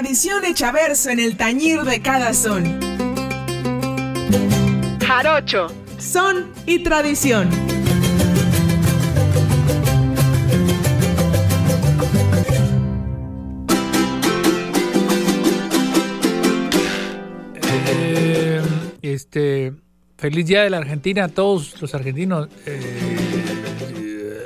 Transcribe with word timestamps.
tradición 0.00 0.44
hecha 0.44 0.72
verso 0.72 1.10
en 1.10 1.20
el 1.20 1.36
tañir 1.36 1.82
de 1.82 2.02
cada 2.02 2.34
son. 2.34 2.80
Jarocho, 5.00 5.68
son 5.98 6.52
y 6.66 6.82
tradición. 6.82 7.48
Eh, 17.62 18.62
este, 19.00 19.74
feliz 20.18 20.46
día 20.46 20.62
de 20.62 20.70
la 20.70 20.78
Argentina 20.78 21.26
a 21.26 21.28
todos 21.28 21.80
los 21.80 21.94
argentinos. 21.94 22.48
Eh, 22.66 24.40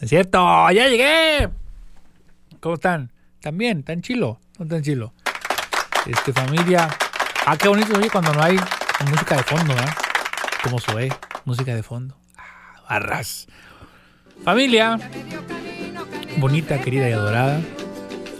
es 0.00 0.08
cierto, 0.08 0.38
ya 0.72 0.88
llegué. 0.88 1.48
¿Cómo 2.58 2.74
están? 2.74 3.12
¿También? 3.40 3.82
¿Tan 3.82 4.02
chilo? 4.02 4.40
¿No 4.58 4.66
tan 4.66 4.82
chilo? 4.82 5.12
Este, 6.06 6.32
familia. 6.32 6.88
Ah, 7.46 7.56
qué 7.56 7.68
bonito 7.68 7.96
oye 7.96 8.10
cuando 8.10 8.32
no 8.32 8.42
hay 8.42 8.58
música 9.10 9.36
de 9.36 9.42
fondo, 9.42 9.74
¿eh? 9.74 9.86
Como 10.62 10.78
soy, 10.78 11.12
música 11.44 11.74
de 11.74 11.82
fondo. 11.82 12.16
Ah, 12.36 12.82
barras. 12.88 13.46
Familia. 14.44 14.98
Bonita, 16.38 16.80
querida 16.80 17.08
y 17.08 17.12
adorada. 17.12 17.60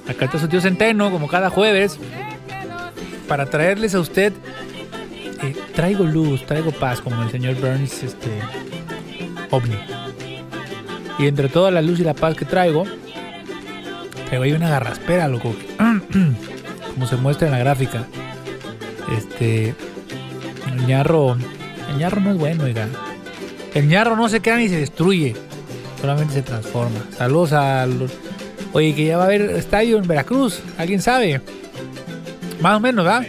Acá 0.09 0.25
está 0.25 0.39
su 0.39 0.49
tío 0.49 0.61
Centeno, 0.61 1.11
como 1.11 1.29
cada 1.29 1.51
jueves, 1.51 1.99
para 3.29 3.47
traerles 3.47 3.95
a 3.95 4.01
usted. 4.01 4.33
eh, 5.43 5.55
traigo 5.75 6.05
luz, 6.05 6.45
traigo 6.47 6.73
paz, 6.73 7.01
como 7.01 7.23
el 7.23 7.31
señor 7.31 7.55
Burns, 7.57 8.03
este. 8.03 8.41
ovni. 9.51 9.79
Y 11.19 11.27
entre 11.27 11.49
toda 11.49 11.71
la 11.71 11.83
luz 11.83 12.01
y 12.01 12.05
la 12.05 12.15
paz 12.15 12.37
que 12.37 12.45
traigo, 12.45 12.85
traigo 14.29 14.45
ahí 14.45 14.53
una 14.53 14.71
garraspera, 14.71 15.29
loco. 15.29 15.55
Como 16.95 17.07
se 17.07 17.17
muestra 17.17 17.49
en 17.49 17.53
la 17.53 17.59
gráfica. 17.59 18.05
Este. 19.17 19.75
El 20.67 20.87
ñarro. 20.87 21.37
El 21.91 21.99
ñarro 21.99 22.21
no 22.21 22.31
es 22.31 22.37
bueno, 22.39 22.65
oiga. 22.65 22.89
El 23.75 23.89
ñarro 23.89 24.17
no 24.17 24.29
se 24.29 24.41
queda 24.41 24.57
ni 24.57 24.69
se 24.69 24.77
destruye. 24.77 25.35
Solamente 26.01 26.35
se 26.35 26.43
transforma. 26.43 27.01
Saludos 27.17 27.53
a 27.53 27.87
los. 27.87 28.13
Oye, 28.73 28.95
que 28.95 29.07
ya 29.07 29.17
va 29.17 29.25
a 29.25 29.27
haber 29.27 29.43
estadio 29.43 29.99
en 29.99 30.07
Veracruz. 30.07 30.61
¿Alguien 30.77 31.01
sabe? 31.01 31.41
Más 32.61 32.77
o 32.77 32.81
menos, 32.81 33.05
¿verdad? 33.05 33.27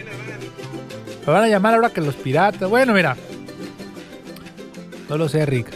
Me 1.26 1.32
van 1.32 1.44
a 1.44 1.48
llamar 1.48 1.74
ahora 1.74 1.90
que 1.90 2.00
los 2.00 2.14
piratas. 2.14 2.68
Bueno, 2.68 2.92
mira. 2.92 3.16
No 5.08 5.16
lo 5.16 5.28
sé, 5.28 5.46
Rick. 5.46 5.68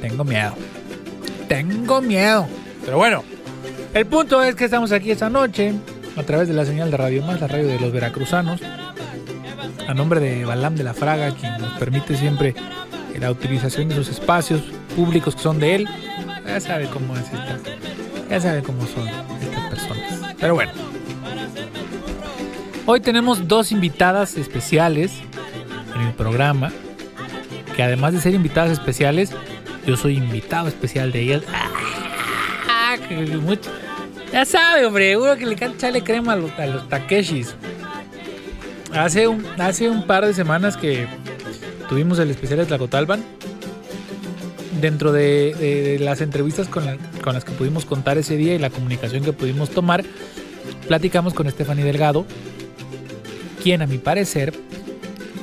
Tengo 0.00 0.24
miedo. 0.24 0.54
Tengo 1.48 2.00
miedo. 2.02 2.46
Pero 2.84 2.96
bueno, 2.98 3.22
el 3.94 4.06
punto 4.06 4.42
es 4.42 4.54
que 4.54 4.64
estamos 4.64 4.92
aquí 4.92 5.10
esta 5.10 5.28
noche 5.30 5.74
a 6.16 6.22
través 6.22 6.48
de 6.48 6.54
la 6.54 6.64
señal 6.64 6.90
de 6.90 6.96
Radio 6.96 7.22
Más, 7.22 7.40
la 7.40 7.48
radio 7.48 7.66
de 7.68 7.78
los 7.80 7.92
veracruzanos, 7.92 8.60
a 9.86 9.94
nombre 9.94 10.20
de 10.20 10.44
Balam 10.44 10.74
de 10.74 10.84
la 10.84 10.94
Fraga, 10.94 11.32
quien 11.34 11.58
nos 11.58 11.72
permite 11.78 12.16
siempre 12.16 12.54
la 13.18 13.30
utilización 13.30 13.88
de 13.88 13.94
sus 13.94 14.08
espacios 14.08 14.62
públicos 14.96 15.36
que 15.36 15.42
son 15.42 15.58
de 15.60 15.74
él. 15.76 15.88
Ya 16.46 16.60
sabe 16.60 16.86
cómo 16.88 17.14
es 17.16 17.22
esta, 17.24 17.58
ya 18.28 18.40
sabe 18.40 18.62
cómo 18.62 18.86
son 18.86 19.06
estas 19.40 19.70
personas. 19.70 20.34
Pero 20.40 20.54
bueno, 20.54 20.72
hoy 22.86 23.00
tenemos 23.00 23.46
dos 23.46 23.70
invitadas 23.72 24.36
especiales 24.36 25.12
en 25.94 26.00
el 26.02 26.14
programa, 26.14 26.72
que 27.76 27.82
además 27.82 28.12
de 28.12 28.20
ser 28.20 28.34
invitadas 28.34 28.72
especiales, 28.72 29.30
yo 29.86 29.96
soy 29.96 30.16
invitado 30.16 30.68
especial 30.68 31.12
de 31.12 31.20
ellas. 31.20 31.42
Ah, 31.48 32.96
mucho- 33.40 33.70
Ya 34.32 34.46
sabe, 34.46 34.86
hombre, 34.86 35.10
seguro 35.10 35.36
que 35.36 35.44
le 35.44 35.52
encanta 35.52 35.76
echarle 35.76 36.02
crema 36.02 36.32
a 36.32 36.36
los, 36.36 36.50
a 36.52 36.88
Takeshis. 36.88 37.54
Hace 38.94 39.28
un, 39.28 39.44
hace 39.58 39.90
un 39.90 40.06
par 40.06 40.24
de 40.24 40.32
semanas 40.32 40.78
que 40.78 41.06
tuvimos 41.88 42.18
el 42.18 42.30
especial 42.30 42.60
de 42.60 42.64
Tlacotalpan. 42.64 43.22
Dentro 44.80 45.12
de, 45.12 45.98
las 46.00 46.22
entrevistas 46.22 46.66
con, 46.66 46.84
con 47.22 47.34
las 47.34 47.44
que 47.44 47.52
pudimos 47.52 47.84
contar 47.84 48.16
ese 48.16 48.38
día 48.38 48.54
y 48.54 48.58
la 48.58 48.70
comunicación 48.70 49.22
que 49.22 49.34
pudimos 49.34 49.68
tomar, 49.68 50.02
platicamos 50.88 51.34
con 51.34 51.48
Stephanie 51.50 51.84
Delgado, 51.84 52.24
quien 53.62 53.82
a 53.82 53.86
mi 53.86 53.98
parecer 53.98 54.54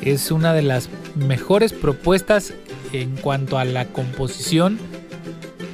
es 0.02 0.32
una 0.32 0.54
de 0.54 0.64
las 0.64 0.90
mejores 1.16 1.74
propuestas 1.74 2.54
en 2.92 3.16
cuanto 3.18 3.60
a 3.60 3.66
la 3.66 3.86
composición, 3.86 4.80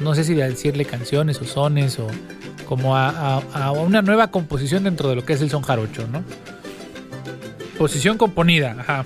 no 0.02 0.14
sé 0.16 0.26
si 0.26 0.34
decirle 0.34 0.84
canciones 0.84 1.42
o 1.42 1.46
sones 1.46 1.98
o 1.98 2.08
como 2.66 2.96
a, 2.96 3.38
a- 3.54 3.72
una 3.72 4.02
nueva 4.02 4.32
composición 4.32 4.84
dentro 4.84 5.10
de 5.10 5.16
lo 5.16 5.26
que 5.26 5.34
es 5.34 5.42
el 5.42 5.50
son 5.50 5.62
jarocho, 5.62 6.08
¿no? 6.12 6.24
Posición 7.78 8.18
componida, 8.18 8.76
ajá. 8.80 9.06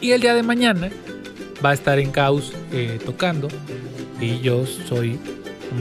Y 0.00 0.12
el 0.12 0.20
día 0.20 0.34
de 0.34 0.42
mañana 0.42 0.90
va 1.64 1.70
a 1.70 1.74
estar 1.74 1.98
en 1.98 2.10
Caos 2.10 2.52
eh, 2.72 2.98
tocando 3.04 3.48
y 4.20 4.40
yo 4.40 4.66
soy 4.66 5.18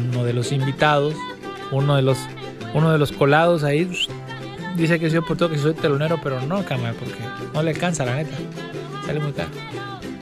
uno 0.09 0.23
de 0.23 0.33
los 0.33 0.51
invitados, 0.51 1.13
uno 1.71 1.95
de 1.95 2.01
los, 2.01 2.17
uno 2.73 2.91
de 2.91 2.97
los 2.97 3.11
colados 3.11 3.63
ahí. 3.63 3.89
Dice 4.75 4.99
que 4.99 5.09
soy 5.09 5.21
por 5.21 5.37
que 5.51 5.57
soy 5.57 5.73
telonero, 5.73 6.19
pero 6.23 6.41
no, 6.41 6.63
cámara, 6.65 6.93
porque 6.97 7.15
no 7.53 7.61
le 7.61 7.71
alcanza, 7.71 8.05
la 8.05 8.15
neta. 8.15 8.35
Sale 9.05 9.19
muy 9.19 9.33
caro. 9.33 9.49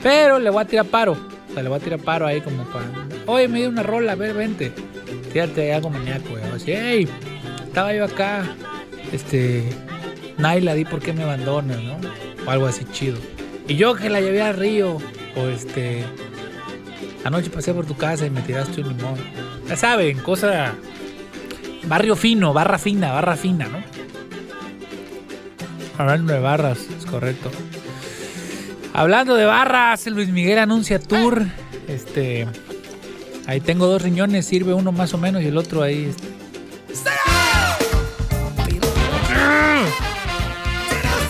Pero 0.02 0.38
le 0.38 0.50
voy 0.50 0.62
a 0.62 0.66
tirar 0.66 0.84
paro. 0.86 1.12
O 1.12 1.54
sea, 1.54 1.62
le 1.62 1.68
voy 1.68 1.78
a 1.78 1.82
tirar 1.82 2.00
paro 2.00 2.26
ahí 2.26 2.40
como 2.40 2.64
para. 2.64 2.84
Oye, 3.26 3.48
me 3.48 3.60
dio 3.60 3.68
una 3.68 3.82
rola, 3.82 4.12
a 4.12 4.14
ver, 4.16 4.34
vente. 4.34 4.72
Tírate 5.32 5.72
algo 5.72 5.90
maníaco, 5.90 6.30
güey. 6.30 6.42
Así, 6.54 6.72
hey, 6.72 7.08
estaba 7.64 7.94
yo 7.94 8.04
acá. 8.04 8.44
Este. 9.12 9.64
Naila, 10.38 10.74
di 10.74 10.84
por 10.84 11.00
qué 11.00 11.12
me 11.12 11.22
abandonas, 11.22 11.82
¿no? 11.82 11.96
O 12.46 12.50
algo 12.50 12.66
así 12.66 12.84
chido. 12.92 13.18
Y 13.68 13.76
yo 13.76 13.94
que 13.94 14.10
la 14.10 14.20
llevé 14.20 14.42
al 14.42 14.56
río. 14.56 14.98
O 15.36 15.48
este. 15.48 16.04
Anoche 17.24 17.50
pasé 17.50 17.72
por 17.72 17.86
tu 17.86 17.96
casa 17.96 18.26
y 18.26 18.30
me 18.30 18.42
tiraste 18.42 18.80
un 18.82 18.88
limón. 18.88 19.14
Ya 19.68 19.76
saben, 19.76 20.18
cosa. 20.18 20.74
Barrio 21.84 22.14
fino, 22.14 22.52
barra 22.52 22.78
fina, 22.78 23.12
barra 23.12 23.36
fina, 23.36 23.66
¿no? 23.68 23.82
Hablando 25.98 26.32
de 26.32 26.40
barras, 26.40 26.78
es 26.98 27.06
correcto. 27.06 27.50
Hablando 28.92 29.34
de 29.34 29.46
barras, 29.46 30.06
Luis 30.08 30.28
Miguel 30.28 30.58
anuncia 30.58 30.98
tour. 30.98 31.46
Este. 31.88 32.46
Ahí 33.46 33.60
tengo 33.60 33.86
dos 33.86 34.00
riñones, 34.02 34.46
sirve 34.46 34.72
uno 34.72 34.92
más 34.92 35.12
o 35.14 35.18
menos 35.18 35.42
y 35.42 35.46
el 35.46 35.56
otro 35.58 35.82
ahí. 35.82 36.14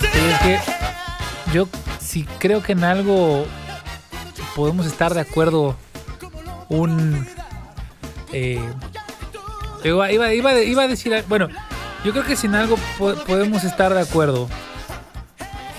Sí, 0.01 0.19
es 0.29 0.39
que 0.41 0.59
yo 1.53 1.67
sí 1.99 2.25
creo 2.39 2.61
que 2.61 2.73
en 2.73 2.83
algo 2.83 3.45
podemos 4.55 4.85
estar 4.85 5.13
de 5.13 5.21
acuerdo. 5.21 5.75
Un. 6.69 7.27
eh, 8.31 8.59
iba, 9.83 10.11
iba- 10.11 10.33
iba- 10.33 10.83
a 10.83 10.87
decir. 10.87 11.23
Bueno, 11.27 11.49
yo 12.03 12.11
creo 12.11 12.23
que 12.25 12.35
sin 12.35 12.55
algo 12.55 12.77
po- 12.97 13.15
podemos 13.27 13.63
estar 13.63 13.93
de 13.93 14.01
acuerdo. 14.01 14.47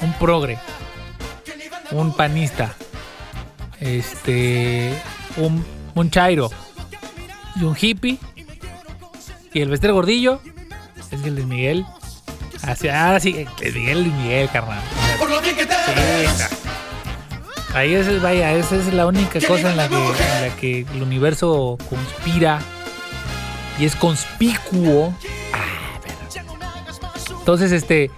Un 0.02 0.12
progre 0.14 0.58
un 1.90 2.12
panista, 2.14 2.74
este, 3.80 4.92
un, 5.36 5.64
un 5.94 6.10
chairo 6.10 6.50
y 7.56 7.64
un 7.64 7.76
hippie 7.80 8.18
y 9.52 9.60
el 9.60 9.68
Bester 9.68 9.92
Gordillo 9.92 10.40
es 11.10 11.20
que 11.20 11.30
Luis 11.30 11.46
Miguel. 11.46 11.86
Así, 12.62 12.88
ahora 12.88 13.20
sí, 13.20 13.46
Luis 13.60 13.74
Miguel, 13.74 14.02
Luis 14.04 14.14
Miguel, 14.14 14.48
carnal. 14.50 14.80
Sí, 15.86 16.54
Ahí 17.74 17.92
es, 17.94 18.22
vaya, 18.22 18.52
esa 18.52 18.76
es 18.76 18.92
la 18.94 19.06
única 19.06 19.40
cosa 19.46 19.70
en 19.70 19.76
la 19.76 19.88
que, 19.88 19.96
en 19.96 20.48
la 20.48 20.56
que 20.60 20.86
el 20.94 21.02
universo 21.02 21.76
conspira 21.90 22.60
y 23.78 23.84
es 23.84 23.96
conspicuo. 23.96 25.12
Ah, 25.52 25.98
pero- 26.02 27.38
Entonces, 27.40 27.72
este, 27.72 28.10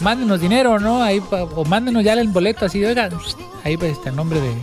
mándenos 0.00 0.40
dinero, 0.40 0.78
¿no? 0.78 1.02
Ahí, 1.02 1.20
pa- 1.20 1.42
o 1.44 1.64
mándenos 1.64 2.04
ya 2.04 2.12
el 2.14 2.28
boleto 2.28 2.64
así, 2.66 2.84
oigan, 2.84 3.10
ahí 3.64 3.74
está 3.82 4.10
el 4.10 4.16
nombre 4.16 4.40
de, 4.40 4.54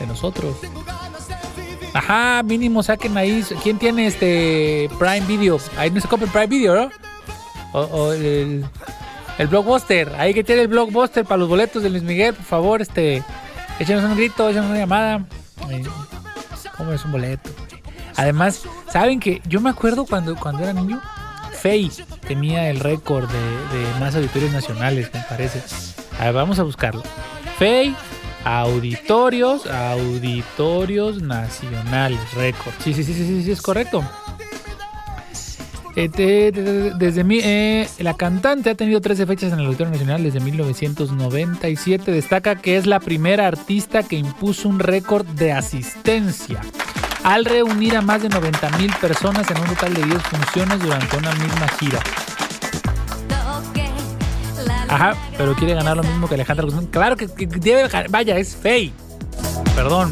de 0.00 0.06
nosotros. 0.06 0.56
Ajá, 1.92 2.42
mínimo 2.42 2.82
saquen 2.82 3.16
ahí. 3.16 3.44
¿Quién 3.62 3.78
tiene 3.78 4.06
este 4.06 4.88
Prime 4.98 5.26
Video? 5.26 5.58
Ahí 5.76 5.90
no 5.90 6.00
se 6.00 6.08
compra 6.08 6.26
el 6.26 6.32
Prime 6.32 6.46
Video, 6.46 6.74
¿no? 6.74 6.90
O, 7.72 8.12
el, 8.12 8.64
el 9.38 9.46
Blockbuster. 9.48 10.12
Ahí 10.18 10.34
que 10.34 10.44
tiene 10.44 10.62
el 10.62 10.68
Blockbuster 10.68 11.24
para 11.24 11.38
los 11.38 11.48
boletos 11.48 11.82
de 11.82 11.90
Luis 11.90 12.02
Miguel, 12.02 12.34
por 12.34 12.44
favor, 12.44 12.82
este. 12.82 13.22
Échenos 13.78 14.04
un 14.04 14.16
grito, 14.16 14.48
échenos 14.48 14.70
una 14.70 14.78
llamada. 14.78 15.24
Eh, 15.70 15.82
¿Cómo 16.76 16.92
es 16.92 17.04
un 17.04 17.12
boleto? 17.12 17.50
Además, 18.16 18.62
¿saben 18.92 19.20
que 19.20 19.40
Yo 19.46 19.60
me 19.60 19.70
acuerdo 19.70 20.04
cuando, 20.04 20.36
cuando 20.36 20.62
era 20.62 20.72
niño, 20.72 21.00
Fey 21.60 21.90
tenía 22.26 22.70
el 22.70 22.80
récord 22.80 23.28
de, 23.28 23.38
de 23.78 24.00
más 24.00 24.14
auditorios 24.14 24.52
nacionales, 24.52 25.10
me 25.12 25.20
parece. 25.28 25.62
A 26.18 26.24
ver, 26.26 26.34
vamos 26.34 26.58
a 26.58 26.62
buscarlo. 26.62 27.02
Fey, 27.58 27.94
auditorios, 28.44 29.66
auditorios 29.66 31.22
nacionales, 31.22 32.20
récord. 32.34 32.74
Sí, 32.82 32.94
sí, 32.94 33.04
sí, 33.04 33.14
sí, 33.14 33.26
sí, 33.26 33.42
sí, 33.44 33.50
es 33.50 33.62
correcto. 33.62 34.02
Este, 35.96 36.52
desde 36.52 37.24
eh, 37.28 37.88
la 37.98 38.14
cantante 38.14 38.70
ha 38.70 38.74
tenido 38.74 39.00
13 39.00 39.26
fechas 39.26 39.52
en 39.52 39.58
el 39.58 39.66
Auditorio 39.66 39.92
Nacional 39.92 40.22
desde 40.22 40.40
1997. 40.40 42.12
Destaca 42.12 42.56
que 42.56 42.76
es 42.76 42.86
la 42.86 43.00
primera 43.00 43.46
artista 43.46 44.02
que 44.02 44.16
impuso 44.16 44.68
un 44.68 44.78
récord 44.78 45.26
de 45.26 45.52
asistencia 45.52 46.60
al 47.24 47.44
reunir 47.44 47.96
a 47.96 48.02
más 48.02 48.22
de 48.22 48.28
90 48.28 48.78
mil 48.78 48.92
personas 48.94 49.50
en 49.50 49.58
un 49.58 49.66
total 49.66 49.94
de 49.94 50.04
10 50.04 50.22
funciones 50.22 50.80
durante 50.80 51.16
una 51.16 51.32
misma 51.34 51.68
gira. 51.78 52.00
Ajá, 54.90 55.14
pero 55.38 55.54
quiere 55.54 55.74
ganar 55.74 55.96
lo 55.96 56.02
mismo 56.02 56.28
que 56.28 56.34
Alejandra 56.34 56.64
Guzmán. 56.64 56.86
Claro 56.86 57.16
que, 57.16 57.28
debe 57.28 57.88
Vaya, 58.08 58.36
es 58.36 58.56
fey. 58.56 58.92
Perdón. 59.76 60.10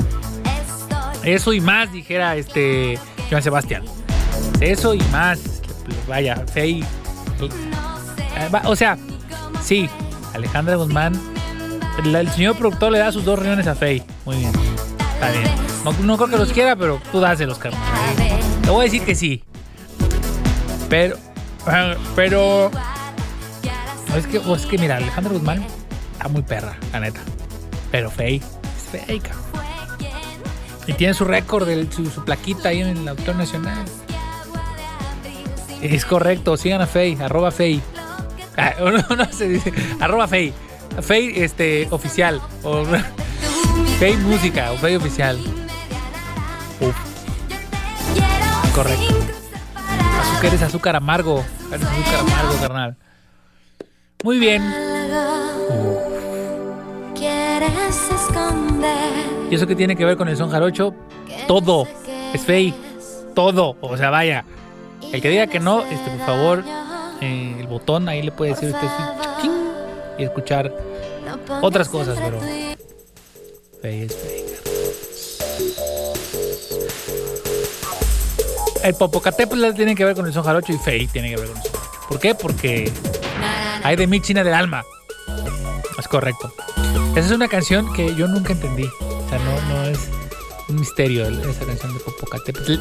Eso 1.25 1.53
y 1.53 1.61
más, 1.61 1.93
dijera 1.93 2.37
este 2.37 2.97
Joan 3.29 3.43
Sebastián. 3.43 3.83
Eso 4.61 4.95
y 4.95 5.01
más. 5.11 5.41
Vaya, 6.07 6.45
fey. 6.53 6.85
O 8.65 8.77
sea, 8.77 8.97
sí, 9.63 9.91
Alejandra 10.33 10.77
Guzmán. 10.77 11.21
El, 12.05 12.31
señor 12.31 12.57
productor 12.57 12.93
le 12.93 12.99
da 12.99 13.11
sus 13.11 13.25
dos 13.25 13.37
riñones 13.37 13.67
a 13.67 13.75
Fey. 13.75 14.05
Muy 14.25 14.37
bien. 14.37 14.53
Está 15.15 15.33
bien. 15.33 16.07
No, 16.07 16.17
creo 16.17 16.29
que 16.29 16.37
los 16.37 16.53
quiera, 16.53 16.77
pero 16.77 17.01
tú 17.11 17.19
dáselos, 17.19 17.59
carnal. 17.59 17.83
Te 18.63 18.71
voy 18.71 18.83
a 18.83 18.85
decir 18.85 19.03
que 19.03 19.17
sí. 19.17 19.43
Pero. 20.89 21.17
Pero. 22.15 22.71
Es 24.17 24.27
que, 24.27 24.39
es 24.39 24.67
que 24.67 24.79
mira, 24.79 24.97
Alejandro 24.97 25.35
Guzmán 25.35 25.65
está 26.13 26.29
muy 26.29 26.43
perra, 26.43 26.77
la 26.93 27.01
neta. 27.01 27.21
Pero 27.91 28.11
fake, 28.11 28.43
es 28.43 29.07
fake. 29.07 29.31
Y 30.87 30.95
tiene 30.95 31.13
su 31.13 31.25
récord, 31.25 31.69
su, 31.91 32.25
plaquita 32.25 32.71
ahí 32.71 32.81
en 32.81 32.97
el 32.97 33.09
autor 33.09 33.37
nacional. 33.37 33.85
Es 35.83 36.05
correcto, 36.07 36.57
sigan 36.57 36.81
a 36.81 36.87
Fey, 36.87 37.17
arroba 37.21 37.51
Fey. 37.51 37.83
Ah, 38.57 38.75
no, 39.17 39.33
se 39.33 39.49
dice, 39.49 39.73
arroba 40.01 40.27
Fey. 40.27 40.53
Fey 41.03 41.35
este, 41.37 41.87
oficial. 41.91 42.41
O, 42.63 42.85
Fey 43.99 44.17
música 44.17 44.73
o 44.73 44.79
Fey 44.79 44.97
oficial. 44.97 45.39
Uf. 46.81 46.97
Correcto. 48.75 49.15
Azúcar 50.21 50.55
es 50.55 50.63
azúcar 50.63 50.97
amargo. 50.97 51.45
Es 51.71 51.83
azúcar 51.83 52.21
amargo, 52.21 52.61
carnal. 52.61 52.97
Muy 54.25 54.41
bien. 54.41 54.63
¿Y 59.51 59.55
eso 59.55 59.67
qué 59.67 59.77
tiene 59.77 59.95
que 59.95 60.05
ver 60.05 60.17
con 60.17 60.29
el 60.29 60.37
son 60.37 60.51
jarocho? 60.51 60.93
Todo. 61.47 61.87
Es 62.35 62.43
fey. 62.43 62.75
Todo. 63.35 63.77
O 63.81 63.97
sea, 63.97 64.11
vaya. 64.11 64.45
El 65.13 65.23
que 65.23 65.29
diga 65.29 65.47
que 65.47 65.61
no, 65.61 65.85
este, 65.85 66.11
por 66.11 66.27
favor, 66.27 66.65
eh, 67.21 67.57
el 67.61 67.67
botón 67.69 68.09
ahí 68.09 68.23
le 68.23 68.33
puede 68.33 68.51
decir 68.53 68.75
usted 68.75 68.89
y 70.19 70.25
escuchar 70.25 70.75
otras 71.63 71.89
cosas, 71.89 72.19
pero 72.21 72.41
fey 73.81 74.03
es 74.03 74.17
fey. 74.17 74.45
El 78.83 78.95
Popocatépetl 78.95 79.75
tiene 79.75 79.95
que 79.95 80.05
ver 80.05 80.15
con 80.17 80.27
el 80.27 80.33
son 80.33 80.43
jarocho 80.43 80.73
y 80.73 80.79
fey 80.79 81.07
tiene 81.07 81.31
que 81.31 81.37
ver 81.37 81.47
con 81.47 81.57
el 81.57 81.63
son 81.63 81.73
jarocho. 81.73 82.09
¿Por 82.09 82.19
qué? 82.19 82.35
Porque 82.35 82.93
hay 83.83 83.97
de 83.97 84.07
mi 84.07 84.21
China 84.21 84.45
del 84.45 84.55
alma. 84.55 84.85
Es 85.99 86.09
correcto. 86.09 86.53
Esa 87.17 87.27
es 87.27 87.33
una 87.33 87.49
canción 87.49 87.93
que 87.93 88.15
yo 88.15 88.29
nunca 88.29 88.53
entendí. 88.53 88.85
O 89.01 89.29
sea, 89.29 89.39
no, 89.39 89.75
no 89.75 89.85
es 89.85 89.99
un 90.69 90.77
misterio 90.77 91.27
esa 91.27 91.65
canción 91.65 91.95
de 91.95 92.01
Popocatépetl. 92.01 92.75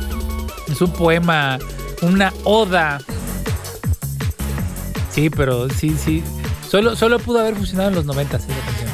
Es 0.71 0.81
un 0.81 0.91
poema, 0.93 1.57
una 2.01 2.33
oda. 2.43 2.99
Sí, 5.11 5.29
pero 5.29 5.69
sí, 5.69 5.97
sí. 5.97 6.23
Solo, 6.69 6.95
solo 6.95 7.19
pudo 7.19 7.39
haber 7.39 7.55
funcionado 7.55 7.89
en 7.89 7.95
los 7.95 8.05
90 8.05 8.37
esa 8.37 8.47
canción. 8.47 8.89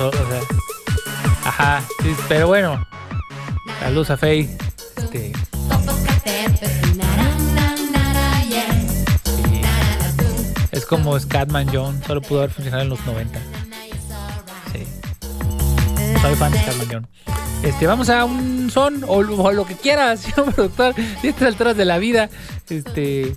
o 0.00 0.10
sea, 0.12 0.40
ajá, 1.44 1.82
sí, 2.02 2.14
pero 2.28 2.46
bueno. 2.46 2.86
Saludos 3.80 4.10
a 4.10 4.16
Faye. 4.16 4.67
Como 10.88 11.18
Scatman 11.18 11.68
John, 11.72 12.02
solo 12.06 12.20
pudo 12.22 12.40
haber 12.40 12.50
funcionado 12.50 12.82
en 12.82 12.88
los 12.88 13.04
90. 13.06 13.38
Sí. 14.72 14.84
Soy 16.20 16.34
fan 16.34 16.52
de 16.52 16.58
Scatman 16.58 16.88
John. 16.90 17.06
Este, 17.62 17.86
vamos 17.86 18.08
a 18.08 18.24
un 18.24 18.70
son 18.70 19.04
o, 19.06 19.22
lo 19.22 19.66
que 19.66 19.74
quiera, 19.74 20.16
señor 20.16 20.52
productor, 20.54 20.94
de 20.94 21.28
estas 21.28 21.48
alturas 21.48 21.76
de 21.76 21.84
la 21.84 21.98
vida. 21.98 22.30
Este, 22.68 23.36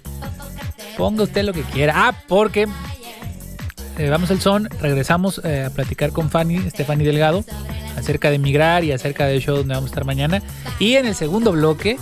ponga 0.97 1.23
usted 1.23 1.43
lo 1.43 1.53
que 1.53 1.63
quiera. 1.63 1.93
Ah, 2.07 2.15
porque 2.27 2.67
eh, 3.97 4.09
vamos 4.09 4.31
al 4.31 4.39
son, 4.39 4.69
regresamos 4.79 5.41
eh, 5.43 5.65
a 5.67 5.69
platicar 5.69 6.11
con 6.11 6.29
Fanny, 6.29 6.69
Stephanie 6.69 7.05
Delgado, 7.05 7.43
acerca 7.97 8.31
de 8.31 8.39
migrar 8.39 8.83
y 8.83 8.91
acerca 8.91 9.25
del 9.25 9.41
show 9.41 9.57
donde 9.57 9.73
vamos 9.73 9.89
a 9.89 9.91
estar 9.91 10.05
mañana. 10.05 10.41
Y 10.79 10.95
en 10.95 11.05
el 11.05 11.15
segundo 11.15 11.51
bloque 11.51 11.97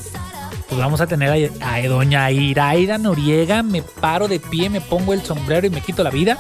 pues 0.70 0.80
vamos 0.80 1.02
a 1.02 1.08
tener 1.08 1.52
a, 1.62 1.88
doña 1.88 2.30
Iraida 2.30 3.00
Noriega. 3.00 3.64
Me 3.64 3.82
paro 3.82 4.28
de 4.28 4.40
pie, 4.40 4.70
me 4.70 4.82
pongo 4.82 5.14
el 5.14 5.22
sombrero 5.22 5.66
y 5.66 5.72
me 5.72 5.82
quito 5.82 6.04
la 6.04 6.12
vida. 6.12 6.38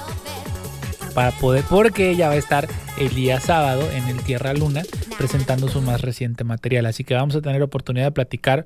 Para 1.15 1.31
poder, 1.31 1.63
porque 1.67 2.11
ella 2.11 2.27
va 2.27 2.35
a 2.35 2.37
estar 2.37 2.67
el 2.99 3.09
día 3.15 3.39
sábado 3.39 3.89
en 3.91 4.07
el 4.07 4.21
Tierra 4.21 4.53
Luna 4.53 4.83
presentando 5.17 5.67
su 5.67 5.81
más 5.81 6.01
reciente 6.01 6.43
material. 6.43 6.85
Así 6.85 7.03
que 7.03 7.15
vamos 7.15 7.35
a 7.35 7.41
tener 7.41 7.63
oportunidad 7.63 8.05
de 8.05 8.11
platicar 8.11 8.65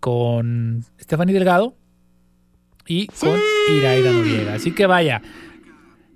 con 0.00 0.84
Stephanie 1.00 1.34
Delgado 1.34 1.76
y 2.86 3.06
con 3.06 3.38
Iraida 3.68 4.10
Noriega. 4.10 4.54
Así 4.54 4.72
que 4.72 4.86
vaya, 4.86 5.22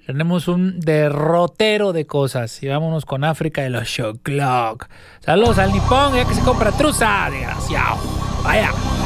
tenemos 0.06 0.48
un 0.48 0.80
derrotero 0.80 1.92
de 1.92 2.06
cosas. 2.06 2.60
Y 2.62 2.66
vámonos 2.66 3.06
con 3.06 3.22
África 3.22 3.62
de 3.62 3.70
los 3.70 3.96
Clock. 4.22 4.88
Saludos 5.20 5.58
al 5.58 5.72
Nippon, 5.72 6.14
ya 6.14 6.26
que 6.26 6.34
se 6.34 6.42
compra 6.42 6.72
truza, 6.72 7.28
desgraciado. 7.30 8.13
Vaya. 8.44 8.70
fuerza 8.72 9.03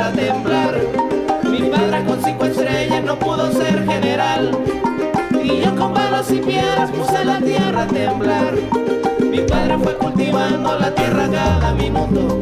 para 0.00 0.12
temblar. 0.12 0.74
Mi 1.44 1.68
padre 1.68 2.04
con 2.06 2.22
cinco 2.24 2.44
estrellas 2.46 3.04
no 3.04 3.18
pudo 3.18 3.52
ser 3.52 3.84
general. 3.86 4.50
Y 5.42 5.60
yo 5.60 5.76
con 5.76 5.92
palos 5.92 6.30
y 6.30 6.38
piedras 6.38 6.90
puse 6.90 7.22
la 7.24 7.38
tierra 7.38 7.82
a 7.82 7.86
temblar. 7.86 8.54
Mi 9.20 9.40
padre 9.40 9.76
fue 9.78 9.94
cultivando 9.96 10.78
la 10.78 10.94
tierra 10.94 11.28
cada 11.30 11.72
minuto. 11.74 12.40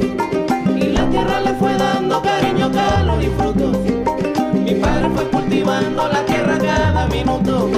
Y 0.76 0.84
la 0.90 1.04
tierra 1.10 1.40
le 1.40 1.54
fue 1.54 1.76
dando 1.76 2.22
cariño, 2.22 2.70
calor 2.70 3.22
y 3.22 3.26
fruto. 3.26 3.72
Mi 4.54 4.74
padre 4.74 5.08
fue 5.14 5.24
cultivando 5.28 6.08
la 6.08 6.24
tierra 6.26 6.58
cada 6.58 7.06
minuto. 7.06 7.70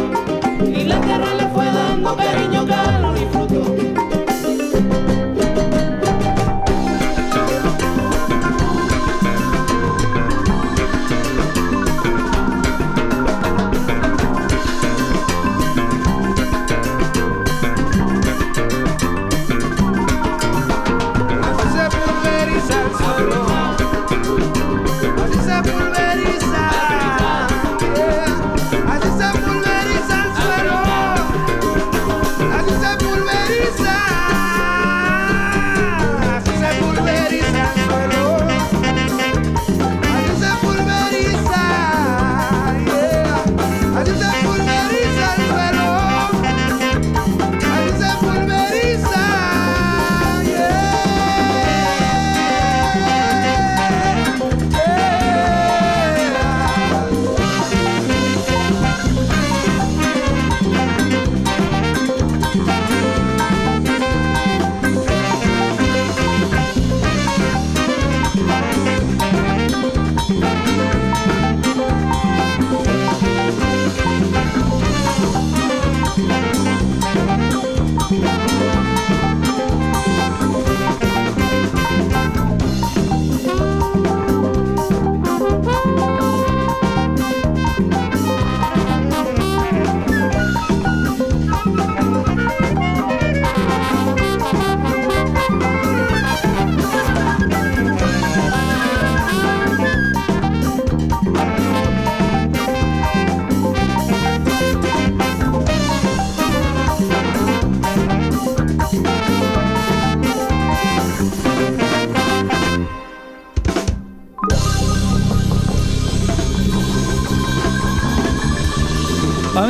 Y 0.62 0.84
la 0.84 1.00
tierra 1.00 1.34
le 1.38 1.46
fue 1.54 1.64
dando 1.64 2.16
cariño, 2.16 2.66
calor 2.66 3.16
y 3.16 3.24
fruto. 3.32 3.39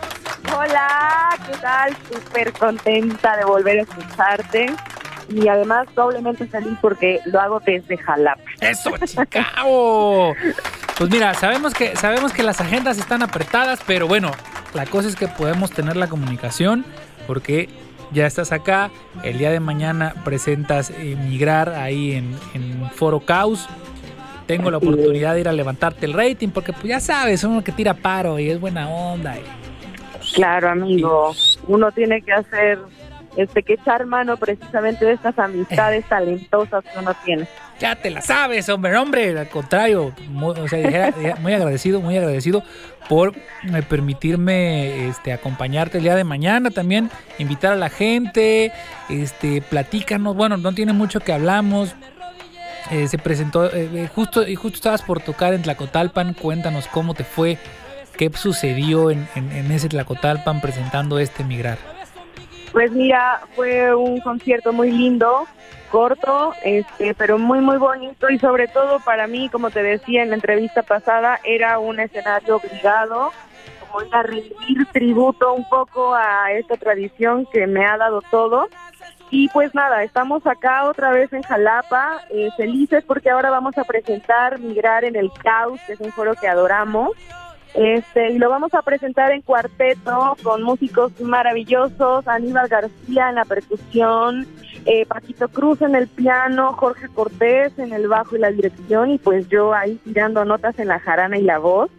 Hola, 0.57 1.29
¿qué 1.45 1.57
tal? 1.57 1.95
Súper 2.11 2.51
contenta 2.53 3.37
de 3.37 3.45
volver 3.45 3.79
a 3.79 3.81
escucharte 3.83 4.67
y 5.29 5.47
además 5.47 5.87
doblemente 5.95 6.45
feliz 6.47 6.77
porque 6.81 7.19
lo 7.25 7.39
hago 7.39 7.59
desde 7.59 7.97
Jalapa. 7.97 8.41
Eso, 8.59 8.91
Chicago. 9.05 10.33
Pues 10.97 11.09
mira, 11.09 11.33
sabemos 11.33 11.73
que 11.73 11.95
sabemos 11.95 12.31
que 12.31 12.41
las 12.41 12.61
agendas 12.61 12.97
están 12.97 13.21
apretadas, 13.21 13.79
pero 13.85 14.07
bueno, 14.07 14.31
la 14.73 14.85
cosa 14.85 15.09
es 15.09 15.15
que 15.15 15.27
podemos 15.27 15.71
tener 15.71 15.97
la 15.97 16.07
comunicación 16.07 16.85
porque 17.27 17.69
ya 18.15 18.25
estás 18.25 18.51
acá. 18.51 18.89
El 19.23 19.37
día 19.37 19.51
de 19.51 19.59
mañana 19.59 20.15
presentas 20.23 20.91
Migrar 20.97 21.69
ahí 21.69 22.13
en, 22.13 22.89
Foro 22.95 23.19
Caos. 23.19 23.67
Tengo 24.47 24.71
la 24.71 24.77
oportunidad 24.77 25.33
de 25.33 25.41
ir 25.41 25.49
a 25.49 25.51
levantarte 25.51 26.05
el 26.05 26.13
rating 26.13 26.49
porque 26.49 26.71
pues 26.71 26.85
ya 26.85 26.99
sabes, 26.99 27.43
uno 27.43 27.63
que 27.63 27.71
tira 27.71 27.93
paro 27.93 28.39
y 28.39 28.49
es 28.49 28.59
buena 28.59 28.89
onda. 28.89 29.35
claro, 30.33 30.69
amigo. 30.69 31.35
Uno 31.67 31.91
tiene 31.91 32.21
que 32.21 32.31
hacer 32.31 32.79
este 33.35 33.63
que 33.63 33.73
echar 33.73 34.05
mano 34.05 34.37
precisamente 34.37 35.05
de 35.05 35.13
estas 35.13 35.37
amistades 35.37 36.05
talentosas 36.05 36.83
que 36.83 36.99
uno 36.99 37.13
tiene. 37.25 37.47
Ya 37.79 37.95
te 37.95 38.09
la 38.09 38.21
sabes, 38.21 38.69
hombre, 38.69 38.95
hombre, 38.97 39.37
al 39.37 39.49
contrario, 39.49 40.13
muy, 40.29 40.55
muy 41.41 41.53
agradecido, 41.53 41.99
muy 42.01 42.17
agradecido 42.17 42.63
por 43.09 43.35
eh, 43.35 43.81
permitirme 43.87 45.07
este, 45.09 45.33
acompañarte 45.33 45.97
el 45.97 46.03
día 46.03 46.15
de 46.15 46.23
mañana 46.23 46.71
también, 46.71 47.11
invitar 47.37 47.73
a 47.73 47.75
la 47.75 47.89
gente, 47.89 48.71
este, 49.09 49.61
platícanos, 49.61 50.35
bueno, 50.35 50.57
no 50.57 50.73
tiene 50.73 50.93
mucho 50.93 51.19
que 51.19 51.33
hablamos, 51.33 51.95
eh, 52.91 53.07
se 53.07 53.17
presentó, 53.17 53.69
eh, 53.73 54.09
justo, 54.13 54.47
y 54.47 54.55
justo 54.55 54.77
estabas 54.77 55.01
por 55.01 55.21
tocar 55.21 55.53
en 55.53 55.63
Tlacotalpan, 55.63 56.33
cuéntanos 56.33 56.87
cómo 56.87 57.13
te 57.13 57.23
fue, 57.23 57.57
qué 58.17 58.31
sucedió 58.33 59.11
en, 59.11 59.27
en, 59.35 59.71
ese 59.71 59.89
Tlacotalpan 59.89 60.61
presentando 60.61 61.19
este 61.19 61.43
Migrar. 61.43 61.94
Pues 62.75 62.91
mira, 62.91 63.39
fue 63.55 63.95
un 63.95 64.19
concierto 64.19 64.73
muy 64.73 64.91
lindo, 64.91 65.47
corto, 65.89 66.53
este, 66.61 67.13
pero 67.13 67.37
muy 67.37 67.61
muy 67.61 67.77
bonito 67.77 68.29
y 68.29 68.37
sobre 68.37 68.67
todo 68.67 68.99
para 68.99 69.27
mí, 69.27 69.47
como 69.47 69.71
te 69.71 69.81
decía 69.81 70.23
en 70.23 70.31
la 70.31 70.35
entrevista 70.35 70.83
pasada, 70.83 71.39
era 71.45 71.79
un 71.79 72.01
escenario 72.01 72.57
obligado, 72.57 73.31
como 73.79 74.01
ir 74.05 74.13
a 74.13 74.23
rendir 74.23 74.85
tributo 74.91 75.53
un 75.53 75.63
poco 75.69 76.15
a 76.15 76.51
esta 76.51 76.75
tradición 76.75 77.47
que 77.49 77.65
me 77.65 77.85
ha 77.85 77.95
dado 77.95 78.21
todo. 78.29 78.67
Y 79.29 79.47
pues 79.47 79.73
nada, 79.73 80.03
estamos 80.03 80.45
acá 80.45 80.83
otra 80.83 81.11
vez 81.11 81.31
en 81.31 81.43
Jalapa, 81.43 82.23
eh, 82.29 82.49
felices 82.57 83.05
porque 83.07 83.29
ahora 83.29 83.51
vamos 83.51 83.77
a 83.77 83.85
presentar 83.85 84.59
Migrar 84.59 85.05
en 85.05 85.15
el 85.15 85.31
Caos, 85.31 85.79
que 85.87 85.93
es 85.93 86.01
un 86.01 86.11
foro 86.11 86.35
que 86.35 86.49
adoramos. 86.49 87.11
Este, 87.75 88.31
y 88.31 88.37
lo 88.37 88.49
vamos 88.49 88.73
a 88.73 88.81
presentar 88.81 89.33
en 89.33 89.41
cuarteto 89.41 90.37
con 90.43 90.63
músicos 90.63 91.19
maravillosos, 91.19 92.25
Aníbal 92.25 92.69
García 92.69 93.27
en 93.27 93.35
la 93.35 93.43
percusión, 93.43 94.47
eh, 94.85 95.05
Paquito 95.05 95.49
Cruz 95.49 95.81
en 95.81 95.93
el 95.93 96.07
piano, 96.07 96.71
Jorge 96.73 97.09
Cortés 97.09 97.77
en 97.77 97.91
el 97.91 98.07
bajo 98.07 98.37
y 98.37 98.39
la 98.39 98.51
dirección 98.51 99.11
y 99.11 99.17
pues 99.17 99.49
yo 99.49 99.73
ahí 99.73 99.99
tirando 100.05 100.45
notas 100.45 100.79
en 100.79 100.87
la 100.87 100.99
jarana 100.99 101.37
y 101.37 101.41
la 101.41 101.59
voz. 101.59 101.91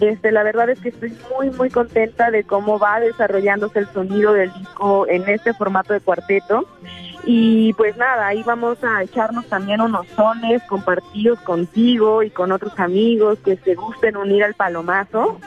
Este, 0.00 0.32
la 0.32 0.42
verdad 0.42 0.70
es 0.70 0.80
que 0.80 0.88
estoy 0.88 1.12
muy 1.36 1.50
muy 1.50 1.68
contenta 1.68 2.30
de 2.30 2.44
cómo 2.44 2.78
va 2.78 3.00
desarrollándose 3.00 3.80
el 3.80 3.88
sonido 3.88 4.32
del 4.32 4.50
disco 4.54 5.06
en 5.06 5.28
este 5.28 5.52
formato 5.52 5.92
de 5.92 6.00
cuarteto. 6.00 6.66
Y 7.24 7.72
pues 7.74 7.96
nada, 7.96 8.28
ahí 8.28 8.42
vamos 8.42 8.82
a 8.82 9.02
echarnos 9.02 9.46
también 9.46 9.80
unos 9.80 10.06
sones 10.08 10.62
compartidos 10.64 11.38
contigo 11.40 12.22
y 12.22 12.30
con 12.30 12.52
otros 12.52 12.78
amigos 12.78 13.38
que 13.44 13.56
se 13.56 13.74
gusten 13.74 14.16
unir 14.16 14.44
al 14.44 14.54
palomazo. 14.54 15.38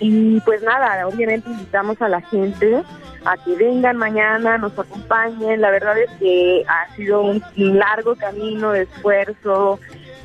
Y 0.00 0.40
pues 0.40 0.62
nada, 0.62 1.06
obviamente 1.06 1.48
invitamos 1.48 2.00
a 2.02 2.08
la 2.08 2.20
gente 2.20 2.82
a 3.24 3.36
que 3.36 3.54
vengan 3.54 3.96
mañana, 3.96 4.58
nos 4.58 4.78
acompañen. 4.78 5.60
La 5.60 5.70
verdad 5.70 5.96
es 5.98 6.10
que 6.18 6.64
ha 6.68 6.94
sido 6.96 7.22
un 7.22 7.42
largo 7.56 8.16
camino 8.16 8.72
de 8.72 8.82
esfuerzo 8.82 9.78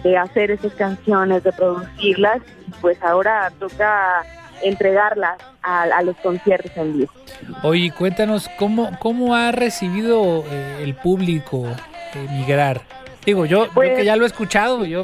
de 0.04 0.18
hacer 0.18 0.52
esas 0.52 0.74
canciones, 0.74 1.44
de 1.44 1.52
producirlas. 1.52 2.42
Y 2.68 2.72
pues 2.82 3.02
ahora 3.04 3.52
toca 3.60 4.24
entregarlas 4.64 5.38
a, 5.62 6.02
los 6.02 6.16
conciertos 6.18 6.72
en 6.76 6.98
vivo. 6.98 7.12
Oye, 7.64 7.92
cuéntanos, 7.92 8.50
¿cómo, 8.58 8.92
cómo 9.00 9.36
ha 9.36 9.52
recibido 9.52 10.44
eh, 10.50 10.80
el 10.84 10.96
público 10.96 11.66
eh, 12.14 12.28
Migrar? 12.32 12.82
Digo, 13.26 13.46
yo, 13.46 13.66
yo, 13.66 13.70
que 13.70 13.74
Pues- 13.74 14.06
ya 14.06 14.16
lo 14.16 14.24
he 14.24 14.28
escuchado, 14.28 14.86
yo 14.86 15.04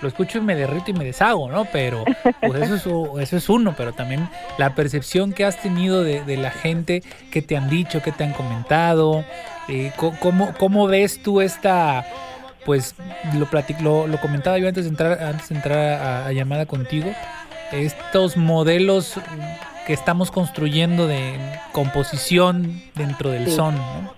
lo 0.00 0.08
escucho 0.08 0.38
y 0.38 0.40
me 0.42 0.54
derrito 0.54 0.90
y 0.90 0.94
me 0.94 1.04
deshago, 1.04 1.50
¿no? 1.50 1.64
Pero 1.72 2.04
pues 2.40 2.70
eso, 2.70 3.18
es, 3.18 3.28
eso 3.28 3.36
es 3.38 3.48
uno, 3.48 3.74
pero 3.76 3.92
también 3.94 4.28
la 4.58 4.74
percepción 4.74 5.32
que 5.32 5.44
has 5.44 5.56
tenido 5.60 6.02
de, 6.04 6.22
de 6.22 6.36
la 6.36 6.50
gente, 6.50 7.02
que 7.32 7.40
te 7.42 7.56
han 7.56 7.68
dicho, 7.70 8.02
que 8.02 8.12
te 8.12 8.22
han 8.24 8.32
comentado, 8.34 9.24
eh, 9.68 9.92
¿cómo, 10.20 10.52
¿cómo 10.58 10.86
ves 10.86 11.22
tú 11.22 11.40
esta 11.40 12.04
pues 12.66 12.94
lo, 13.38 13.46
platic- 13.46 13.78
lo, 13.80 14.06
lo 14.08 14.18
comentaba 14.20 14.58
yo 14.58 14.66
antes 14.68 14.84
de 14.84 14.90
entrar, 14.90 15.22
antes 15.22 15.48
de 15.48 15.54
entrar 15.54 15.78
a, 15.78 16.26
a 16.26 16.32
llamada 16.32 16.66
contigo, 16.66 17.10
estos 17.72 18.36
modelos 18.36 19.14
que 19.86 19.92
estamos 19.92 20.30
construyendo 20.30 21.06
de 21.06 21.38
composición 21.72 22.82
dentro 22.94 23.30
del 23.30 23.46
Sí. 23.46 23.52
son, 23.52 23.76
¿no? 23.76 24.14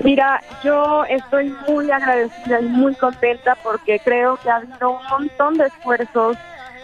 Mira, 0.00 0.40
yo 0.62 1.04
estoy 1.06 1.52
muy 1.66 1.90
agradecida 1.90 2.60
y 2.60 2.66
muy 2.66 2.94
contenta 2.94 3.56
porque 3.62 3.98
creo 3.98 4.36
que 4.36 4.48
ha 4.48 4.56
habido 4.56 4.90
un 4.90 5.06
montón 5.10 5.54
de 5.58 5.66
esfuerzos 5.66 6.36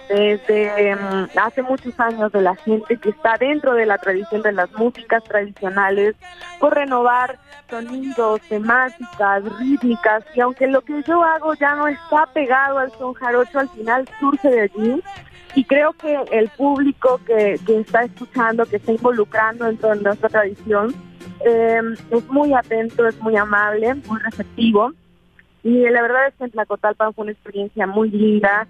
desde 0.09 0.96
mm, 0.96 1.38
hace 1.38 1.62
muchos 1.62 1.98
años 1.98 2.33
de 2.33 2.42
la 2.42 2.57
gente 2.57 2.96
que 2.96 3.11
está 3.11 3.37
dentro 3.38 3.74
de 3.74 3.87
la 3.87 3.98
tradición 3.98 4.42
de 4.42 4.53
las 4.53 4.70
músicas 4.72 5.22
tradicionales 5.24 6.14
por 6.59 6.74
renovar 6.74 7.38
sonidos, 7.70 8.40
temáticas, 8.48 9.42
rítmicas 9.59 10.24
y 10.35 10.40
aunque 10.40 10.66
lo 10.66 10.83
que 10.83 11.03
yo 11.05 11.22
hago 11.22 11.55
ya 11.55 11.74
no 11.74 11.87
está 11.87 12.27
pegado 12.35 12.79
al 12.79 12.90
son 12.98 13.14
jarocho, 13.14 13.61
al 13.61 13.68
final 13.70 14.09
surge 14.20 14.48
de 14.48 14.61
allí 14.62 15.03
y 15.55 15.64
creo 15.64 15.93
que 15.93 16.19
el 16.33 16.49
público 16.51 17.21
que, 17.27 17.59
que 17.64 17.81
está 17.81 18.03
escuchando, 18.03 18.67
que 18.67 18.77
está 18.77 18.93
involucrando 18.93 19.67
dentro 19.67 19.90
de 19.90 20.03
nuestra 20.03 20.29
tradición, 20.29 20.95
eh, 21.45 21.81
es 22.11 22.29
muy 22.29 22.55
atento, 22.55 23.07
es 23.07 23.21
muy 23.21 23.37
amable, 23.37 23.95
muy 23.95 24.21
receptivo. 24.21 24.93
Y 25.62 25.88
la 25.88 26.03
verdad 26.03 26.29
es 26.29 26.35
que 26.35 26.45
en 26.45 26.51
Tlacotalpan 26.51 27.14
fue 27.14 27.23
una 27.23 27.33
experiencia 27.33 27.87
muy 27.87 28.11
linda, 28.11 28.67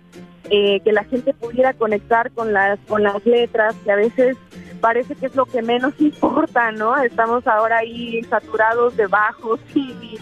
eh, 0.50 0.80
que 0.80 0.92
la 0.92 1.04
gente 1.04 1.32
pudiera 1.34 1.72
conectar 1.72 2.30
con 2.32 2.52
las, 2.52 2.78
con 2.86 3.02
las 3.02 3.24
letras, 3.26 3.74
que 3.84 3.90
a 3.90 3.96
veces 3.96 4.36
parece 4.80 5.14
que 5.14 5.26
es 5.26 5.34
lo 5.34 5.46
que 5.46 5.62
menos 5.62 5.94
importa, 5.98 6.70
¿no? 6.72 6.96
Estamos 6.98 7.46
ahora 7.46 7.78
ahí 7.78 8.22
saturados 8.24 8.96
de 8.96 9.06
bajos 9.06 9.58
y, 9.74 9.80
y 9.80 10.18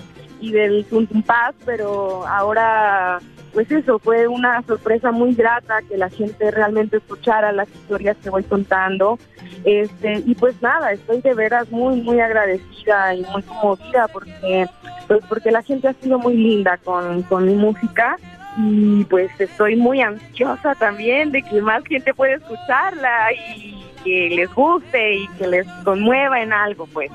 del 0.50 0.87
paz, 1.24 1.55
pero 1.64 2.26
ahora, 2.26 3.20
pues 3.52 3.70
eso, 3.70 3.98
fue 3.98 4.26
una 4.26 4.62
sorpresa 4.62 5.12
muy 5.12 5.35
grata 5.35 5.83
que 5.88 5.96
la 5.96 6.11
gente 6.11 6.50
realmente 6.50 6.96
escuchara 6.96 7.52
las 7.52 7.68
historias 7.68 8.16
que 8.22 8.31
voy 8.31 8.42
contando. 8.42 9.18
Este, 9.64 10.22
y 10.26 10.35
pues 10.35 10.61
nada, 10.61 10.92
estoy 10.92 11.20
de 11.20 11.35
veras 11.35 11.70
muy, 11.70 12.00
muy 12.00 12.20
agradecida 12.20 13.14
y 13.14 13.22
muy 13.33 13.42
conmovida 13.42 14.09
porque, 14.09 14.66
pues 15.07 15.20
porque 15.28 15.50
la 15.50 15.62
gente 15.62 15.88
ha 15.88 15.94
sido 15.94 16.18
muy 16.18 16.37
linda 16.37 16.78
con, 16.78 17.22
con 17.22 17.46
mi 17.46 17.55
música 17.55 18.16
y 18.57 19.05
pues 19.05 19.31
estoy 19.38 19.76
muy 19.76 20.00
ansiosa 20.00 20.74
también 20.74 21.31
de 21.31 21.42
que 21.42 21.62
más 21.62 21.85
gente 21.85 22.12
pueda 22.12 22.35
escucharla 22.35 23.33
y 23.57 23.83
que 24.05 24.31
les 24.31 24.52
guste 24.52 25.14
y 25.14 25.28
que 25.38 25.46
les 25.46 25.66
conmueva 25.85 26.40
en 26.40 26.52
algo, 26.52 26.87
pues. 26.92 27.11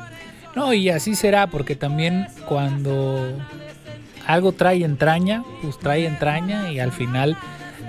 No, 0.57 0.73
y 0.73 0.89
así 0.89 1.13
será, 1.13 1.45
porque 1.45 1.75
también 1.75 2.25
cuando 2.47 3.29
algo 4.25 4.53
trae 4.53 4.83
entraña, 4.83 5.43
pues 5.61 5.77
trae 5.77 6.07
entraña 6.07 6.71
y 6.71 6.79
al 6.79 6.91
final 6.91 7.37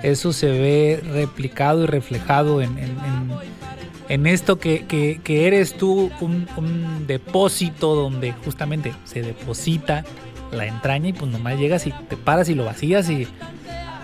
eso 0.03 0.33
se 0.33 0.45
ve 0.51 1.01
replicado 1.03 1.83
y 1.83 1.87
reflejado 1.87 2.61
en, 2.61 2.77
en- 2.77 4.27
esto 4.27 4.59
que, 4.59 4.85
que- 4.85 5.47
eres 5.47 5.73
tú, 5.77 6.11
un, 6.21 7.07
depósito 7.07 7.95
donde 7.95 8.33
justamente 8.33 8.93
se 9.03 9.23
deposita 9.23 10.03
la 10.51 10.67
entraña 10.67 11.09
y 11.09 11.13
pues 11.13 11.31
nomás 11.31 11.57
llegas 11.57 11.87
y 11.87 11.91
te 11.91 12.17
paras 12.17 12.49
y 12.49 12.53
lo 12.55 12.65
vacías 12.65 13.09
y, 13.09 13.27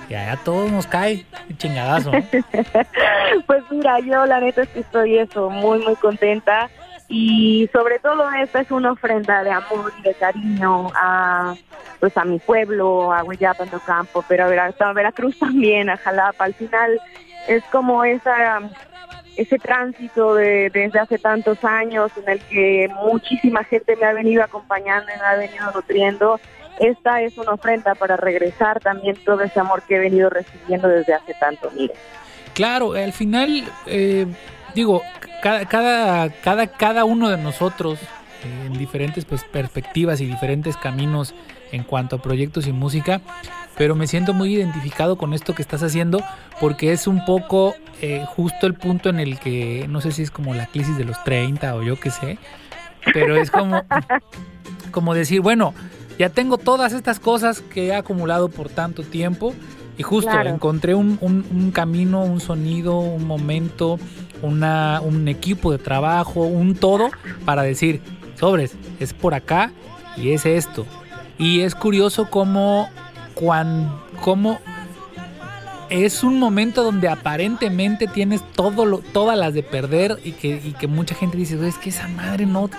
allá 0.10 0.40
todo 0.44 0.68
nos 0.70 0.88
cae, 0.88 1.24
chingadazo. 1.60 2.12
Pues 3.46 3.64
mira, 3.70 4.00
yo 4.00 4.26
la 4.26 4.40
neta 4.40 4.64
es 4.64 4.70
que 4.70 4.80
estoy 4.80 5.20
eso, 5.20 5.52
muy 5.52 5.78
muy 5.84 5.96
contenta 5.98 6.70
y 7.08 7.70
sobre 7.72 8.00
todo 8.00 8.30
esta 8.32 8.62
es 8.62 8.72
una 8.72 8.92
ofrenda 8.92 9.44
de 9.44 9.52
amor 9.52 9.94
y 10.00 10.02
de 10.02 10.14
cariño 10.16 10.88
a 10.96 11.56
pues 12.00 12.18
a 12.18 12.26
mi 12.26 12.40
pueblo, 12.40 13.14
a 13.14 13.24
do 13.24 13.80
Campo, 13.86 14.24
pero 14.28 14.46
a 14.46 14.94
Veracruz 14.94 15.40
también, 15.40 15.90
a 15.90 15.98
Jalapa. 15.98 16.46
Al 16.46 16.54
final 16.54 17.00
es 17.48 17.64
como 17.66 18.04
esa 18.04 18.62
ese 19.36 19.60
tránsito 19.60 20.36
de, 20.36 20.70
desde 20.70 21.00
hace 21.00 21.18
tantos 21.18 21.64
años 21.64 22.12
en 22.18 22.30
el 22.30 22.40
que 22.42 22.90
muchísima 23.04 23.64
gente 23.64 23.96
me 23.96 24.06
ha 24.06 24.14
venido 24.14 24.44
acompañando 24.44 25.12
y 25.14 25.20
me 25.20 25.26
ha 25.26 25.36
venido 25.36 25.72
nutriendo. 25.74 26.40
Esta 26.80 27.22
es 27.22 27.38
una 27.38 27.54
ofrenda 27.54 27.96
para 27.96 28.18
regresar 28.18 28.80
también 28.80 29.16
todo 29.26 29.42
ese 29.42 29.60
amor 29.60 29.84
que 29.84 29.96
he 29.96 30.00
venido 30.00 30.30
recibiendo 30.30 30.88
desde 30.88 31.14
hace 31.14 31.34
tanto, 31.34 31.70
mire. 31.72 31.94
Claro, 32.54 32.94
al 32.94 33.12
final, 33.12 33.66
eh, 33.86 34.26
digo, 34.76 35.02
cada, 35.42 35.66
cada, 35.66 36.30
cada, 36.30 36.68
cada 36.68 37.06
uno 37.06 37.30
de 37.30 37.38
nosotros, 37.38 37.98
eh, 38.44 38.66
en 38.68 38.78
diferentes 38.78 39.26
pues, 39.26 39.44
perspectivas 39.44 40.22
y 40.22 40.26
diferentes 40.26 40.78
caminos 40.78 41.34
en 41.72 41.84
cuanto 41.84 42.18
a 42.18 42.22
proyectos 42.22 42.68
y 42.68 42.74
música, 42.74 43.22
pero 43.78 43.96
me 43.96 44.08
siento 44.08 44.34
muy 44.34 44.54
identificado 44.54 45.18
con 45.18 45.34
esto 45.34 45.56
que 45.56 45.62
estás 45.62 45.82
haciendo 45.82 46.22
porque 46.60 46.92
es 46.92 47.08
un 47.08 47.26
poco 47.26 47.76
eh, 48.02 48.24
justo 48.28 48.68
el 48.68 48.76
punto 48.76 49.10
en 49.10 49.20
el 49.20 49.40
que, 49.40 49.88
no 49.90 50.02
sé 50.02 50.12
si 50.12 50.22
es 50.22 50.32
como 50.32 50.54
la 50.54 50.68
crisis 50.68 50.98
de 50.98 51.06
los 51.06 51.22
30 51.24 51.76
o 51.76 51.82
yo 51.82 52.00
qué 52.00 52.12
sé, 52.12 52.38
pero 53.14 53.36
es 53.36 53.52
como, 53.52 53.84
como 54.92 55.14
decir, 55.14 55.42
bueno, 55.42 55.74
ya 56.18 56.30
tengo 56.30 56.58
todas 56.58 56.94
estas 56.94 57.20
cosas 57.20 57.62
que 57.62 57.88
he 57.88 57.96
acumulado 57.96 58.50
por 58.50 58.70
tanto 58.70 59.04
tiempo 59.04 59.54
y 59.98 60.04
justo 60.04 60.32
Claro. 60.32 60.50
encontré 60.50 60.94
un, 60.96 61.18
un- 61.22 61.46
un 61.52 61.72
camino, 61.72 62.24
un 62.24 62.40
sonido, 62.40 62.98
un 63.00 63.26
momento, 63.26 64.00
una, 64.42 65.02
un 65.02 65.28
equipo 65.28 65.72
de 65.72 65.78
trabajo, 65.78 66.42
un 66.42 66.76
todo 66.76 67.10
para 67.46 67.64
decir, 67.64 68.02
sobres, 68.40 68.76
es 69.00 69.14
por 69.14 69.34
acá 69.34 69.72
y 70.18 70.32
es 70.32 70.46
esto. 70.46 70.86
Y 71.38 71.62
es 71.62 71.76
curioso 71.76 72.30
cómo, 72.30 72.90
cuan- 73.34 73.92
cómo 74.22 74.60
es 75.90 76.24
un 76.24 76.40
momento 76.40 76.84
donde 76.84 77.08
aparentemente 77.08 78.08
tienes 78.08 78.42
todo 78.54 78.86
lo, 78.86 79.00
todas 79.00 79.38
las 79.38 79.54
de 79.54 79.62
perder 79.64 80.20
y 80.24 80.32
que, 80.32 80.60
y 80.64 80.74
que 80.74 80.88
mucha 80.88 81.14
gente 81.16 81.38
dice, 81.38 81.56
"Güey, 81.58 81.70
es 81.70 81.78
que 81.78 81.90
esa 81.90 82.08
madre 82.08 82.46
no, 82.48 82.70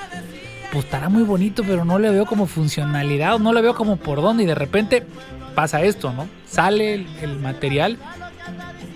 pues 0.72 0.84
estará 0.84 1.08
muy 1.08 1.22
bonito, 1.22 1.62
pero 1.64 1.84
no 1.84 1.98
le 2.00 2.10
veo 2.10 2.26
como 2.26 2.46
funcionalidad, 2.46 3.38
no 3.38 3.52
le 3.52 3.62
veo 3.62 3.74
como 3.76 3.96
por 3.96 4.20
dónde, 4.20 4.42
y 4.42 4.46
de 4.46 4.56
repente 4.56 5.06
pasa 5.56 5.82
esto, 5.82 6.12
¿no? 6.12 6.28
Sale 6.46 6.94
el, 6.94 7.06
el 7.20 7.40
material 7.40 7.98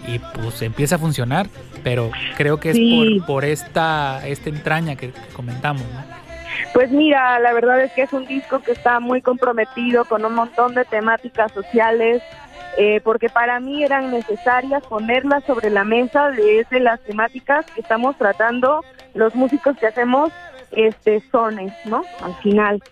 y 0.06 0.20
pues 0.20 0.62
empieza 0.62 0.94
a 0.94 0.98
funcionar, 0.98 1.48
pero 1.82 2.12
creo 2.36 2.60
que 2.60 2.70
es 2.70 2.76
Sí. 2.76 3.18
por, 3.20 3.26
por 3.26 3.44
esta, 3.44 4.24
esta 4.26 4.48
entraña 4.48 4.94
que, 4.94 5.10
que 5.10 5.28
comentamos, 5.34 5.82
¿no? 5.82 6.20
Pues 6.74 6.90
mira, 6.90 7.38
la 7.40 7.52
verdad 7.52 7.80
es 7.80 7.90
que 7.92 8.02
es 8.02 8.12
un 8.12 8.26
disco 8.26 8.60
que 8.60 8.72
está 8.72 9.00
muy 9.00 9.22
comprometido 9.22 10.04
con 10.04 10.24
un 10.24 10.34
montón 10.34 10.74
de 10.74 10.84
temáticas 10.84 11.50
sociales, 11.52 12.22
eh, 12.76 13.00
porque 13.02 13.28
para 13.28 13.58
mí 13.60 13.82
eran 13.82 14.10
necesarias 14.10 14.82
ponerlas 14.86 15.42
sobre 15.44 15.70
la 15.70 15.84
mesa 15.84 16.30
de, 16.30 16.64
las 16.80 17.00
temáticas 17.00 17.66
que 17.74 17.80
estamos 17.80 18.16
tratando 18.16 18.84
los 19.14 19.34
músicos 19.34 19.76
que 19.76 19.86
hacemos 19.86 20.30
este 20.72 21.22
sones, 21.30 21.72
¿no? 21.84 22.02
Al 22.22 22.34
final. 22.36 22.82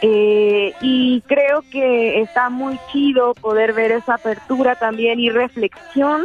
Eh, 0.00 0.72
y 0.80 1.22
creo 1.22 1.62
que 1.72 2.20
está 2.20 2.50
muy 2.50 2.78
chido 2.92 3.34
poder 3.34 3.72
ver 3.72 3.90
esa 3.92 4.14
apertura 4.14 4.76
también 4.76 5.18
y 5.18 5.28
reflexión 5.30 6.24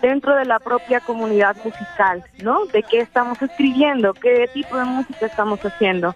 dentro 0.00 0.34
de 0.34 0.44
la 0.44 0.58
propia 0.58 0.98
comunidad 1.00 1.56
musical, 1.64 2.24
¿no? 2.42 2.66
De 2.66 2.82
qué 2.82 2.98
estamos 2.98 3.40
escribiendo, 3.40 4.12
qué 4.12 4.50
tipo 4.52 4.76
de 4.76 4.84
música 4.84 5.26
estamos 5.26 5.64
haciendo. 5.64 6.14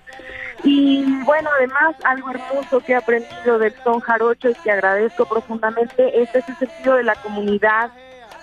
Y 0.65 1.05
bueno, 1.23 1.49
además, 1.57 1.95
algo 2.03 2.31
hermoso 2.31 2.81
que 2.81 2.93
he 2.93 2.97
aprendido 2.97 3.59
del 3.59 3.73
son 3.85 4.01
jarocho 4.01 4.51
y 4.51 4.55
que 4.55 4.73
agradezco 4.73 5.25
profundamente 5.27 6.21
es 6.21 6.35
ese 6.35 6.55
sentido 6.57 6.97
de 6.97 7.05
la 7.05 7.15
comunidad. 7.17 7.91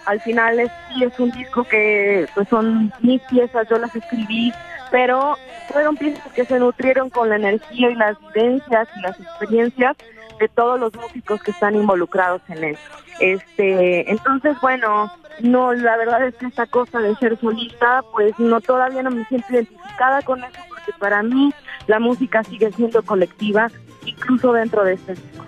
Al 0.05 0.21
final 0.21 0.59
es, 0.59 0.71
sí 0.89 1.03
es 1.03 1.19
un 1.19 1.31
disco 1.31 1.65
que 1.65 2.27
pues 2.33 2.47
son 2.47 2.93
mis 3.01 3.21
piezas, 3.23 3.67
yo 3.69 3.77
las 3.77 3.93
escribí, 3.95 4.53
pero 4.93 5.39
fueron 5.71 5.97
piezas 5.97 6.31
que 6.33 6.45
se 6.45 6.59
nutrieron 6.59 7.09
con 7.09 7.27
la 7.27 7.37
energía 7.37 7.89
y 7.89 7.95
las 7.95 8.15
vivencias 8.31 8.87
y 8.95 9.01
las 9.01 9.19
experiencias 9.19 9.97
de 10.39 10.47
todos 10.49 10.79
los 10.79 10.93
músicos 10.93 11.41
que 11.41 11.49
están 11.49 11.73
involucrados 11.73 12.43
en 12.47 12.63
él. 12.63 12.77
Este, 13.19 14.11
entonces, 14.11 14.55
bueno, 14.61 15.11
no, 15.41 15.73
la 15.73 15.97
verdad 15.97 16.23
es 16.27 16.35
que 16.35 16.45
esta 16.45 16.67
cosa 16.67 16.99
de 16.99 17.15
ser 17.15 17.39
solista, 17.39 18.03
pues 18.11 18.37
no 18.37 18.61
todavía 18.61 19.01
no 19.01 19.09
me 19.09 19.25
siento 19.25 19.47
identificada 19.51 20.21
con 20.21 20.43
eso 20.43 20.59
porque 20.69 20.91
para 20.99 21.23
mí 21.23 21.51
la 21.87 21.97
música 21.97 22.43
sigue 22.43 22.71
siendo 22.73 23.01
colectiva, 23.01 23.71
incluso 24.05 24.53
dentro 24.53 24.83
de 24.83 24.93
este 24.93 25.15
disco. 25.15 25.43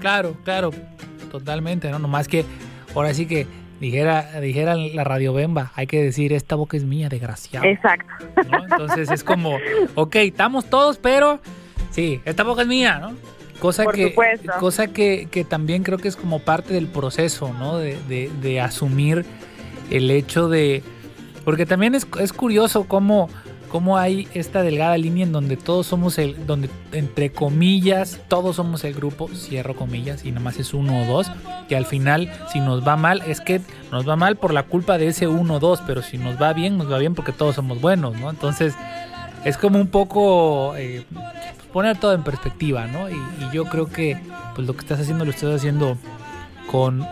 Claro, 0.00 0.36
claro, 0.44 0.70
totalmente, 1.30 1.90
¿no? 1.90 1.98
Nomás 1.98 2.28
que 2.28 2.44
ahora 2.94 3.14
sí 3.14 3.24
que 3.26 3.46
dijera, 3.82 4.40
dijera 4.40 4.76
la 4.76 5.02
radio 5.02 5.32
Bemba, 5.32 5.72
hay 5.74 5.88
que 5.88 6.00
decir, 6.00 6.32
esta 6.32 6.54
boca 6.54 6.76
es 6.76 6.84
mía, 6.84 7.08
desgraciado. 7.08 7.66
Exacto. 7.66 8.12
Entonces 8.36 9.10
es 9.10 9.24
como, 9.24 9.58
ok, 9.96 10.14
estamos 10.16 10.66
todos, 10.66 10.98
pero 10.98 11.40
sí, 11.90 12.20
esta 12.24 12.44
boca 12.44 12.62
es 12.62 12.68
mía, 12.68 13.00
¿no? 13.00 13.16
Cosa, 13.58 13.86
que, 13.86 14.14
cosa 14.60 14.86
que, 14.88 15.26
que, 15.30 15.44
también 15.44 15.82
creo 15.82 15.98
que 15.98 16.08
es 16.08 16.16
como 16.16 16.38
parte 16.38 16.74
del 16.74 16.86
proceso, 16.86 17.52
¿no? 17.52 17.78
De, 17.78 17.96
de, 18.08 18.30
de 18.40 18.60
asumir 18.60 19.24
el 19.90 20.10
hecho 20.10 20.48
de... 20.48 20.82
Porque 21.44 21.66
también 21.66 21.96
es, 21.96 22.06
es 22.20 22.32
curioso 22.32 22.84
cómo 22.86 23.28
cómo 23.72 23.96
hay 23.96 24.28
esta 24.34 24.62
delgada 24.62 24.98
línea 24.98 25.24
en 25.24 25.32
donde 25.32 25.56
todos 25.56 25.86
somos 25.86 26.18
el, 26.18 26.46
donde 26.46 26.68
entre 26.92 27.32
comillas, 27.32 28.20
todos 28.28 28.56
somos 28.56 28.84
el 28.84 28.92
grupo, 28.92 29.28
cierro 29.28 29.74
comillas, 29.74 30.26
y 30.26 30.30
nada 30.30 30.44
más 30.44 30.58
es 30.58 30.74
uno 30.74 31.02
o 31.02 31.06
dos, 31.06 31.32
que 31.70 31.76
al 31.76 31.86
final, 31.86 32.30
si 32.52 32.60
nos 32.60 32.86
va 32.86 32.98
mal, 32.98 33.22
es 33.26 33.40
que 33.40 33.62
nos 33.90 34.06
va 34.06 34.14
mal 34.14 34.36
por 34.36 34.52
la 34.52 34.64
culpa 34.64 34.98
de 34.98 35.08
ese 35.08 35.26
uno 35.26 35.54
o 35.54 35.58
dos, 35.58 35.80
pero 35.86 36.02
si 36.02 36.18
nos 36.18 36.40
va 36.40 36.52
bien, 36.52 36.76
nos 36.76 36.92
va 36.92 36.98
bien 36.98 37.14
porque 37.14 37.32
todos 37.32 37.54
somos 37.54 37.80
buenos, 37.80 38.14
¿no? 38.20 38.28
Entonces, 38.28 38.74
es 39.46 39.56
como 39.56 39.80
un 39.80 39.88
poco 39.88 40.76
eh, 40.76 41.04
poner 41.72 41.96
todo 41.96 42.12
en 42.12 42.24
perspectiva, 42.24 42.86
¿no? 42.88 43.08
Y, 43.08 43.14
y, 43.14 43.50
yo 43.54 43.64
creo 43.64 43.86
que 43.86 44.20
pues 44.54 44.66
lo 44.66 44.74
que 44.74 44.80
estás 44.80 45.00
haciendo 45.00 45.24
lo 45.24 45.30
estás 45.30 45.54
haciendo 45.54 45.96
con, 46.70 47.06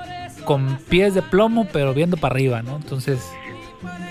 con 0.44 0.76
pies 0.90 1.14
de 1.14 1.22
plomo, 1.22 1.66
pero 1.72 1.94
viendo 1.94 2.18
para 2.18 2.34
arriba, 2.34 2.62
¿no? 2.62 2.76
Entonces, 2.76 3.32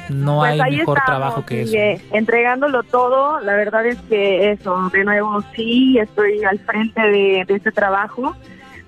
no 0.10 0.39
pues 0.39 0.60
hay 0.60 0.77
mejor 0.77 0.99
trabajo 1.05 1.45
que 1.45 1.62
eso. 1.62 2.03
entregándolo 2.12 2.84
todo, 2.84 3.39
la 3.41 3.55
verdad 3.55 3.86
es 3.86 3.97
que 4.03 4.51
eso, 4.51 4.89
de 4.91 5.03
nuevo 5.03 5.43
sí, 5.55 5.97
estoy 5.99 6.43
al 6.43 6.60
frente 6.60 7.01
de, 7.01 7.45
este 7.47 7.71
trabajo, 7.71 8.36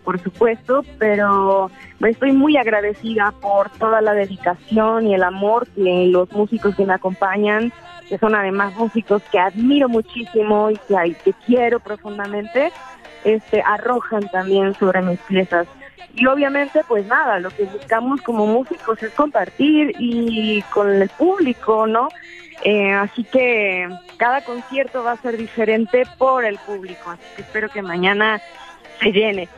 por 0.03 0.19
supuesto, 0.19 0.83
pero 0.97 1.69
estoy 2.05 2.31
muy 2.31 2.57
agradecida 2.57 3.33
por 3.39 3.69
toda 3.71 4.01
la 4.01 4.13
dedicación 4.13 5.07
y 5.07 5.13
el 5.13 5.23
amor 5.23 5.67
que 5.67 6.07
los 6.07 6.31
músicos 6.31 6.75
que 6.75 6.85
me 6.85 6.93
acompañan, 6.93 7.71
que 8.09 8.17
son 8.17 8.33
además 8.33 8.75
músicos 8.75 9.21
que 9.31 9.39
admiro 9.39 9.87
muchísimo 9.89 10.71
y 10.71 10.77
que, 10.87 11.15
que 11.23 11.33
quiero 11.45 11.79
profundamente, 11.79 12.71
este, 13.23 13.61
arrojan 13.61 14.27
también 14.29 14.73
sobre 14.73 15.01
mis 15.01 15.19
piezas. 15.19 15.67
Y 16.15 16.25
obviamente, 16.25 16.81
pues 16.87 17.05
nada, 17.05 17.39
lo 17.39 17.49
que 17.49 17.63
buscamos 17.63 18.21
como 18.21 18.45
músicos 18.45 19.01
es 19.01 19.11
compartir 19.11 19.95
y 19.99 20.61
con 20.73 21.01
el 21.01 21.09
público, 21.09 21.87
¿no? 21.87 22.09
Eh, 22.63 22.93
así 22.93 23.23
que 23.23 23.89
cada 24.17 24.41
concierto 24.41 25.03
va 25.03 25.13
a 25.13 25.17
ser 25.17 25.37
diferente 25.37 26.03
por 26.17 26.45
el 26.45 26.57
público. 26.59 27.11
Así 27.11 27.23
que 27.35 27.41
espero 27.41 27.69
que 27.69 27.81
mañana 27.81 28.41
se 28.99 29.11
llene. 29.11 29.49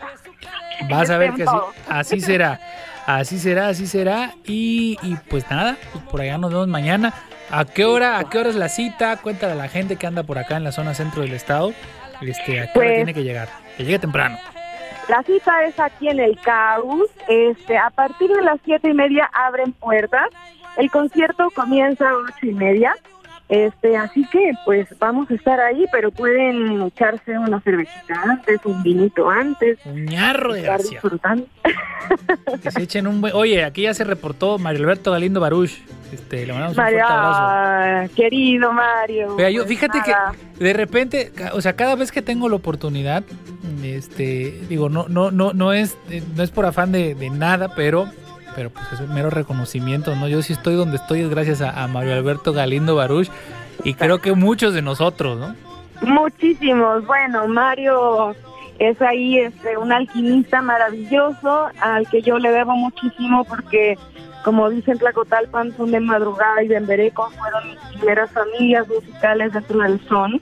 Vas 0.90 1.10
a 1.10 1.18
ver 1.18 1.34
que 1.34 1.44
así, 1.44 1.58
así 1.90 2.22
será. 2.22 2.60
Así 3.06 3.40
será, 3.40 3.68
así 3.68 3.88
será. 3.88 4.34
Y, 4.46 4.98
y 5.02 5.16
pues 5.30 5.50
nada, 5.50 5.78
pues 5.92 6.04
por 6.06 6.22
allá 6.22 6.38
nos 6.38 6.52
vemos 6.52 6.68
mañana. 6.68 7.14
¿A 7.52 7.66
qué 7.66 7.86
hora, 7.86 8.20
a 8.20 8.30
qué 8.30 8.40
hora 8.40 8.50
es 8.50 8.56
la 8.56 8.70
cita? 8.70 9.18
Cuéntale 9.18 9.54
a 9.54 9.56
la 9.56 9.68
gente 9.68 9.98
que 9.98 10.08
anda 10.08 10.24
por 10.24 10.38
acá 10.38 10.58
en 10.58 10.64
la 10.64 10.72
zona 10.72 10.94
centro 10.94 11.22
del 11.22 11.34
estado. 11.34 11.74
Este, 12.22 12.62
¿A 12.62 12.72
qué 12.72 12.80
hora 12.80 12.88
pues 12.88 12.96
tiene 12.96 13.14
que 13.14 13.24
llegar? 13.24 13.50
Que 13.78 13.84
llegue 13.84 14.00
temprano. 14.00 14.38
La 15.10 15.22
cita 15.24 15.64
es 15.66 15.80
aquí 15.80 16.10
en 16.10 16.20
el 16.20 16.40
Caus. 16.40 17.10
Este, 17.28 17.78
a 17.78 17.90
partir 17.90 18.30
de 18.30 18.42
las 18.42 18.60
siete 18.64 18.90
y 18.90 18.94
media 18.94 19.30
abren 19.34 19.74
puertas. 19.74 20.28
El 20.78 20.90
concierto 20.90 21.50
comienza 21.54 22.10
a 22.10 22.14
ocho 22.14 22.46
y 22.46 22.54
media. 22.54 22.96
Este, 23.50 23.98
así 23.98 24.26
que 24.32 24.54
pues 24.66 24.88
vamos 25.00 25.30
a 25.30 25.34
estar 25.36 25.60
ahí, 25.60 25.86
pero 25.92 26.12
pueden 26.12 26.82
echarse 26.82 27.38
una 27.38 27.60
cervecita 27.60 28.22
antes, 28.24 28.60
un 28.66 28.82
vinito 28.82 29.30
antes. 29.30 29.78
Un 29.86 30.06
ñarro 30.06 30.54
de 30.54 30.62
gracia. 30.62 31.02
Que 32.62 32.72
se 32.72 32.84
echen 32.84 33.06
un 33.06 33.22
buen... 33.22 33.34
Oye, 33.36 33.64
aquí 33.64 33.84
ya 33.84 33.94
se 33.94 34.06
reportó 34.06 34.58
Mario 34.58 34.82
Alberto 34.82 35.12
Galindo 35.12 35.40
Baruch. 35.40 35.72
Este, 36.14 36.46
le 36.46 36.54
mandamos 36.54 36.78
un 36.78 36.84
fuerte 36.84 37.02
abrazo. 37.02 38.14
Querido 38.16 38.72
Mario. 38.72 39.50
yo, 39.50 39.66
fíjate 39.66 40.00
que 40.02 40.14
de 40.64 40.74
repente, 40.74 41.32
o 41.54 41.62
sea, 41.62 41.76
cada 41.76 41.96
vez 41.96 42.12
que 42.12 42.22
tengo 42.22 42.50
la 42.50 42.56
oportunidad, 42.56 43.24
este, 43.84 44.62
digo, 44.70 44.90
no, 44.90 45.08
no, 45.10 45.32
no, 45.32 45.54
no 45.54 45.74
es, 45.74 45.98
no 46.36 46.44
es 46.44 46.52
por 46.52 46.66
afán 46.66 46.92
de, 46.92 47.16
nada, 47.32 47.74
pero, 47.76 48.08
pero 48.56 48.70
pues 48.70 48.86
es 48.94 49.00
un 49.00 49.14
mero 49.14 49.30
reconocimiento, 49.30 50.16
¿no? 50.16 50.28
Yo 50.28 50.42
sí 50.42 50.54
estoy 50.54 50.76
donde 50.76 50.98
estoy 50.98 51.22
es 51.22 51.30
gracias 51.30 51.62
a, 51.62 51.88
Mario 51.88 52.14
Alberto 52.14 52.54
Galindo 52.54 52.96
Baruch 52.96 53.30
y 53.84 53.96
creo 53.96 54.20
que 54.20 54.34
muchos 54.34 54.74
de 54.74 54.82
nosotros, 54.82 55.40
¿no? 55.40 55.56
Muchísimos. 56.02 57.06
Bueno, 57.06 57.48
Mario 57.48 58.36
es 58.80 59.02
ahí 59.02 59.40
este, 59.40 59.78
un 59.78 59.92
alquimista 59.92 60.62
maravilloso 60.62 61.70
al 61.80 62.08
que 62.10 62.22
yo 62.22 62.40
le 62.40 62.52
debo 62.52 62.74
muchísimo 62.74 63.44
porque, 63.46 63.98
como 64.44 64.70
dicen 64.70 64.98
Tlacotalpan, 64.98 65.76
son 65.76 65.92
de 65.92 66.00
madrugada 66.00 66.64
y 66.64 66.68
de 66.68 66.76
Embereco, 66.76 67.30
fueron 67.32 67.70
mis 67.70 67.80
primeras 67.98 68.32
familias 68.32 68.88
musicales 68.88 69.54
dentro 69.54 69.80
del 69.80 70.00
son 70.08 70.42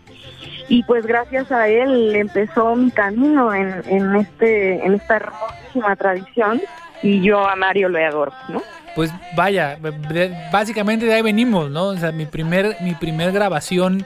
y 0.68 0.84
pues 0.84 1.06
gracias 1.06 1.52
a 1.52 1.68
él 1.68 2.16
empezó 2.16 2.76
mi 2.76 2.92
camino 2.92 3.54
en, 3.54 3.82
en, 3.88 4.16
este, 4.16 4.86
en 4.86 4.96
esta 4.96 5.18
hermosísima 5.18 5.96
tradición 5.96 6.62
y 7.04 7.22
yo 7.22 7.48
a 7.48 7.56
Mario 7.56 7.90
lo 7.90 8.00
adoro, 8.00 8.34
¿no? 8.50 8.62
Pues 8.96 9.12
vaya, 9.36 9.78
básicamente 10.52 11.06
de 11.06 11.14
ahí 11.14 11.22
venimos, 11.22 11.70
¿no? 11.70 11.88
O 11.88 11.98
sea, 11.98 12.12
mi 12.12 12.26
primer, 12.26 12.76
mi 12.82 12.94
primer 12.94 13.32
grabación 13.32 14.06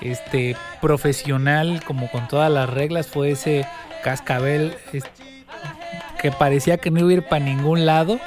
este, 0.00 0.56
profesional, 0.80 1.82
como 1.86 2.10
con 2.10 2.28
todas 2.28 2.50
las 2.50 2.68
reglas, 2.68 3.06
fue 3.06 3.30
ese 3.30 3.66
cascabel 4.02 4.74
que 6.20 6.32
parecía 6.32 6.78
que 6.78 6.90
no 6.90 7.00
iba 7.00 7.10
a 7.10 7.12
ir 7.14 7.22
para 7.22 7.44
ningún 7.44 7.86
lado 7.86 8.18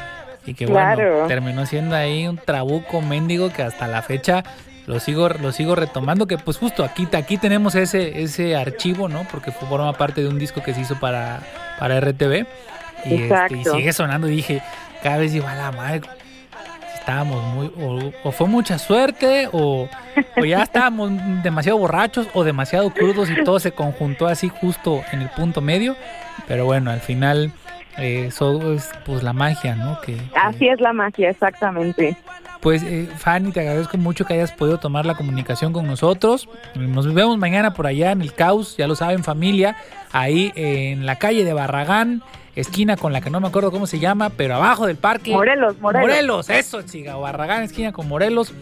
y 0.45 0.53
que 0.53 0.65
bueno, 0.65 1.27
terminó 1.27 1.65
siendo 1.65 1.95
ahí 1.95 2.27
un 2.27 2.37
trabuco 2.37 3.01
mendigo 3.01 3.51
que 3.51 3.63
hasta 3.63 3.87
la 3.87 4.01
fecha 4.01 4.43
lo 4.89 4.99
sigo, 4.99 5.29
lo 5.29 5.51
sigo 5.51 5.75
retomando, 5.75 6.25
que 6.25 6.39
pues 6.39 6.57
justo 6.57 6.83
aquí, 6.83 7.07
aquí 7.13 7.37
tenemos 7.37 7.75
ese, 7.75 8.23
ese 8.23 8.55
archivo, 8.55 9.07
¿no? 9.07 9.23
Porque 9.29 9.51
forma 9.51 9.93
parte 9.93 10.21
de 10.21 10.27
un 10.27 10.39
disco 10.39 10.63
que 10.63 10.73
se 10.73 10.81
hizo 10.81 10.99
para, 10.99 11.41
para 11.77 11.99
RTV. 11.99 12.47
Y, 13.05 13.21
este, 13.21 13.57
y 13.57 13.63
sigue 13.65 13.93
sonando 13.93 14.27
y 14.27 14.37
dije, 14.37 14.63
cada 15.03 15.17
vez 15.17 15.31
digo, 15.31 15.47
a 15.47 15.53
la 15.53 15.71
madre, 15.71 16.01
estábamos 16.95 17.43
muy, 17.53 17.71
o, 18.23 18.31
fue 18.31 18.47
mucha 18.47 18.79
suerte, 18.79 19.47
o, 19.51 19.87
o, 20.35 20.45
ya 20.45 20.63
estábamos 20.63 21.11
demasiado 21.43 21.77
borrachos, 21.77 22.27
o 22.33 22.43
demasiado 22.43 22.89
crudos 22.89 23.29
y 23.29 23.43
todo 23.43 23.59
se 23.59 23.71
conjuntó 23.71 24.25
así 24.25 24.49
justo 24.49 25.03
en 25.11 25.21
el 25.21 25.29
punto 25.29 25.61
medio. 25.61 25.95
Pero 26.47 26.65
bueno, 26.65 26.89
al 26.89 27.01
final 27.01 27.51
eso 28.01 28.73
es 28.73 28.89
pues 29.05 29.23
la 29.23 29.33
magia, 29.33 29.75
¿no? 29.75 29.99
Que, 30.01 30.17
Así 30.35 30.67
es 30.67 30.79
la 30.79 30.93
magia, 30.93 31.29
exactamente. 31.29 32.17
Pues 32.61 32.83
eh, 32.83 33.07
Fanny, 33.17 33.51
te 33.51 33.61
agradezco 33.61 33.97
mucho 33.97 34.25
que 34.25 34.33
hayas 34.33 34.51
podido 34.51 34.79
tomar 34.79 35.05
la 35.05 35.15
comunicación 35.15 35.71
con 35.71 35.87
nosotros. 35.87 36.49
Nos 36.75 37.13
vemos 37.13 37.37
mañana 37.37 37.73
por 37.73 37.87
allá 37.87 38.11
en 38.11 38.21
el 38.21 38.33
Caos, 38.33 38.75
ya 38.77 38.87
lo 38.87 38.95
saben 38.95 39.23
familia, 39.23 39.77
ahí 40.11 40.51
en 40.55 41.05
la 41.05 41.15
calle 41.15 41.45
de 41.45 41.53
Barragán, 41.53 42.21
esquina 42.55 42.97
con 42.97 43.13
la 43.13 43.21
que 43.21 43.29
no 43.29 43.39
me 43.39 43.47
acuerdo 43.47 43.71
cómo 43.71 43.87
se 43.87 43.99
llama, 43.99 44.29
pero 44.29 44.55
abajo 44.55 44.87
del 44.87 44.97
parque. 44.97 45.31
Morelos, 45.31 45.79
Morelos. 45.79 46.09
Morelos, 46.09 46.49
eso, 46.49 46.81
chica, 46.81 47.15
Barragán, 47.15 47.63
esquina 47.63 47.93
con 47.93 48.07
Morelos. 48.09 48.53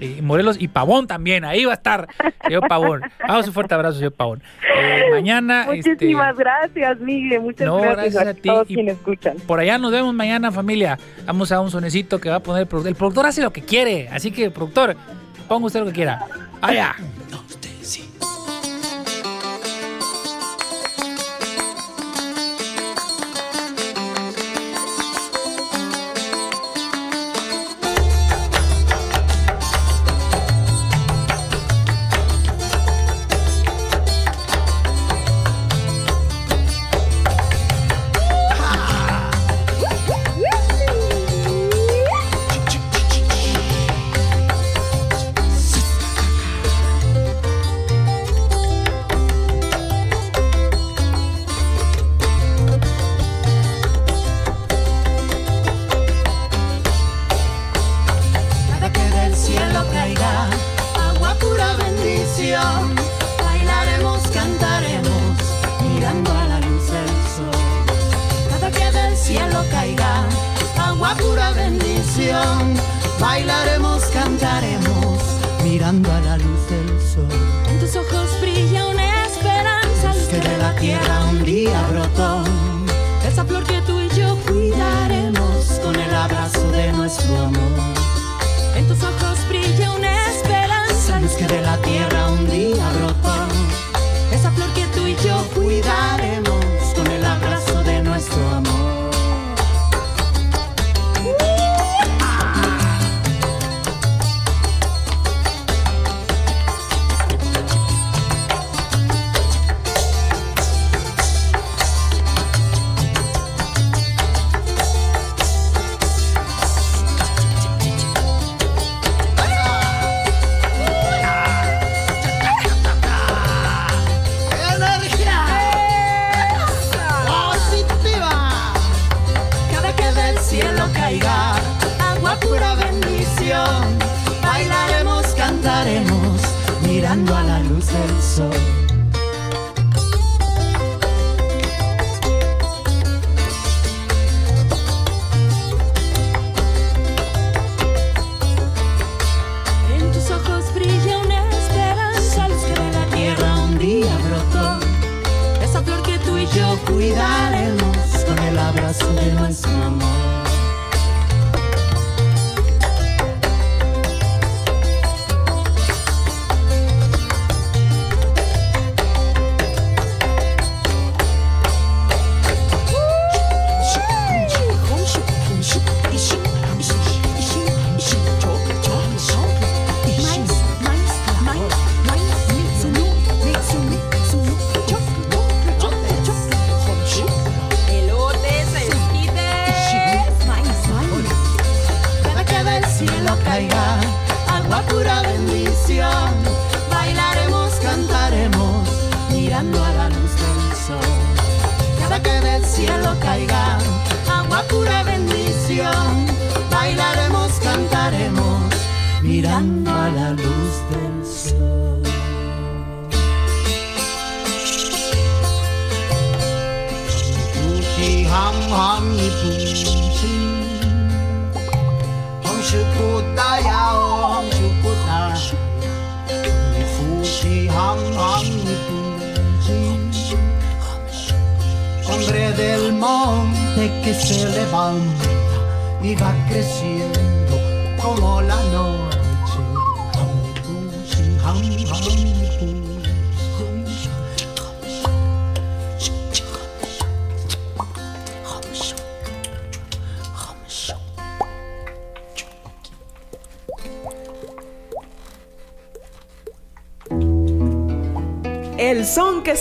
Y 0.00 0.22
Morelos 0.22 0.56
y 0.60 0.68
Pavón 0.68 1.06
también, 1.06 1.44
ahí 1.44 1.64
va 1.64 1.72
a 1.72 1.76
estar, 1.76 2.08
señor 2.44 2.68
Pavón. 2.68 3.02
Vamos, 3.26 3.46
un 3.46 3.52
fuerte 3.52 3.74
abrazo, 3.74 3.98
señor 3.98 4.12
Pavón. 4.12 4.42
Eh, 4.76 5.04
mañana. 5.10 5.64
Muchísimas 5.66 6.30
este, 6.30 6.42
gracias, 6.42 7.00
Miguel. 7.00 7.40
Muchas 7.40 7.68
gracias, 7.68 8.26
a, 8.26 8.34
todos 8.34 8.66
quienes 8.66 8.96
escuchan. 8.96 9.36
Por 9.46 9.60
allá 9.60 9.78
nos 9.78 9.90
vemos 9.90 10.14
mañana, 10.14 10.52
familia. 10.52 10.98
Vamos 11.26 11.52
a 11.52 11.60
un 11.60 11.70
sonecito 11.70 12.20
que 12.20 12.30
va 12.30 12.36
a 12.36 12.40
poner 12.40 12.62
el 12.62 12.68
productor. 12.68 12.88
El 12.90 12.96
productor 12.96 13.26
hace 13.26 13.42
lo 13.42 13.52
que 13.52 13.62
quiere, 13.62 14.08
así 14.10 14.30
que, 14.30 14.50
productor, 14.50 14.96
ponga 15.48 15.66
usted 15.66 15.80
lo 15.80 15.86
que 15.86 15.92
quiera. 15.92 16.24
Allá. 16.60 16.94
El 87.08 87.67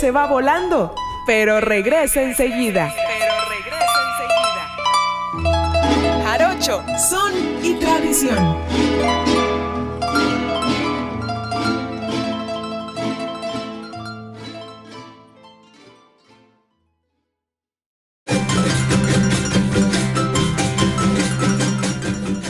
se 0.08 0.12
va 0.12 0.26
volando, 0.26 0.96
pero 1.26 1.60
regresa 1.60 2.22
enseguida. 2.22 2.94
Pero 2.96 3.34
regresa 3.50 4.00
enseguida. 5.36 6.24
Jarocho, 6.24 6.82
son 6.98 7.34
y 7.62 7.74
tradición. 7.74 8.38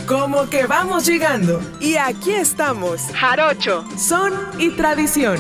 Como 0.05 0.47
que 0.47 0.67
vamos 0.67 1.07
llegando. 1.07 1.59
Y 1.79 1.95
aquí 1.95 2.33
estamos. 2.33 3.01
Jarocho, 3.15 3.83
son 3.97 4.31
y 4.59 4.69
tradición. 4.75 5.39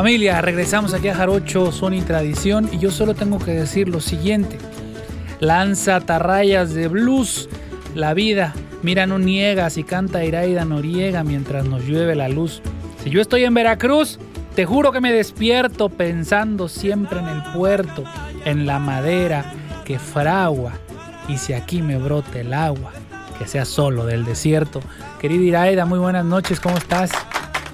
Familia, 0.00 0.40
regresamos 0.40 0.94
aquí 0.94 1.08
a 1.08 1.14
Jarocho, 1.14 1.72
Son 1.72 1.92
y 1.92 2.00
Tradición 2.00 2.70
y 2.72 2.78
yo 2.78 2.90
solo 2.90 3.12
tengo 3.12 3.38
que 3.38 3.50
decir 3.50 3.86
lo 3.86 4.00
siguiente. 4.00 4.56
Lanza 5.40 6.00
tarrayas 6.00 6.72
de 6.72 6.88
blues, 6.88 7.50
la 7.94 8.14
vida, 8.14 8.54
mira 8.82 9.06
no 9.06 9.18
niega 9.18 9.68
si 9.68 9.84
canta 9.84 10.24
Iraida 10.24 10.64
Noriega 10.64 11.22
mientras 11.22 11.66
nos 11.66 11.84
llueve 11.84 12.14
la 12.14 12.30
luz. 12.30 12.62
Si 13.04 13.10
yo 13.10 13.20
estoy 13.20 13.44
en 13.44 13.52
Veracruz, 13.52 14.18
te 14.54 14.64
juro 14.64 14.90
que 14.90 15.02
me 15.02 15.12
despierto 15.12 15.90
pensando 15.90 16.70
siempre 16.70 17.18
en 17.20 17.28
el 17.28 17.42
puerto, 17.52 18.04
en 18.46 18.64
la 18.64 18.78
madera 18.78 19.52
que 19.84 19.98
fragua 19.98 20.72
y 21.28 21.36
si 21.36 21.52
aquí 21.52 21.82
me 21.82 21.98
brote 21.98 22.40
el 22.40 22.54
agua, 22.54 22.92
que 23.38 23.46
sea 23.46 23.66
solo 23.66 24.06
del 24.06 24.24
desierto. 24.24 24.80
Querida 25.18 25.44
Iraida, 25.44 25.84
muy 25.84 25.98
buenas 25.98 26.24
noches, 26.24 26.58
¿cómo 26.58 26.78
estás? 26.78 27.10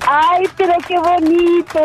Ay, 0.07 0.45
pero 0.57 0.75
qué 0.87 0.99
bonito. 0.99 1.81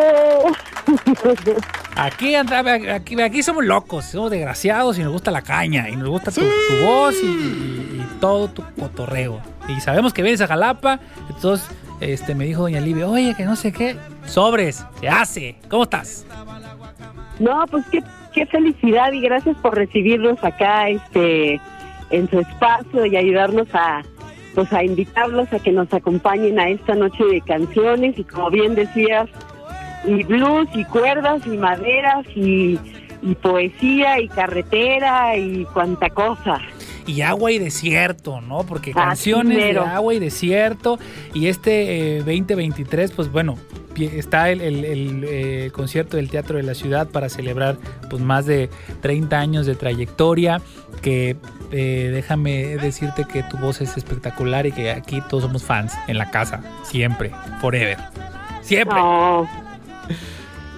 Aquí, 1.95 2.35
aquí, 2.35 3.21
aquí 3.21 3.43
somos 3.43 3.65
locos, 3.65 4.05
somos 4.05 4.31
desgraciados 4.31 4.97
y 4.97 5.03
nos 5.03 5.11
gusta 5.11 5.31
la 5.31 5.41
caña 5.41 5.89
y 5.89 5.95
nos 5.95 6.09
gusta 6.09 6.31
tu, 6.31 6.41
voz 6.83 7.15
y, 7.21 8.01
todo 8.19 8.47
tu 8.47 8.63
cotorreo. 8.79 9.41
Y 9.67 9.81
sabemos 9.81 10.13
que 10.13 10.21
vienes 10.21 10.41
a 10.41 10.47
Jalapa, 10.47 10.99
entonces 11.29 11.67
este, 11.99 12.35
me 12.35 12.45
dijo 12.45 12.61
doña 12.61 12.79
Livia, 12.79 13.07
oye, 13.07 13.33
que 13.35 13.45
no 13.45 13.55
sé 13.55 13.71
qué, 13.71 13.97
sobres, 14.25 14.85
se 14.99 15.09
hace. 15.09 15.55
¿Cómo 15.69 15.83
estás? 15.83 16.25
No, 17.39 17.65
pues 17.69 17.85
qué, 17.91 18.03
qué 18.33 18.45
felicidad 18.45 19.11
y 19.11 19.21
gracias 19.21 19.57
por 19.57 19.75
recibirnos 19.75 20.43
acá 20.43 20.89
este, 20.89 21.59
en 22.11 22.29
su 22.29 22.39
espacio 22.39 23.05
y 23.05 23.17
ayudarnos 23.17 23.67
a, 23.73 24.03
pues 24.53 24.71
a 24.73 24.83
invitarlos 24.83 25.51
a 25.53 25.59
que 25.59 25.71
nos 25.71 25.93
acompañen 25.93 26.59
a 26.59 26.69
esta 26.69 26.95
noche 26.95 27.23
de 27.25 27.41
canciones 27.41 28.17
y 28.17 28.23
como 28.23 28.49
bien 28.49 28.75
decías, 28.75 29.29
y 30.05 30.23
blues 30.23 30.67
y 30.73 30.83
cuerdas 30.85 31.45
y 31.45 31.57
maderas 31.57 32.25
y, 32.35 32.79
poesía 33.41 34.19
y 34.19 34.27
carretera 34.27 35.37
y 35.37 35.63
cuanta 35.65 36.09
cosa. 36.09 36.59
Y 37.05 37.21
agua 37.21 37.51
y 37.51 37.59
desierto, 37.59 38.41
¿no? 38.41 38.63
Porque 38.65 38.91
canciones 38.91 39.73
de 39.73 39.79
agua 39.79 40.13
y 40.13 40.19
desierto 40.19 40.99
y 41.33 41.47
este 41.47 42.19
2023, 42.19 43.09
eh, 43.09 43.13
pues 43.15 43.31
bueno, 43.31 43.57
está 43.99 44.49
el, 44.49 44.61
el, 44.61 45.25
eh, 45.27 45.71
concierto 45.73 46.17
del 46.17 46.29
Teatro 46.29 46.57
de 46.57 46.63
la 46.63 46.73
Ciudad 46.73 47.07
para 47.07 47.29
celebrar 47.29 47.77
pues 48.09 48.21
más 48.21 48.45
de 48.45 48.69
30 49.01 49.39
años 49.39 49.65
de 49.65 49.75
trayectoria 49.75 50.61
que 51.01 51.35
eh, 51.71 52.09
déjame 52.13 52.77
decirte 52.77 53.25
que 53.25 53.43
tu 53.43 53.57
voz 53.57 53.81
es 53.81 53.97
espectacular 53.97 54.65
y 54.65 54.71
que 54.71 54.91
aquí 54.91 55.21
todos 55.29 55.43
somos 55.43 55.63
fans 55.63 55.93
en 56.07 56.17
la 56.17 56.29
casa, 56.29 56.61
siempre, 56.83 57.31
forever, 57.59 57.97
siempre. 58.61 58.99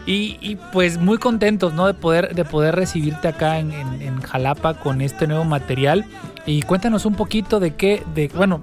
Y, 0.05 0.57
pues 0.73 0.97
muy 0.97 1.17
contentos, 1.17 1.73
¿no? 1.73 1.87
De 1.87 1.93
poder, 1.93 2.35
de 2.35 2.43
poder 2.43 2.75
recibirte 2.75 3.29
acá 3.29 3.59
en, 3.59 4.21
Jalapa 4.21 4.73
con 4.73 5.01
este 5.01 5.27
nuevo 5.27 5.45
material. 5.45 6.05
Y 6.45 6.61
cuéntanos 6.63 7.05
un 7.05 7.15
poquito 7.15 7.59
de 7.59 7.75
qué, 7.75 8.03
de, 8.13 8.29
bueno, 8.35 8.61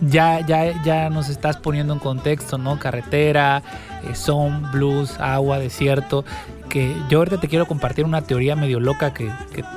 ya, 0.00 0.44
ya, 0.46 0.82
ya 0.84 1.10
nos 1.10 1.28
estás 1.28 1.56
poniendo 1.56 1.92
en 1.94 1.98
contexto, 1.98 2.58
¿no? 2.58 2.78
Carretera, 2.78 3.62
eh, 4.08 4.14
son, 4.14 4.70
blues, 4.70 5.18
agua, 5.18 5.58
desierto. 5.58 6.24
Que 6.68 6.94
yo 7.10 7.18
ahorita 7.18 7.38
te 7.38 7.48
quiero 7.48 7.66
compartir 7.66 8.04
una 8.04 8.22
teoría 8.22 8.56
medio 8.56 8.80
loca 8.80 9.12
que, 9.12 9.30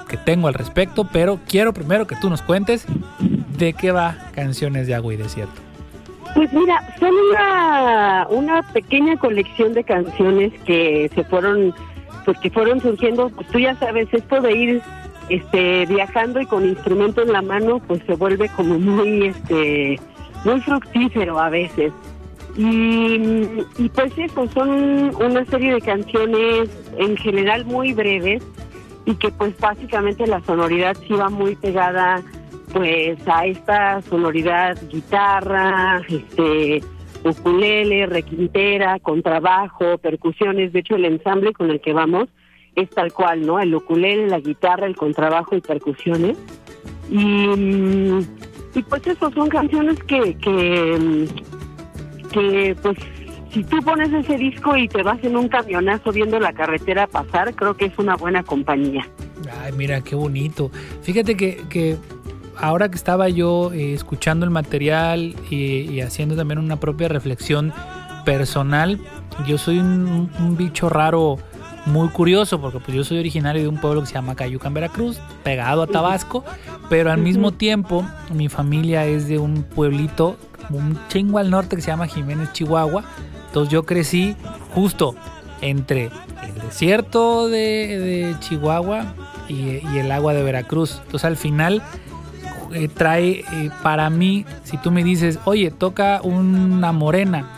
que 0.07 0.17
tengo 0.17 0.47
al 0.47 0.53
respecto, 0.53 1.09
pero 1.11 1.39
quiero 1.47 1.73
primero 1.73 2.07
que 2.07 2.15
tú 2.15 2.29
nos 2.29 2.41
cuentes 2.41 2.85
de 3.57 3.73
qué 3.73 3.91
va 3.91 4.17
Canciones 4.33 4.87
de 4.87 4.95
Agua 4.95 5.13
y 5.13 5.17
Desierto. 5.17 5.64
Pues 6.35 6.51
mira, 6.51 6.85
son 6.99 7.13
una, 7.29 8.27
una 8.29 8.61
pequeña 8.73 9.15
colección 9.15 9.73
de 9.73 9.85
canciones 9.85 10.51
que 10.65 11.09
se 11.15 11.23
fueron, 11.23 11.73
pues 12.25 12.37
que 12.39 12.51
fueron 12.51 12.81
surgiendo, 12.81 13.29
pues 13.29 13.47
tú 13.47 13.59
ya 13.59 13.73
sabes, 13.75 14.09
esto 14.11 14.41
de 14.41 14.53
ir 14.53 14.81
este 15.29 15.85
viajando 15.85 16.41
y 16.41 16.45
con 16.45 16.65
instrumento 16.65 17.21
en 17.21 17.31
la 17.31 17.41
mano, 17.41 17.79
pues 17.87 18.01
se 18.05 18.15
vuelve 18.15 18.49
como 18.49 18.77
muy 18.77 19.27
este 19.27 19.97
muy 20.43 20.59
fructífero 20.59 21.39
a 21.39 21.49
veces. 21.49 21.93
Y, 22.57 23.15
y 23.77 23.89
pues 23.93 24.11
eso, 24.17 24.47
son 24.53 25.15
una 25.15 25.45
serie 25.45 25.73
de 25.73 25.81
canciones 25.81 26.69
en 26.97 27.15
general 27.15 27.63
muy 27.65 27.93
breves 27.93 28.43
y 29.05 29.15
que 29.15 29.29
pues 29.31 29.57
básicamente 29.57 30.27
la 30.27 30.41
sonoridad 30.41 30.97
sí 31.07 31.13
va 31.13 31.29
muy 31.29 31.55
pegada 31.55 32.21
pues 32.75 33.17
a 33.25 33.45
esta 33.45 34.01
sonoridad 34.01 34.77
guitarra, 34.89 36.01
este 36.09 36.83
ukulele, 37.23 38.05
requintera, 38.05 38.99
contrabajo, 38.99 39.97
percusiones, 39.97 40.73
de 40.73 40.79
hecho 40.79 40.97
el 40.97 41.05
ensamble 41.05 41.53
con 41.53 41.71
el 41.71 41.79
que 41.79 41.93
vamos 41.93 42.27
es 42.75 42.89
tal 42.89 43.13
cual, 43.13 43.45
¿no? 43.45 43.61
El 43.61 43.73
ukulele, 43.73 44.27
la 44.27 44.41
guitarra, 44.41 44.87
el 44.87 44.97
contrabajo 44.97 45.55
y 45.55 45.61
percusiones. 45.61 46.35
Y, 47.09 48.25
pues 48.89 49.07
eso 49.07 49.31
son 49.31 49.47
canciones 49.47 49.97
que, 50.03 50.35
que, 50.35 51.27
que 52.33 52.75
pues 52.81 52.97
si 53.53 53.63
tú 53.63 53.77
pones 53.85 54.11
ese 54.11 54.35
disco 54.35 54.75
y 54.75 54.89
te 54.89 55.01
vas 55.01 55.23
en 55.23 55.37
un 55.37 55.47
camionazo 55.47 56.11
viendo 56.11 56.41
la 56.41 56.51
carretera 56.51 57.07
pasar, 57.07 57.55
creo 57.55 57.77
que 57.77 57.85
es 57.85 57.97
una 57.97 58.17
buena 58.17 58.43
compañía. 58.43 59.07
Ay, 59.61 59.71
mira, 59.71 60.01
qué 60.01 60.15
bonito. 60.15 60.69
Fíjate 61.03 61.37
que, 61.37 61.63
que 61.69 61.95
ahora 62.57 62.89
que 62.89 62.95
estaba 62.95 63.29
yo 63.29 63.71
eh, 63.73 63.93
escuchando 63.93 64.45
el 64.45 64.51
material 64.51 65.35
y, 65.49 65.99
haciendo 66.01 66.35
también 66.35 66.59
una 66.59 66.79
propia 66.79 67.07
reflexión 67.07 67.73
personal, 68.25 68.99
yo 69.47 69.57
soy 69.57 69.79
un, 69.79 70.55
bicho 70.57 70.89
raro 70.89 71.37
muy 71.85 72.09
curioso 72.09 72.59
porque 72.59 72.79
pues 72.79 72.97
yo 72.97 73.03
soy 73.03 73.19
originario 73.19 73.61
de 73.61 73.67
un 73.67 73.77
pueblo 73.77 74.01
que 74.01 74.07
se 74.07 74.13
llama 74.13 74.35
Cayuca 74.35 74.67
en 74.67 74.73
Veracruz, 74.73 75.19
pegado 75.43 75.83
a 75.83 75.87
Tabasco, 75.87 76.43
pero 76.89 77.11
al 77.11 77.19
mismo 77.19 77.51
tiempo 77.51 78.05
mi 78.33 78.49
familia 78.49 79.05
es 79.05 79.27
de 79.27 79.37
un 79.37 79.63
pueblito, 79.63 80.35
un 80.71 80.97
chingo 81.09 81.37
al 81.37 81.51
norte 81.51 81.75
que 81.75 81.81
se 81.81 81.91
llama 81.91 82.07
Jiménez, 82.07 82.51
Chihuahua. 82.53 83.03
Entonces 83.47 83.71
yo 83.71 83.83
crecí 83.83 84.35
justo 84.73 85.15
entre 85.61 86.05
el 86.05 86.55
desierto 86.61 87.47
de, 87.47 88.35
Chihuahua 88.39 89.13
y, 89.47 89.87
y, 89.93 89.99
el 89.99 90.11
agua 90.11 90.33
de 90.33 90.41
Veracruz. 90.41 91.01
Entonces 91.05 91.25
al 91.25 91.37
final 91.37 91.83
eh, 92.75 92.89
trae 92.89 93.45
eh, 93.53 93.69
para 93.81 94.09
mí, 94.09 94.45
si 94.63 94.77
tú 94.77 94.91
me 94.91 95.03
dices, 95.03 95.39
oye, 95.45 95.71
toca 95.71 96.19
una 96.21 96.91
morena 96.91 97.49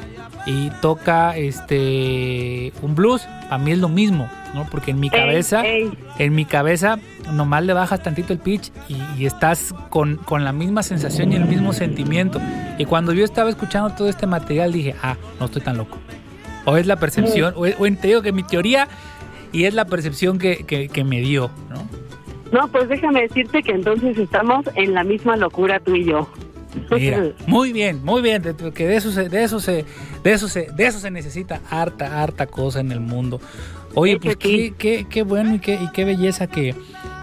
y 0.45 0.69
toca 0.81 1.35
este 1.35 2.71
un 2.83 2.93
blues, 2.93 3.27
a 3.49 3.57
mí 3.57 3.71
es 3.71 3.79
lo 3.79 3.89
mismo, 3.89 4.29
¿no? 4.53 4.65
Porque 4.69 4.91
en 4.91 4.99
mi 4.99 5.09
cabeza, 5.09 5.63
en 5.65 6.35
mi 6.35 6.45
cabeza, 6.45 6.99
nomás 7.33 7.63
le 7.65 7.73
bajas 7.73 8.03
tantito 8.03 8.31
el 8.31 8.39
pitch 8.39 8.71
y, 8.87 9.25
estás 9.25 9.73
con, 9.89 10.19
la 10.29 10.53
misma 10.53 10.83
sensación 10.83 11.33
y 11.33 11.35
el 11.35 11.45
mismo 11.45 11.73
sentimiento. 11.73 12.39
Y 12.77 12.85
cuando 12.85 13.11
yo 13.11 13.25
estaba 13.25 13.49
escuchando 13.49 13.89
todo 13.89 14.09
este 14.09 14.27
material 14.27 14.71
dije, 14.71 14.95
ah, 15.01 15.17
no 15.39 15.47
estoy 15.47 15.63
tan 15.63 15.77
loco. 15.77 15.97
O 16.65 16.77
es 16.77 16.85
la 16.85 16.97
percepción, 16.97 17.55
o, 17.57 17.63
te 17.63 18.07
digo 18.07 18.21
que 18.21 18.31
mi 18.31 18.43
teoría 18.43 18.87
y 19.51 19.63
es 19.63 19.73
la 19.73 19.85
percepción 19.85 20.37
que, 20.37 20.63
que 20.65 21.03
me 21.03 21.21
dio, 21.21 21.49
¿no? 21.69 22.06
No, 22.51 22.67
pues 22.69 22.87
déjame 22.87 23.21
decirte 23.23 23.63
que 23.63 23.71
entonces 23.71 24.17
estamos 24.17 24.65
en 24.75 24.93
la 24.93 25.03
misma 25.03 25.35
locura 25.35 25.79
tú 25.79 25.95
y 25.95 26.05
yo. 26.05 26.27
Mira, 26.91 27.31
muy 27.47 27.73
bien, 27.73 28.03
muy 28.03 28.21
bien, 28.21 28.43
que 28.73 28.87
de 28.87 28.95
eso 28.95 29.11
se, 29.11 29.29
de 29.29 29.43
eso 29.43 29.59
se, 29.59 29.85
de 30.23 30.31
eso 30.31 30.47
se, 30.47 30.67
de 30.71 30.85
eso 30.85 30.99
se 30.99 31.11
necesita 31.11 31.61
harta, 31.69 32.21
harta 32.21 32.47
cosa 32.47 32.79
en 32.79 32.91
el 32.91 32.99
mundo. 32.99 33.39
Oye, 33.95 34.19
pues 34.19 34.37
qué, 34.37 34.73
qué, 34.77 35.05
qué 35.09 35.23
bueno 35.23 35.55
y 35.55 35.59
qué, 35.59 35.75
y 35.75 35.91
qué 35.91 36.05
belleza 36.05 36.47
que, 36.47 36.75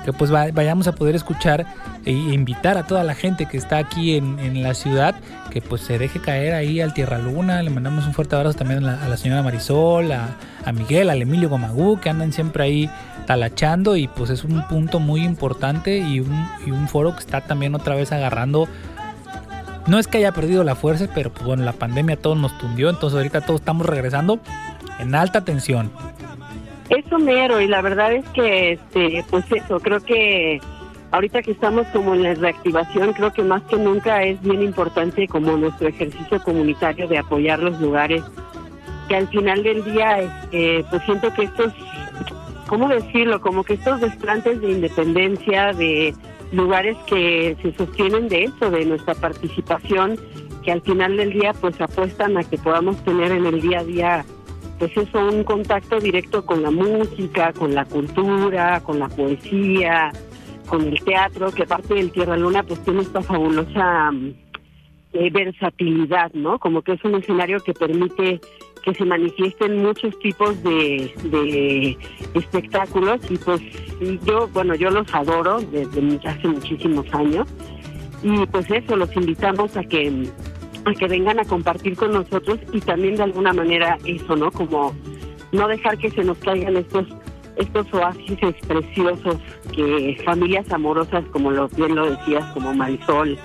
que 0.04 0.12
pues 0.12 0.30
vayamos 0.30 0.86
a 0.86 0.94
poder 0.94 1.16
escuchar 1.16 1.66
e 2.04 2.12
invitar 2.12 2.76
a 2.76 2.86
toda 2.86 3.02
la 3.04 3.14
gente 3.14 3.46
que 3.46 3.56
está 3.56 3.78
aquí 3.78 4.16
en, 4.16 4.62
la 4.62 4.74
ciudad 4.74 5.14
que 5.50 5.62
pues 5.62 5.82
se 5.82 5.98
deje 5.98 6.20
caer 6.20 6.54
ahí 6.54 6.80
al 6.80 6.92
Tierra 6.92 7.18
Luna. 7.18 7.62
Le 7.62 7.70
mandamos 7.70 8.06
un 8.06 8.12
fuerte 8.12 8.36
abrazo 8.36 8.58
también 8.58 8.84
a 8.84 9.08
la, 9.08 9.16
señora 9.16 9.42
Marisol, 9.42 10.12
a, 10.12 10.36
Miguel, 10.72 11.10
al 11.10 11.22
Emilio 11.22 11.48
Gomagú, 11.48 11.98
que 12.00 12.10
andan 12.10 12.32
siempre 12.32 12.64
ahí 12.64 12.90
talachando 13.26 13.96
y 13.96 14.08
pues 14.08 14.30
es 14.30 14.44
un 14.44 14.66
punto 14.68 15.00
muy 15.00 15.24
importante 15.24 15.98
y 15.98 16.20
un, 16.20 16.48
y 16.66 16.70
un 16.70 16.86
foro 16.88 17.14
que 17.14 17.20
está 17.20 17.40
también 17.40 17.74
otra 17.74 17.94
vez 17.94 18.12
agarrando. 18.12 18.68
No 19.86 19.98
es 19.98 20.06
que 20.06 20.18
haya 20.18 20.32
perdido 20.32 20.64
la 20.64 20.74
fuerza, 20.74 21.06
pero 21.14 21.32
pues 21.32 21.44
bueno, 21.44 21.62
la 21.62 21.72
pandemia 21.72 22.16
todo 22.16 22.34
nos 22.34 22.56
tundió, 22.58 22.90
entonces 22.90 23.16
ahorita 23.16 23.42
todos 23.42 23.60
estamos 23.60 23.86
regresando 23.86 24.40
en 24.98 25.14
alta 25.14 25.44
tensión. 25.44 25.90
Eso 26.88 27.18
mero, 27.18 27.60
y 27.60 27.66
la 27.66 27.80
verdad 27.80 28.12
es 28.12 28.28
que, 28.30 28.72
este, 28.72 29.24
pues 29.30 29.44
eso, 29.50 29.80
creo 29.80 30.00
que 30.00 30.60
ahorita 31.12 31.42
que 31.42 31.52
estamos 31.52 31.86
como 31.88 32.14
en 32.14 32.22
la 32.24 32.34
reactivación, 32.34 33.12
creo 33.12 33.32
que 33.32 33.42
más 33.42 33.62
que 33.62 33.76
nunca 33.76 34.22
es 34.22 34.40
bien 34.42 34.62
importante 34.62 35.26
como 35.28 35.56
nuestro 35.56 35.88
ejercicio 35.88 36.42
comunitario 36.42 37.08
de 37.08 37.18
apoyar 37.18 37.60
los 37.60 37.80
lugares, 37.80 38.22
que 39.08 39.16
al 39.16 39.28
final 39.28 39.62
del 39.62 39.84
día, 39.84 40.20
este, 40.20 40.84
pues 40.90 41.02
siento 41.04 41.32
que 41.32 41.44
estos, 41.44 41.72
¿cómo 42.66 42.88
decirlo? 42.88 43.40
Como 43.40 43.64
que 43.64 43.74
estos 43.74 44.00
desplantes 44.00 44.60
de 44.60 44.72
independencia, 44.72 45.72
de 45.72 46.14
lugares 46.52 46.96
que 47.06 47.56
se 47.62 47.72
sostienen 47.74 48.28
de 48.28 48.44
eso, 48.44 48.70
de 48.70 48.84
nuestra 48.84 49.14
participación, 49.14 50.18
que 50.64 50.72
al 50.72 50.80
final 50.82 51.16
del 51.16 51.32
día 51.32 51.52
pues 51.60 51.80
apuestan 51.80 52.36
a 52.36 52.44
que 52.44 52.58
podamos 52.58 53.02
tener 53.04 53.32
en 53.32 53.46
el 53.46 53.60
día 53.60 53.80
a 53.80 53.84
día 53.84 54.24
pues 54.84 55.08
eso, 55.08 55.18
un 55.18 55.44
contacto 55.44 55.98
directo 55.98 56.44
con 56.44 56.62
la 56.62 56.70
música, 56.70 57.54
con 57.54 57.74
la 57.74 57.86
cultura, 57.86 58.80
con 58.80 58.98
la 58.98 59.08
poesía, 59.08 60.12
con 60.66 60.82
el 60.82 61.02
teatro, 61.02 61.50
que 61.52 61.62
aparte 61.62 61.94
del 61.94 62.10
Tierra 62.10 62.36
Luna 62.36 62.62
pues 62.62 62.84
tiene 62.84 63.00
esta 63.00 63.22
fabulosa 63.22 64.10
mm, 64.12 64.34
eh, 65.14 65.30
versatilidad, 65.30 66.32
¿no? 66.34 66.58
Como 66.58 66.82
que 66.82 66.92
es 66.92 67.04
un 67.04 67.14
escenario 67.14 67.60
que 67.60 67.72
permite 67.72 68.40
que 68.84 68.92
se 68.92 69.06
manifiesten 69.06 69.82
muchos 69.82 70.18
tipos 70.18 70.62
de, 70.62 71.10
de 71.30 71.96
espectáculos 72.34 73.20
y 73.30 73.38
pues 73.38 73.62
yo, 74.26 74.48
bueno, 74.48 74.74
yo 74.74 74.90
los 74.90 75.06
adoro 75.14 75.62
desde 75.62 76.28
hace 76.28 76.46
muchísimos 76.46 77.06
años 77.14 77.48
y 78.22 78.44
pues 78.46 78.70
eso, 78.70 78.96
los 78.96 79.14
invitamos 79.16 79.74
a 79.78 79.82
que 79.84 80.28
a 80.84 80.92
que 80.94 81.08
vengan 81.08 81.40
a 81.40 81.44
compartir 81.44 81.96
con 81.96 82.12
nosotros 82.12 82.58
y 82.72 82.80
también 82.80 83.16
de 83.16 83.24
alguna 83.24 83.52
manera 83.52 83.98
eso, 84.04 84.36
¿no? 84.36 84.50
Como 84.50 84.94
no 85.52 85.68
dejar 85.68 85.98
que 85.98 86.10
se 86.10 86.24
nos 86.24 86.38
caigan 86.38 86.76
estos 86.76 87.06
estos 87.56 87.86
oasis 87.94 88.38
preciosos 88.66 89.36
que 89.72 90.20
familias 90.24 90.70
amorosas, 90.72 91.24
como 91.30 91.50
lo, 91.50 91.68
bien 91.68 91.94
lo 91.94 92.10
decías, 92.10 92.44
como 92.52 92.74
Marisol, 92.74 93.38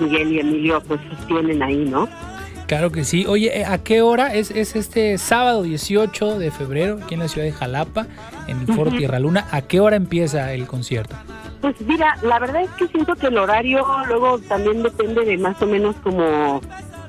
Miguel 0.00 0.32
y 0.32 0.40
Emilio, 0.40 0.82
pues 0.86 1.00
sostienen 1.10 1.62
ahí, 1.62 1.84
¿no? 1.84 2.08
Claro 2.66 2.90
que 2.90 3.04
sí. 3.04 3.24
Oye, 3.26 3.60
eh, 3.60 3.64
¿a 3.64 3.78
qué 3.78 4.02
hora? 4.02 4.34
Es, 4.34 4.50
es 4.50 4.74
este 4.74 5.16
sábado 5.18 5.62
18 5.62 6.38
de 6.38 6.50
febrero 6.50 6.98
aquí 7.02 7.14
en 7.14 7.20
la 7.20 7.28
ciudad 7.28 7.46
de 7.46 7.52
Jalapa, 7.52 8.06
en 8.48 8.60
el 8.60 8.66
Foro 8.66 8.90
Tierra 8.90 9.20
Luna. 9.20 9.46
¿A 9.52 9.62
qué 9.62 9.80
hora 9.80 9.96
empieza 9.96 10.52
el 10.52 10.66
concierto? 10.66 11.16
Pues 11.60 11.80
mira, 11.80 12.16
la 12.22 12.38
verdad 12.38 12.62
es 12.62 12.70
que 12.72 12.88
siento 12.88 13.14
que 13.16 13.28
el 13.28 13.38
horario 13.38 13.84
luego 14.08 14.38
también 14.40 14.82
depende 14.82 15.24
de 15.24 15.38
más 15.38 15.60
o 15.62 15.66
menos 15.66 15.96
como, 16.02 16.60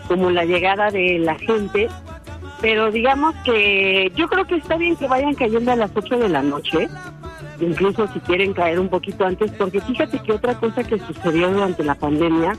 como 0.08 0.30
la 0.32 0.46
llegada 0.46 0.90
de 0.90 1.20
la 1.20 1.36
gente. 1.36 1.90
Pero 2.62 2.92
digamos 2.92 3.36
que 3.44 4.12
yo 4.16 4.28
creo 4.28 4.46
que 4.46 4.56
está 4.56 4.78
bien 4.78 4.96
que 4.96 5.08
vayan 5.08 5.36
cayendo 5.36 5.72
a 5.72 5.76
las 5.76 5.92
8 5.94 6.18
de 6.18 6.30
la 6.30 6.42
noche, 6.42 6.90
incluso 7.60 8.08
si 8.08 8.20
quieren 8.22 8.54
caer 8.54 8.80
un 8.80 8.90
poquito 8.90 9.26
antes, 9.26 9.52
porque 9.52 9.80
fíjate 9.80 10.20
que 10.20 10.34
otra 10.34 10.56
cosa 10.56 10.84
que 10.84 10.98
sucedió 10.98 11.52
durante 11.52 11.84
la 11.84 11.94
pandemia 11.94 12.54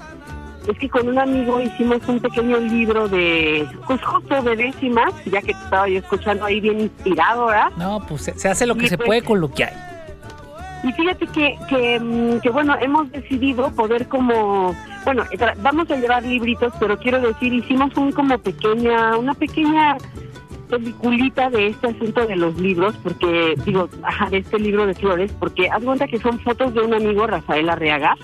es 0.68 0.78
que 0.78 0.88
con 0.88 1.08
un 1.08 1.18
amigo 1.18 1.60
hicimos 1.60 2.06
un 2.06 2.20
pequeño 2.20 2.58
libro 2.58 3.08
de, 3.08 3.66
pues 3.86 4.02
justo 4.04 4.42
de 4.42 4.54
décimas, 4.54 5.12
ya 5.24 5.40
que 5.40 5.54
te 5.54 5.64
estaba 5.64 5.88
yo 5.88 5.98
escuchando 5.98 6.44
ahí 6.44 6.60
bien 6.60 6.80
inspirado, 6.80 7.46
¿verdad? 7.46 7.72
No, 7.76 8.04
pues 8.06 8.30
se, 8.36 8.48
hace 8.48 8.66
lo 8.66 8.76
que 8.76 8.88
se 8.88 8.98
puede 8.98 9.22
con 9.22 9.40
lo 9.40 9.50
que 9.50 9.64
hay. 9.64 9.74
Y 10.84 10.92
fíjate 10.92 11.26
que, 11.26 11.58
que, 11.68 12.00
mm, 12.00 12.40
que, 12.40 12.50
bueno, 12.50 12.76
hemos 12.80 13.10
decidido 13.10 13.70
poder 13.72 14.06
como, 14.08 14.74
bueno, 15.04 15.24
vamos 15.62 15.90
a 15.90 15.96
llevar 15.96 16.24
libritos, 16.24 16.72
pero 16.78 16.96
quiero 16.98 17.20
decir, 17.20 17.52
hicimos 17.52 17.96
un 17.96 18.12
como 18.12 18.38
pequeña, 18.38 19.16
una 19.16 19.34
pequeña 19.34 19.96
peliculita 20.68 21.50
de 21.50 21.68
este 21.68 21.88
asunto 21.88 22.26
de 22.26 22.36
los 22.36 22.58
libros, 22.58 22.94
porque, 23.02 23.54
digo, 23.64 23.88
ajá, 24.02 24.30
de 24.30 24.38
este 24.38 24.58
libro 24.58 24.86
de 24.86 24.94
flores, 24.94 25.32
porque 25.38 25.68
haz 25.68 25.82
cuenta 25.82 26.06
que 26.06 26.18
son 26.18 26.38
fotos 26.40 26.74
de 26.74 26.82
un 26.82 26.94
amigo, 26.94 27.26
Rafael 27.26 27.68
Arriaga, 27.70 28.14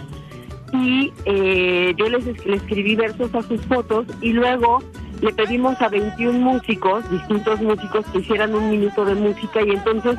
y 0.72 1.12
eh, 1.24 1.94
yo 1.96 2.08
les, 2.08 2.26
escribí 2.26 2.96
versos 2.96 3.34
a 3.34 3.42
sus 3.42 3.60
fotos 3.62 4.06
y 4.20 4.32
luego 4.32 4.82
le 5.20 5.32
pedimos 5.32 5.80
a 5.80 5.88
21 5.88 6.38
músicos, 6.38 7.08
distintos 7.10 7.60
músicos, 7.60 8.04
que 8.06 8.18
hicieran 8.18 8.54
un 8.54 8.70
minuto 8.70 9.04
de 9.04 9.14
música 9.14 9.62
y 9.62 9.70
entonces 9.70 10.16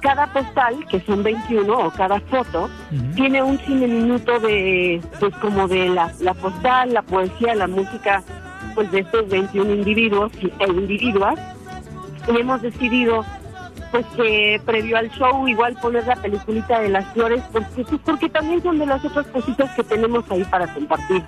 cada 0.00 0.26
postal, 0.32 0.86
que 0.88 1.00
son 1.00 1.22
21, 1.22 1.72
o 1.72 1.90
cada 1.90 2.20
foto, 2.20 2.68
tiene 3.14 3.42
un 3.42 3.58
cine 3.58 3.86
minuto 3.86 4.38
de, 4.40 5.00
pues 5.18 5.34
como 5.36 5.68
de 5.68 5.88
la, 5.88 6.12
la 6.20 6.34
postal, 6.34 6.92
la 6.92 7.02
poesía, 7.02 7.54
la 7.54 7.66
música, 7.66 8.22
pues 8.74 8.90
de 8.90 9.00
estos 9.00 9.28
21 9.28 9.72
individuos 9.72 10.32
e 10.42 10.70
individuas. 10.70 11.38
Y 12.32 12.38
hemos 12.38 12.62
decidido 12.62 13.24
pues 13.90 14.06
que 14.16 14.60
previo 14.64 14.96
al 14.96 15.10
show 15.10 15.48
igual 15.48 15.76
poner 15.80 16.06
la 16.06 16.16
peliculita 16.16 16.80
de 16.80 16.90
las 16.90 17.12
flores, 17.12 17.42
porque, 17.52 17.84
porque 18.04 18.28
también 18.28 18.62
son 18.62 18.78
de 18.78 18.86
las 18.86 19.04
otras 19.04 19.26
cositas 19.28 19.74
que 19.74 19.82
tenemos 19.82 20.24
ahí 20.30 20.44
para 20.44 20.72
compartir. 20.72 21.24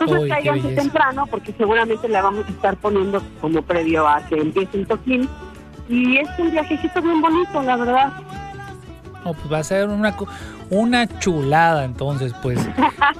Entonces 0.00 0.28
cáiganse 0.28 0.74
temprano, 0.74 1.26
porque 1.30 1.52
seguramente 1.52 2.08
la 2.08 2.22
vamos 2.22 2.44
a 2.46 2.50
estar 2.50 2.76
poniendo 2.76 3.22
como 3.40 3.62
previo 3.62 4.08
a 4.08 4.20
que 4.22 4.36
empiece 4.36 4.78
el 4.78 4.86
toquín. 4.86 5.28
Y 5.88 6.18
es 6.18 6.28
un 6.38 6.50
viajecito 6.50 7.02
bien 7.02 7.20
bonito, 7.20 7.62
la 7.62 7.76
verdad. 7.76 8.12
Oh, 9.24 9.34
pues 9.34 9.52
va 9.52 9.58
a 9.58 9.64
ser 9.64 9.88
una 9.88 10.14
una 10.68 11.06
chulada 11.20 11.84
entonces 11.84 12.34
pues 12.42 12.58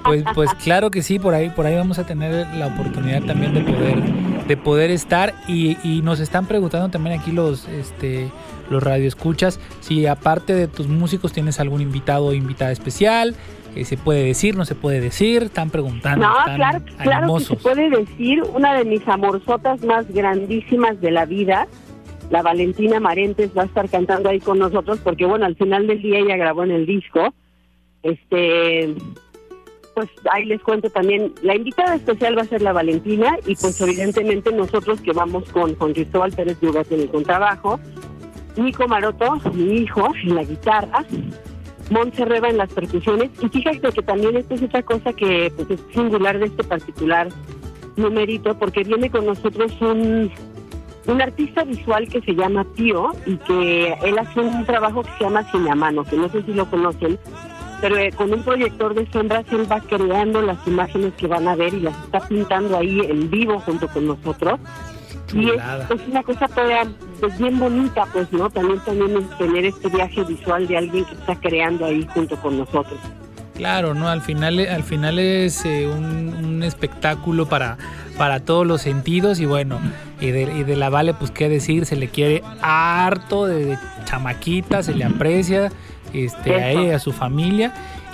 pues 0.02 0.24
pues 0.34 0.52
claro 0.54 0.90
que 0.90 1.00
sí 1.00 1.20
por 1.20 1.32
ahí 1.32 1.50
por 1.50 1.64
ahí 1.64 1.76
vamos 1.76 1.98
a 2.00 2.04
tener 2.04 2.46
la 2.56 2.66
oportunidad 2.66 3.22
también 3.22 3.54
de 3.54 3.60
poder 3.60 4.02
de 4.48 4.56
poder 4.56 4.90
estar 4.90 5.32
y, 5.46 5.76
y 5.84 6.02
nos 6.02 6.18
están 6.18 6.46
preguntando 6.46 6.88
también 6.88 7.20
aquí 7.20 7.30
los 7.30 7.68
este 7.68 8.30
los 8.72 8.82
radioescuchas, 8.82 9.60
si 9.80 10.06
aparte 10.06 10.54
de 10.54 10.66
tus 10.66 10.88
músicos 10.88 11.32
tienes 11.32 11.60
algún 11.60 11.80
invitado 11.80 12.26
o 12.26 12.32
invitada 12.32 12.72
especial, 12.72 13.36
eh, 13.76 13.84
se 13.84 13.96
puede 13.96 14.24
decir, 14.24 14.56
no 14.56 14.64
se 14.64 14.74
puede 14.74 15.00
decir, 15.00 15.44
están 15.44 15.70
preguntando. 15.70 16.26
No, 16.26 16.34
claro, 16.54 16.80
claro 16.98 17.36
que 17.36 17.44
se 17.44 17.56
puede 17.56 17.90
decir, 17.90 18.42
una 18.42 18.74
de 18.74 18.84
mis 18.84 19.06
amorzotas 19.06 19.82
más 19.84 20.08
grandísimas 20.12 21.00
de 21.00 21.10
la 21.10 21.24
vida, 21.24 21.68
la 22.32 22.40
Valentina 22.40 22.98
Marentes 22.98 23.50
va 23.56 23.62
a 23.62 23.66
estar 23.66 23.90
cantando 23.90 24.30
ahí 24.30 24.40
con 24.40 24.58
nosotros 24.58 24.98
porque 25.04 25.26
bueno, 25.26 25.44
al 25.44 25.54
final 25.54 25.86
del 25.86 26.00
día 26.00 26.18
ella 26.18 26.38
grabó 26.38 26.64
en 26.64 26.70
el 26.70 26.86
disco. 26.86 27.34
Este 28.02 28.94
pues 29.94 30.08
ahí 30.32 30.46
les 30.46 30.62
cuento 30.62 30.88
también, 30.88 31.34
la 31.42 31.54
invitada 31.54 31.94
especial 31.94 32.38
va 32.38 32.42
a 32.42 32.46
ser 32.46 32.62
la 32.62 32.72
Valentina 32.72 33.36
y 33.46 33.54
pues 33.54 33.78
evidentemente 33.82 34.50
nosotros 34.50 35.02
que 35.02 35.12
vamos 35.12 35.44
con, 35.50 35.74
con 35.74 35.92
Cristóbal 35.92 36.32
Pérez 36.32 36.58
Yugas 36.62 36.90
en 36.90 37.02
el 37.02 37.10
contrabajo, 37.10 37.78
Nico 38.56 38.88
Maroto, 38.88 39.38
mi 39.52 39.82
hijo, 39.82 40.10
en 40.22 40.34
la 40.34 40.44
guitarra, 40.44 41.04
Montse 41.90 42.24
Reba 42.24 42.48
en 42.48 42.56
las 42.56 42.72
percusiones. 42.72 43.28
Y 43.42 43.48
fíjate 43.50 43.92
que 43.92 44.02
también 44.02 44.38
esto 44.38 44.54
es 44.54 44.62
otra 44.62 44.82
cosa 44.82 45.12
que 45.12 45.52
pues, 45.54 45.70
es 45.70 45.80
singular 45.92 46.38
de 46.38 46.46
este 46.46 46.64
particular 46.64 47.28
numerito, 47.96 48.58
porque 48.58 48.84
viene 48.84 49.10
con 49.10 49.26
nosotros 49.26 49.70
un, 49.82 50.30
un 51.06 51.20
artista 51.20 51.64
visual 51.64 52.08
que 52.08 52.20
se 52.20 52.34
llama 52.34 52.64
Pío 52.76 53.10
y 53.26 53.36
que 53.38 53.92
él 54.04 54.18
hace 54.18 54.40
un 54.40 54.64
trabajo 54.64 55.02
que 55.02 55.10
se 55.18 55.24
llama 55.24 55.44
Cineamano, 55.50 56.04
que 56.04 56.16
no 56.16 56.28
sé 56.28 56.42
si 56.42 56.52
lo 56.52 56.66
conocen, 56.66 57.18
pero 57.80 57.98
eh, 57.98 58.12
con 58.12 58.32
un 58.32 58.42
proyector 58.42 58.94
de 58.94 59.10
sombras 59.10 59.44
él 59.50 59.70
va 59.70 59.80
creando 59.80 60.40
las 60.40 60.64
imágenes 60.66 61.12
que 61.14 61.26
van 61.26 61.48
a 61.48 61.56
ver 61.56 61.74
y 61.74 61.80
las 61.80 61.96
está 62.04 62.20
pintando 62.20 62.76
ahí 62.76 63.00
en 63.00 63.28
vivo 63.28 63.58
junto 63.60 63.88
con 63.88 64.06
nosotros. 64.06 64.60
Y 65.34 65.48
es, 65.48 65.62
una 66.08 66.22
cosa 66.22 66.46
toda 66.48 66.84
pues, 67.18 67.38
bien 67.38 67.58
bonita, 67.58 68.04
pues, 68.12 68.30
¿no? 68.32 68.50
También 68.50 68.78
también 68.80 69.28
tener 69.38 69.64
este 69.64 69.88
viaje 69.88 70.22
visual 70.24 70.68
de 70.68 70.76
alguien 70.76 71.04
que 71.06 71.14
está 71.14 71.34
creando 71.36 71.86
ahí 71.86 72.06
junto 72.12 72.36
con 72.36 72.58
nosotros. 72.58 73.00
Claro, 73.54 73.94
¿no? 73.94 74.08
Al 74.08 74.22
final, 74.22 74.58
al 74.60 74.82
final 74.82 75.18
es 75.18 75.64
eh, 75.64 75.86
un, 75.86 76.62
espectáculo 76.62 77.46
para, 77.46 77.76
para 78.16 78.40
todos 78.40 78.66
los 78.66 78.80
sentidos 78.80 79.40
y 79.40 79.46
bueno, 79.46 79.80
y 80.20 80.30
de, 80.30 80.42
y 80.42 80.62
de, 80.62 80.76
la 80.76 80.90
Vale, 80.90 81.12
pues 81.12 81.32
qué 81.32 81.48
decir, 81.48 81.86
se 81.86 81.96
le 81.96 82.08
quiere 82.08 82.42
harto 82.62 83.46
de, 83.46 83.76
chamaquita, 84.04 84.82
se 84.82 84.94
le 84.94 85.04
aprecia 85.04 85.72
este, 86.12 86.54
a 86.54 86.70
ella, 86.70 86.96
a 86.96 86.98
su 86.98 87.12
familia 87.12 87.72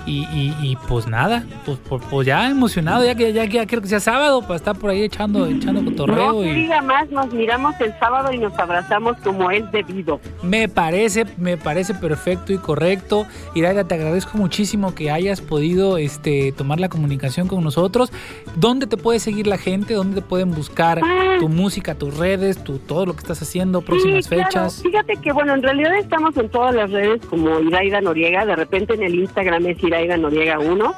y, 0.08 0.76
pues 0.88 1.06
nada, 1.06 1.44
pues, 1.66 1.78
pues, 1.88 2.02
pues, 2.10 2.26
ya 2.26 2.48
emocionado, 2.48 3.04
ya 3.04 3.14
que 3.14 3.32
ya, 3.32 3.44
ya, 3.44 3.66
quiero 3.66 3.82
que 3.82 3.88
sea 3.88 4.00
sábado 4.00 4.40
para 4.42 4.56
estar 4.56 4.76
por 4.76 4.90
ahí 4.90 5.02
echando, 5.02 5.46
echando 5.46 5.84
cotorreo. 5.84 6.32
No 6.32 6.44
y... 6.44 6.54
diga 6.54 6.80
más, 6.80 7.10
nos 7.10 7.32
miramos 7.32 7.78
el 7.80 7.92
sábado 7.98 8.32
y 8.32 8.38
nos 8.38 8.58
abrazamos 8.58 9.16
como 9.18 9.50
es 9.50 9.70
debido. 9.70 10.20
Me 10.42 10.68
parece, 10.68 11.26
me 11.36 11.56
parece 11.56 11.94
perfecto 11.94 12.52
y 12.52 12.58
correcto. 12.58 13.26
Iraida, 13.54 13.84
te 13.84 13.94
agradezco 13.94 14.38
muchísimo 14.38 14.94
que 14.94 15.10
hayas 15.10 15.40
podido 15.40 15.98
este, 15.98 16.52
tomar 16.52 16.80
la 16.80 16.88
comunicación 16.88 17.46
con 17.46 17.62
nosotros. 17.62 18.10
¿Dónde 18.56 18.86
te 18.86 18.96
puede 18.96 19.20
seguir 19.20 19.46
la 19.46 19.58
gente? 19.58 19.94
¿Dónde 19.94 20.22
te 20.22 20.26
pueden 20.26 20.52
buscar 20.52 21.00
ah. 21.04 21.36
tu 21.38 21.48
música, 21.48 21.94
tus 21.94 22.16
redes, 22.16 22.62
tu, 22.64 22.78
todo 22.78 23.04
lo 23.04 23.12
que 23.12 23.20
estás 23.20 23.42
haciendo, 23.42 23.82
próximas 23.82 24.28
fechas? 24.28 24.82
Fíjate 24.82 25.16
que 25.16 25.32
bueno, 25.32 25.54
en 25.54 25.62
realidad 25.62 25.94
estamos 25.96 26.36
en 26.38 26.48
todas 26.48 26.74
las 26.74 26.90
redes 26.90 27.24
como 27.26 27.60
Iraida 27.60 28.00
Noriega, 28.00 28.46
de 28.46 28.56
repente 28.56 28.94
en 28.94 29.02
el 29.02 29.14
Instagram 29.14 29.66
es 29.66 29.82
Iraida 29.82 29.97
Iraida 30.00 30.16
Noriega 30.16 30.58
1. 30.58 30.94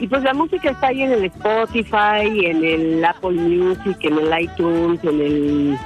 Y 0.00 0.08
pues 0.08 0.22
la 0.22 0.34
música 0.34 0.70
está 0.70 0.88
ahí 0.88 1.02
en 1.02 1.12
el 1.12 1.24
Spotify, 1.26 2.46
en 2.46 2.64
el 2.64 3.04
Apple 3.04 3.32
Music, 3.32 3.96
en 4.00 4.18
el 4.18 4.42
iTunes, 4.42 5.02
en 5.04 5.20
el, 5.20 5.78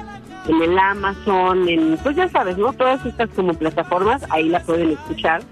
en 0.49 0.63
el 0.63 0.79
Amazon, 0.79 1.69
en, 1.69 1.99
pues 1.99 2.17
ya 2.17 2.29
sabes, 2.29 2.57
¿no? 2.57 2.73
Todas 2.73 3.05
estas 3.05 3.29
como 3.31 3.53
plataformas, 3.53 4.25
ahí 4.31 4.49
la 4.49 4.61
pueden 4.61 4.91
escuchar. 4.91 5.43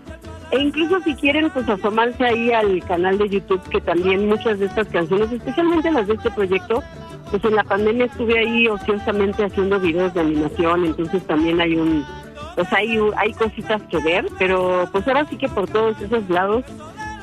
E 0.52 0.58
incluso 0.60 1.00
si 1.00 1.14
quieren, 1.16 1.50
pues 1.50 1.68
asomarse 1.68 2.24
ahí 2.24 2.52
al 2.52 2.82
canal 2.84 3.18
de 3.18 3.28
YouTube, 3.28 3.60
que 3.68 3.80
también 3.80 4.28
muchas 4.28 4.58
de 4.58 4.66
estas 4.66 4.88
canciones, 4.88 5.30
especialmente 5.32 5.90
las 5.90 6.06
de 6.06 6.14
este 6.14 6.30
proyecto, 6.30 6.82
pues 7.30 7.44
en 7.44 7.56
la 7.56 7.64
pandemia 7.64 8.06
estuve 8.06 8.38
ahí 8.38 8.68
ociosamente 8.68 9.44
haciendo 9.44 9.80
videos 9.80 10.14
de 10.14 10.20
animación, 10.20 10.84
entonces 10.86 11.26
también 11.26 11.60
hay 11.60 11.76
un, 11.76 12.06
pues 12.54 12.72
hay, 12.72 12.98
hay 13.16 13.32
cositas 13.32 13.82
que 13.90 13.98
ver, 13.98 14.26
pero 14.38 14.88
pues 14.92 15.06
ahora 15.08 15.26
sí 15.26 15.36
que 15.36 15.48
por 15.48 15.68
todos 15.68 16.00
esos 16.00 16.28
lados 16.30 16.64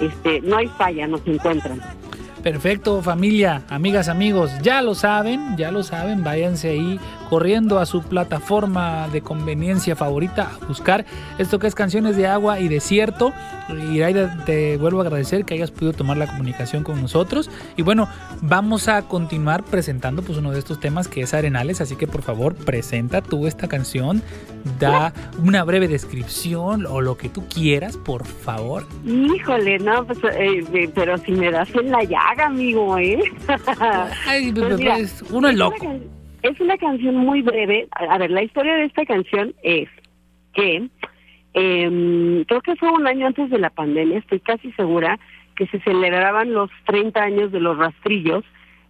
este, 0.06 0.41
no 0.41 0.58
hay 0.58 0.68
falla, 0.68 1.08
nos 1.08 1.26
encuentran. 1.28 1.82
Perfecto, 2.44 3.02
familia, 3.02 3.62
amigas, 3.70 4.10
amigos, 4.10 4.52
ya 4.62 4.82
lo 4.82 4.96
saben, 4.96 5.56
ya 5.56 5.72
lo 5.72 5.82
saben, 5.82 6.26
váyanse 6.26 6.72
ahí 6.72 7.00
corriendo 7.30 7.80
a 7.80 7.86
su 7.86 8.04
plataforma 8.04 9.08
de 9.08 9.22
conveniencia 9.22 9.96
favorita 9.96 10.52
a 10.62 10.66
buscar 10.68 11.06
esto 11.38 11.58
que 11.58 11.68
es 11.68 11.74
canciones 11.74 12.18
de 12.18 12.28
agua 12.28 12.60
y 12.60 12.68
desierto. 12.68 13.34
Iraida, 13.91 14.44
te 14.46 14.78
vuelvo 14.78 15.00
a 15.00 15.04
agradecer 15.04 15.46
que 15.46 15.54
hayas 15.54 15.72
podido 15.72 15.94
tomar 15.94 16.18
la 16.18 16.28
comunicación 16.28 16.84
con 16.84 17.02
nosotros. 17.02 17.50
Y 17.78 17.82
bueno, 17.82 18.10
vamos 18.41 18.88
a 18.88 19.04
continuar 19.04 19.64
presentando 19.64 20.22
pues 20.22 20.38
uno 20.38 20.52
de 20.52 20.60
estos 20.60 20.80
temas 20.80 21.08
que 21.08 21.22
es 21.22 21.34
Arenales, 21.34 21.82
así 21.82 21.96
que 21.96 22.08
por 22.08 22.24
favor 22.24 22.56
presenta 22.56 23.22
tú 23.22 23.48
esta 23.48 23.68
canción, 23.68 24.22
da 24.80 25.14
una 25.41 25.64
breve 25.64 25.88
descripción 25.88 26.86
o 26.86 27.02
lo 27.02 27.18
que 27.18 27.30
tú 27.30 27.48
quieras, 27.48 27.98
por 27.98 28.26
favor. 28.26 28.86
Híjole, 29.06 29.80
no, 29.80 30.06
pues, 30.06 30.20
eh, 30.26 30.64
eh, 30.74 30.91
pero 30.94 31.18
si 31.18 31.32
me 31.32 31.50
das 31.50 31.74
en 31.74 31.89
la 31.89 32.04
amigo, 32.40 32.98
¿eh? 32.98 33.20
Ay, 34.28 34.52
pues 34.52 34.78
mira, 34.78 34.98
uno 35.32 35.50
es 35.50 35.56
loco. 35.58 35.86
Una, 35.86 36.00
es 36.44 36.60
una 36.60 36.78
canción 36.78 37.16
muy 37.16 37.42
breve. 37.42 37.88
A 37.92 38.18
ver, 38.18 38.32
la 38.32 38.44
historia 38.44 38.76
de 38.76 38.86
esta 38.86 39.06
canción 39.06 39.54
es 39.64 39.90
que 40.54 40.90
eh, 41.54 42.44
creo 42.48 42.62
que 42.62 42.76
fue 42.76 42.92
un 42.92 43.08
año 43.08 43.28
antes 43.28 43.50
de 43.50 43.60
la 43.60 43.70
pandemia, 43.70 44.20
estoy 44.20 44.40
casi 44.40 44.72
segura, 44.74 45.20
que 45.56 45.68
se 45.68 45.80
celebraban 45.82 46.54
los 46.54 46.70
30 46.86 47.22
años 47.22 47.52
de 47.52 47.60
los 47.60 47.78
rastrillos, 47.78 48.44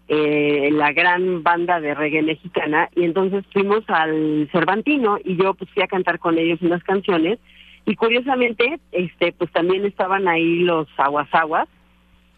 eh, 0.08 0.70
la 0.72 0.94
gran 0.94 1.44
banda 1.44 1.80
de 1.80 1.94
reggae 1.94 2.22
mexicana, 2.22 2.89
y 2.96 3.04
entonces 3.04 3.44
fuimos 3.52 3.84
al 3.89 4.50
Cervantino 4.52 5.18
y 5.24 5.36
yo 5.36 5.54
pues 5.54 5.70
fui 5.72 5.84
a 5.84 5.88
cantar 5.88 6.20
con 6.20 6.38
ellos 6.38 6.62
unas 6.62 6.84
canciones, 6.84 7.39
y 7.86 7.96
curiosamente, 7.96 8.80
este, 8.94 9.34
pues 9.34 9.52
también 9.52 9.86
estaban 9.86 10.28
ahí 10.28 10.60
los 10.60 10.88
aguas 10.98 11.28
aguas. 11.34 11.68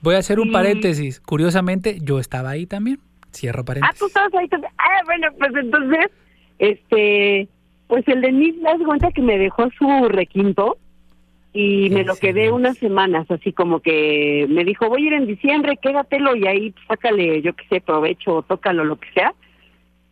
Voy 0.06 0.14
a 0.14 0.20
hacer 0.20 0.40
un 0.40 0.52
paréntesis, 0.52 1.20
curiosamente 1.20 1.98
yo 2.00 2.20
estaba 2.20 2.52
ahí 2.52 2.68
también, 2.68 3.00
cierro 3.34 3.66
paréntesis. 3.66 3.96
Ah, 3.96 3.98
tú 3.98 4.06
estabas 4.06 4.32
ahí 4.36 4.48
también. 4.48 4.72
Ah, 4.78 5.02
bueno, 5.04 5.30
pues 5.40 5.52
entonces, 5.56 6.12
este, 6.60 7.48
pues 7.88 8.08
el 8.08 8.22
de 8.22 8.32
Nick, 8.32 8.58
das 8.58 8.78
cuenta 8.86 9.10
que 9.12 9.24
me 9.24 9.40
dejó 9.40 9.68
su 9.72 10.08
requinto 10.10 10.78
y 11.54 11.90
me 11.90 12.04
lo 12.04 12.16
quedé 12.18 12.52
unas 12.52 12.78
semanas, 12.78 13.26
así 13.32 13.52
como 13.52 13.80
que 13.80 14.46
me 14.48 14.64
dijo, 14.64 14.90
voy 14.90 15.06
a 15.06 15.08
ir 15.08 15.14
en 15.14 15.26
diciembre, 15.26 15.80
quédatelo 15.82 16.36
y 16.36 16.46
ahí 16.46 16.76
sácale, 16.88 17.42
yo 17.42 17.56
qué 17.56 17.66
sé, 17.68 17.82
provecho, 17.82 18.46
tócalo, 18.48 18.84
lo 18.84 18.98
que 18.98 19.12
sea. 19.12 19.34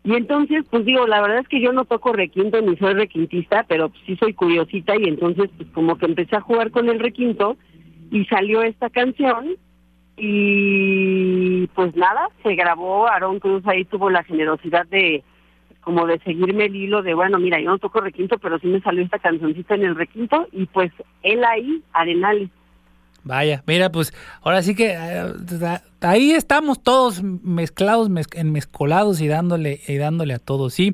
Y 0.04 0.16
entonces, 0.16 0.66
pues 0.72 0.86
digo, 0.86 1.06
la 1.06 1.22
verdad 1.22 1.42
es 1.42 1.48
que 1.48 1.62
yo 1.62 1.72
no 1.72 1.86
toco 1.86 2.14
requinto 2.14 2.60
ni 2.64 2.76
soy 2.78 2.96
requintista, 2.96 3.64
pero 3.70 3.92
sí 4.08 4.16
soy 4.16 4.34
curiosita 4.34 4.96
y 5.00 5.04
entonces 5.04 5.52
pues 5.56 5.70
como 5.70 6.00
que 6.00 6.08
empecé 6.08 6.36
a 6.36 6.42
jugar 6.42 6.72
con 6.72 6.90
el 6.90 7.00
requinto 7.00 7.58
y 8.10 8.26
salió 8.26 8.64
esta 8.64 8.90
canción 8.90 9.56
y 10.16 11.68
pues 11.68 11.96
nada, 11.96 12.30
se 12.44 12.56
grabó, 12.56 13.08
Aaron 13.08 13.40
Cruz 13.40 13.64
ahí 13.66 13.86
tuvo 13.86 14.10
la 14.10 14.24
generosidad 14.24 14.86
de 14.88 15.24
como 15.82 16.06
de 16.08 16.20
seguirme 16.20 16.66
el 16.66 16.76
hilo 16.76 17.02
de, 17.02 17.14
bueno, 17.14 17.40
mira, 17.40 17.60
yo 17.60 17.70
no 17.70 17.78
toco 17.78 18.00
requinto, 18.00 18.38
pero 18.38 18.58
sí 18.60 18.68
me 18.68 18.80
salió 18.82 19.04
esta 19.04 19.20
cancioncita 19.20 19.76
en 19.76 19.84
el 19.84 19.96
requinto 19.96 20.48
y 20.52 20.66
pues 20.66 20.92
él 21.24 21.44
ahí, 21.44 21.84
Arenales. 21.92 22.50
Vaya, 23.26 23.64
mira, 23.68 23.92
pues 23.92 24.14
ahora 24.42 24.62
sí 24.64 24.76
que 24.76 24.96
eh, 24.98 25.80
ahí 26.02 26.32
estamos 26.32 26.82
todos 26.82 27.22
mezclados, 27.24 28.10
enmezcolados 28.34 29.22
y 29.22 29.28
dándole, 29.28 29.82
y 29.88 29.96
dándole 29.98 30.34
a 30.34 30.40
todos, 30.40 30.74
sí. 30.74 30.94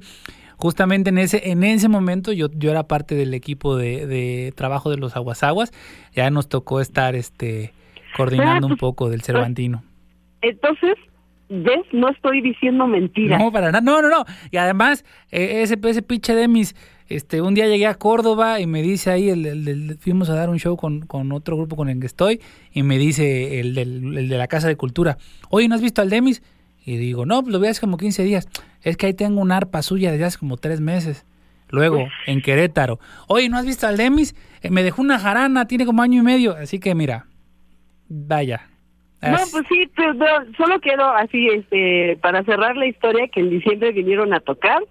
Justamente 0.57 1.09
en 1.09 1.19
ese, 1.19 1.51
en 1.51 1.63
ese 1.63 1.87
momento 1.87 2.31
yo, 2.33 2.47
yo 2.53 2.71
era 2.71 2.83
parte 2.83 3.15
del 3.15 3.33
equipo 3.33 3.77
de, 3.77 4.05
de 4.05 4.53
trabajo 4.55 4.89
de 4.89 4.97
los 4.97 5.15
aguasaguas, 5.15 5.71
ya 6.13 6.29
nos 6.31 6.49
tocó 6.49 6.81
estar 6.81 7.15
este 7.15 7.73
coordinando 8.15 8.67
un 8.67 8.77
poco 8.77 9.09
del 9.09 9.21
Cervantino. 9.21 9.83
Entonces, 10.41 10.95
¿Ves? 11.49 11.81
No 11.91 12.09
estoy 12.09 12.41
diciendo 12.41 12.85
mentiras. 12.85 13.39
No, 13.39 13.51
para 13.51 13.71
nada. 13.71 13.81
No, 13.81 14.03
no, 14.03 14.09
no. 14.09 14.23
Y 14.51 14.57
además, 14.57 15.03
eh, 15.31 15.63
ese, 15.63 15.79
ese 15.83 16.03
pinche 16.03 16.35
Demis, 16.35 16.75
este, 17.07 17.41
un 17.41 17.55
día 17.55 17.65
llegué 17.65 17.87
a 17.87 17.95
Córdoba 17.95 18.59
y 18.59 18.67
me 18.67 18.83
dice 18.83 19.09
ahí, 19.09 19.29
el, 19.29 19.47
el, 19.47 19.97
fuimos 19.99 20.29
a 20.29 20.35
dar 20.35 20.51
un 20.51 20.59
show 20.59 20.77
con, 20.77 21.01
con, 21.07 21.31
otro 21.31 21.57
grupo 21.57 21.75
con 21.75 21.89
el 21.89 21.99
que 21.99 22.05
estoy, 22.05 22.39
y 22.71 22.83
me 22.83 22.99
dice 22.99 23.59
el, 23.59 23.75
el, 23.79 24.29
de 24.29 24.37
la 24.37 24.47
Casa 24.47 24.67
de 24.67 24.75
Cultura, 24.75 25.17
oye, 25.49 25.67
¿no 25.67 25.73
has 25.73 25.81
visto 25.81 26.03
al 26.03 26.11
Demis? 26.11 26.43
Y 26.85 26.97
digo, 26.97 27.25
no, 27.25 27.41
pues 27.41 27.51
lo 27.51 27.59
vi 27.59 27.67
hace 27.67 27.81
como 27.81 27.97
15 27.97 28.23
días. 28.23 28.47
Es 28.83 28.95
que 28.95 29.07
ahí 29.07 29.15
tengo 29.15 29.41
una 29.41 29.57
arpa 29.57 29.81
suya 29.81 30.11
desde 30.11 30.25
hace 30.25 30.37
como 30.37 30.57
tres 30.57 30.81
meses. 30.81 31.25
Luego, 31.71 32.07
en 32.25 32.41
Querétaro. 32.41 32.99
Oye, 33.27 33.49
¿no 33.49 33.57
has 33.57 33.65
visto 33.65 33.87
al 33.87 33.97
Demis? 33.97 34.35
Eh, 34.61 34.69
me 34.69 34.83
dejó 34.83 35.01
una 35.01 35.19
jarana, 35.19 35.65
tiene 35.65 35.85
como 35.85 36.01
año 36.01 36.21
y 36.21 36.23
medio. 36.23 36.55
Así 36.55 36.79
que 36.79 36.95
mira, 36.95 37.25
vaya, 38.09 38.67
no, 39.21 39.37
pues 39.51 39.65
sí, 39.67 39.89
pero 39.95 40.13
solo 40.55 40.79
quiero 40.79 41.09
así, 41.09 41.47
este, 41.49 42.17
para 42.21 42.43
cerrar 42.43 42.77
la 42.77 42.87
historia, 42.87 43.27
que 43.27 43.41
en 43.41 43.49
diciembre 43.49 43.91
vinieron 43.91 44.33
a 44.33 44.39
tocar, 44.39 44.81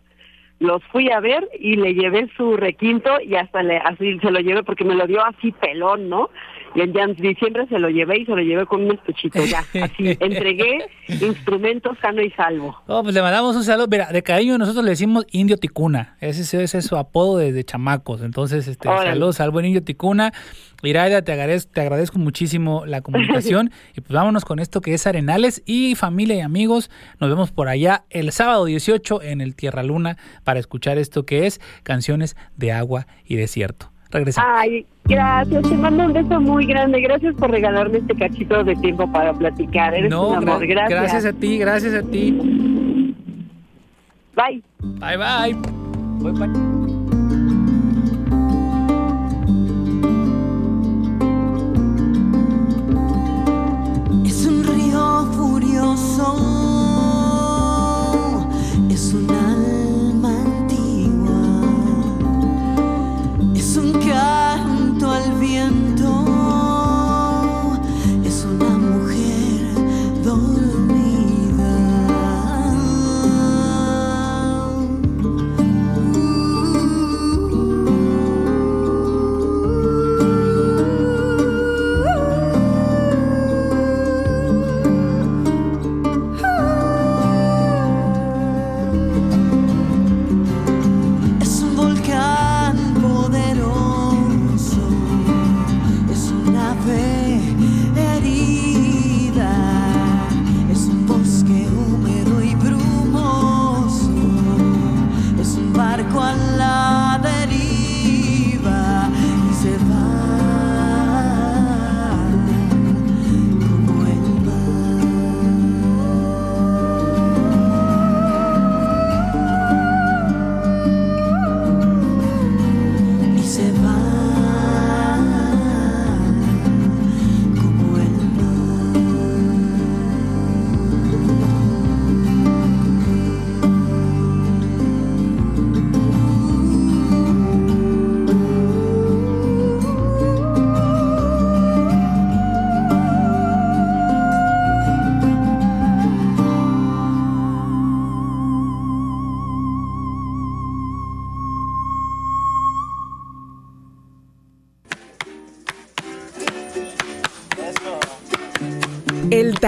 los 0.59 0.83
fui 0.93 1.11
a 1.11 1.21
ver 1.21 1.49
y 1.59 1.77
le 1.77 1.95
llevé 1.95 2.29
su 2.37 2.57
requinto 2.57 3.21
y 3.23 3.37
hasta 3.37 3.63
le, 3.63 3.79
así 3.79 4.19
se 4.19 4.31
lo 4.31 4.41
llevé 4.41 4.65
porque 4.65 4.85
me 4.85 4.95
lo 4.95 5.07
dio 5.07 5.25
así 5.25 5.53
pelón, 5.53 6.09
¿no? 6.09 6.29
Y 6.75 6.81
en 6.83 7.15
diciembre 7.15 7.67
se 7.69 7.79
lo 7.79 7.89
llevé 7.89 8.19
y 8.19 8.27
se 8.27 8.33
lo 8.33 8.43
llevé 8.43 8.67
con 8.67 8.85
un 8.85 8.93
estuchito 8.93 9.43
ya. 9.45 9.61
Así, 9.61 10.17
entregué 10.21 10.85
instrumentos 11.09 11.97
sano 12.03 12.21
y 12.21 12.31
salvo. 12.33 12.77
Oh, 12.87 13.03
pues 13.03 13.15
le 13.15 13.23
mandamos 13.23 13.57
un 13.57 13.65
saludo. 13.65 13.87
Mira, 13.89 14.13
de 14.13 14.23
cariño 14.23 14.59
nosotros 14.59 14.85
le 14.85 14.91
decimos 14.91 15.27
Indio 15.31 15.57
Ticuna. 15.57 16.17
Ese, 16.21 16.63
ese 16.63 16.79
es 16.79 16.85
su 16.85 16.97
apodo 16.97 17.39
desde 17.39 17.65
chamacos. 17.65 18.23
Entonces, 18.23 18.69
este, 18.69 18.87
saludos 18.89 19.41
al 19.41 19.51
buen 19.51 19.65
Indio 19.65 19.83
Ticuna. 19.83 20.33
Iraida, 20.83 21.23
te 21.23 21.33
agradezco, 21.33 21.73
te 21.73 21.81
agradezco 21.81 22.19
muchísimo 22.19 22.87
la 22.87 23.01
comunicación. 23.01 23.71
y 23.97 24.01
pues 24.01 24.13
vámonos 24.13 24.45
con 24.45 24.59
esto 24.59 24.81
que 24.81 24.95
es 24.95 25.07
Arenales. 25.07 25.63
Y 25.67 25.95
familia 25.97 26.37
y 26.37 26.41
amigos, 26.41 26.91
nos 27.21 27.31
vemos 27.31 27.51
por 27.51 27.69
allá 27.69 28.05
el 28.11 28.31
sábado 28.33 28.65
18 28.65 29.23
en 29.23 29.41
el 29.41 29.57
Tierra 29.57 29.83
Luna 29.83 30.17
para 30.45 30.61
escuchar 30.61 30.99
esto 30.99 31.27
que 31.27 31.47
es 31.47 31.61
Canciones 31.83 32.37
de 32.57 32.73
Agua 32.73 33.07
y 33.25 33.37
Desierto. 33.37 33.91
Regresamos. 34.11 34.51
Ay, 34.55 34.87
gracias. 35.05 35.69
Te 35.69 35.77
mando 35.77 36.07
un 36.07 36.13
beso 36.13 36.41
muy 36.41 36.65
grande. 36.67 37.01
Gracias 37.01 37.35
por 37.35 37.51
regalarme 37.51 37.99
este 37.99 38.15
cachito 38.15 38.65
de 38.65 38.75
tiempo 38.77 39.11
para 39.11 39.35
platicar. 39.35 39.95
Eres 39.95 40.11
no, 40.11 40.29
un 40.29 40.37
amor. 40.37 40.67
Gracias. 40.67 41.01
Gracias 41.01 41.25
a 41.25 41.33
ti, 41.33 41.59
gracias 41.59 41.95
a 41.95 42.03
ti. 42.03 42.33
Bye. 44.35 44.63
Bye, 44.81 45.17
bye. 45.17 45.55
bye, 46.21 46.33
bye. 46.33 46.78
Es 58.99 59.15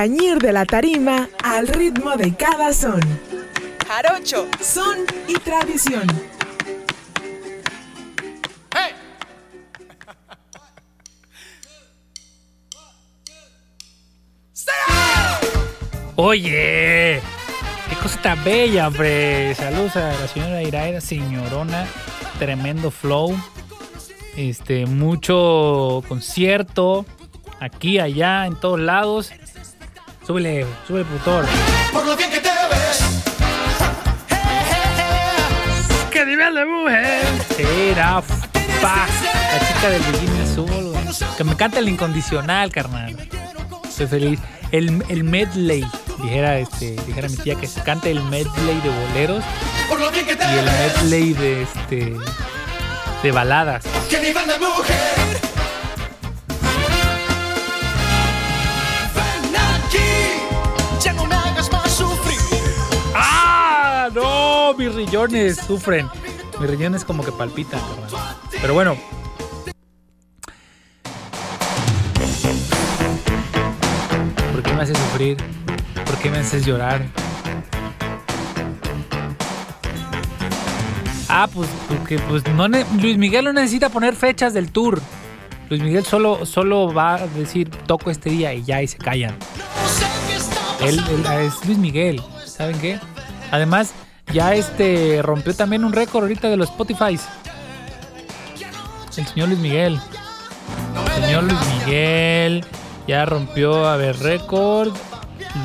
tañir 0.00 0.38
de 0.38 0.50
la 0.50 0.64
tarima 0.64 1.28
al 1.44 1.68
ritmo 1.68 2.16
de 2.16 2.34
cada 2.34 2.72
son. 2.72 3.02
Jarocho, 3.86 4.48
son 4.58 4.96
y 5.28 5.34
tradición. 5.34 6.06
Oye, 16.16 17.20
qué 17.90 17.96
cosa 18.02 18.22
tan 18.22 18.42
bella, 18.42 18.88
hombre. 18.88 19.54
Saludos 19.54 19.96
a 19.96 20.12
la 20.18 20.28
señora 20.28 20.62
Iraida, 20.62 21.02
señorona. 21.02 21.86
Tremendo 22.38 22.90
flow. 22.90 23.36
Este, 24.34 24.86
mucho 24.86 26.02
concierto. 26.08 27.04
Aquí, 27.60 27.98
allá, 27.98 28.46
en 28.46 28.58
todos 28.58 28.80
lados. 28.80 29.30
Súbele, 30.30 30.64
súbele, 30.86 31.04
putor. 31.06 31.44
Por 31.92 32.06
lo 32.06 32.16
bien 32.16 32.30
que 32.30 32.38
te 32.38 32.48
ves. 32.48 33.00
¡Qué 36.12 36.24
nivel 36.24 36.54
de 36.54 36.64
mujer! 36.66 37.26
Era 37.58 38.22
pa. 38.80 39.08
La 39.50 39.66
chica 39.66 39.90
del 39.90 40.00
Bikini 40.02 40.40
Azul. 40.42 40.94
Que 41.36 41.42
me 41.42 41.56
canta 41.56 41.80
el 41.80 41.88
incondicional, 41.88 42.70
carnal. 42.70 43.16
Estoy 43.88 44.06
feliz. 44.06 44.40
El, 44.70 45.04
el 45.08 45.24
medley, 45.24 45.84
dijera, 46.22 46.58
este, 46.60 46.92
dijera 47.08 47.28
mi 47.28 47.36
tía, 47.36 47.56
que 47.56 47.66
se 47.66 47.82
canta 47.82 48.08
el 48.08 48.22
medley 48.22 48.80
de 48.82 48.88
boleros 48.88 49.44
Por 49.88 49.98
lo 49.98 50.12
bien 50.12 50.26
que 50.26 50.36
te 50.36 50.44
y 50.44 50.58
el 50.58 50.64
medley 50.64 51.32
de 51.32 51.62
este 51.62 52.16
de 53.24 53.32
baladas. 53.32 53.82
Que 54.08 54.20
nivel 54.20 54.46
de 54.46 54.58
mujer. 54.60 55.49
Mis 64.78 64.94
riñones 64.94 65.56
sufren. 65.56 66.08
Mis 66.60 66.70
riñones 66.70 67.04
como 67.04 67.24
que 67.24 67.32
palpitan. 67.32 67.80
Pero 68.60 68.74
bueno. 68.74 68.96
¿Por 74.52 74.62
qué 74.62 74.72
me 74.72 74.82
haces 74.82 74.96
sufrir? 74.96 75.36
¿Por 76.06 76.16
qué 76.18 76.30
me 76.30 76.38
haces 76.38 76.64
llorar? 76.64 77.04
Ah, 81.28 81.48
pues 81.52 81.68
porque 81.88 82.18
pues 82.18 82.46
no 82.54 82.68
Luis 82.68 83.16
Miguel 83.16 83.44
no 83.44 83.52
necesita 83.52 83.88
poner 83.88 84.14
fechas 84.14 84.54
del 84.54 84.70
tour. 84.70 85.00
Luis 85.68 85.82
Miguel 85.82 86.04
solo, 86.04 86.44
solo 86.46 86.92
va 86.92 87.14
a 87.14 87.26
decir 87.28 87.70
toco 87.70 88.10
este 88.10 88.30
día 88.30 88.52
y 88.52 88.64
ya 88.64 88.82
y 88.82 88.88
se 88.88 88.98
callan. 88.98 89.36
Él, 90.80 91.00
es 91.40 91.64
Luis 91.66 91.78
Miguel, 91.78 92.22
¿saben 92.44 92.78
qué? 92.80 92.98
Además, 93.50 93.92
ya 94.32 94.54
este 94.54 95.20
rompió 95.22 95.54
también 95.54 95.84
un 95.84 95.92
récord 95.92 96.24
ahorita 96.24 96.48
de 96.48 96.56
los 96.56 96.70
Spotify. 96.70 97.18
El 99.16 99.26
señor 99.26 99.48
Luis 99.48 99.60
Miguel. 99.60 100.00
El 101.16 101.24
señor 101.24 101.44
Luis 101.44 101.58
Miguel 101.78 102.64
ya 103.06 103.24
rompió, 103.26 103.88
a 103.88 103.96
ver, 103.96 104.18
récord. 104.18 104.92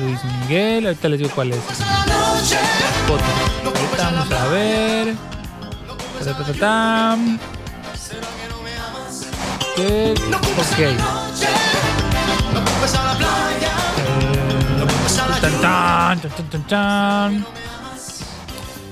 Luis 0.00 0.18
Miguel, 0.42 0.86
ahorita 0.86 1.08
les 1.08 1.18
digo 1.20 1.30
cuál 1.34 1.52
es. 1.52 1.58
Spotify. 1.58 3.46
Ahorita 3.64 4.10
vamos 4.10 4.32
a 4.32 4.48
ver. 4.48 5.14
Ok. 17.46 17.65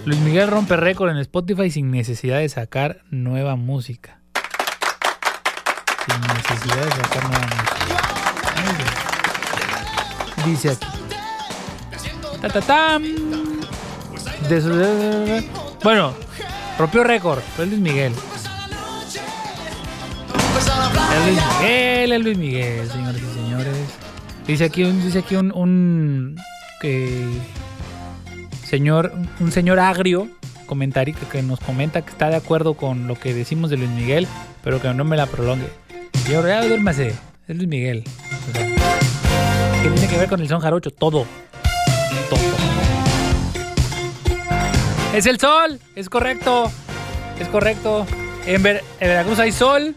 Luis 0.06 0.20
Miguel 0.20 0.50
rompe 0.50 0.76
récord 0.76 1.10
en 1.10 1.16
Spotify 1.16 1.70
sin 1.70 1.90
necesidad 1.90 2.40
de 2.40 2.48
sacar 2.50 3.00
nueva 3.10 3.56
música. 3.56 4.20
Sin 6.06 6.20
necesidad 6.20 6.84
de 6.84 6.90
sacar 6.90 7.24
nueva 7.24 7.46
música. 7.46 7.76
Dice 10.44 10.70
aquí. 10.72 10.86
Ta, 12.42 12.48
ta, 12.50 12.60
tam. 12.60 13.02
Bueno, 15.82 16.12
rompió 16.78 17.02
récord. 17.02 17.40
Fue 17.56 17.64
Luis 17.64 17.80
Miguel. 17.80 18.12
Es 21.14 21.24
Luis 21.24 21.38
Miguel, 21.58 22.12
es 22.12 22.22
Luis 22.22 22.38
Miguel, 22.38 22.90
señores 22.90 23.22
y 23.22 23.34
señores. 23.34 23.76
Dice 24.46 24.64
aquí 24.64 24.82
dice 24.84 25.20
aquí 25.20 25.36
un 25.36 26.36
que 26.82 27.40
señor, 28.74 29.12
un 29.38 29.52
señor 29.52 29.78
agrio 29.78 30.26
comentario 30.66 31.14
que, 31.30 31.42
nos 31.44 31.60
comenta 31.60 32.02
que 32.02 32.10
está 32.10 32.28
de 32.28 32.34
acuerdo 32.34 32.74
con 32.74 33.06
lo 33.06 33.14
que 33.14 33.32
decimos 33.32 33.70
de 33.70 33.76
Luis 33.76 33.90
Miguel, 33.90 34.26
pero 34.64 34.82
que 34.82 34.92
no 34.92 35.04
me 35.04 35.16
la 35.16 35.26
prolongue. 35.26 35.68
Señor, 36.24 36.48
ya 36.48 36.66
duérmase, 36.66 37.14
es 37.46 37.56
Luis 37.56 37.68
Miguel. 37.68 38.02
O 38.50 38.52
sea, 38.52 38.66
¿Qué 39.80 39.90
tiene 39.90 40.08
que 40.08 40.18
ver 40.18 40.28
con 40.28 40.40
el 40.40 40.48
son 40.48 40.58
jarocho? 40.60 40.90
Todo. 40.90 41.24
Todo. 42.28 42.40
Es 45.14 45.26
el 45.26 45.38
sol, 45.38 45.78
es 45.94 46.08
correcto. 46.08 46.72
Es 47.38 47.46
correcto. 47.46 48.06
En, 48.44 48.60
Ver- 48.60 48.82
en 48.98 49.06
Veracruz 49.08 49.38
hay 49.38 49.52
sol. 49.52 49.94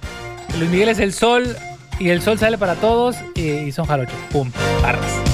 Luis 0.59 0.69
Miguel 0.69 0.89
es 0.89 0.99
el 0.99 1.13
sol. 1.13 1.57
Y 1.97 2.09
el 2.09 2.21
sol 2.21 2.37
sale 2.37 2.59
para 2.59 2.75
todos. 2.75 3.15
Y, 3.33 3.71
son 3.71 3.87
jarochos. 3.87 4.13
Pum. 4.31 4.51
Barras. 4.83 5.26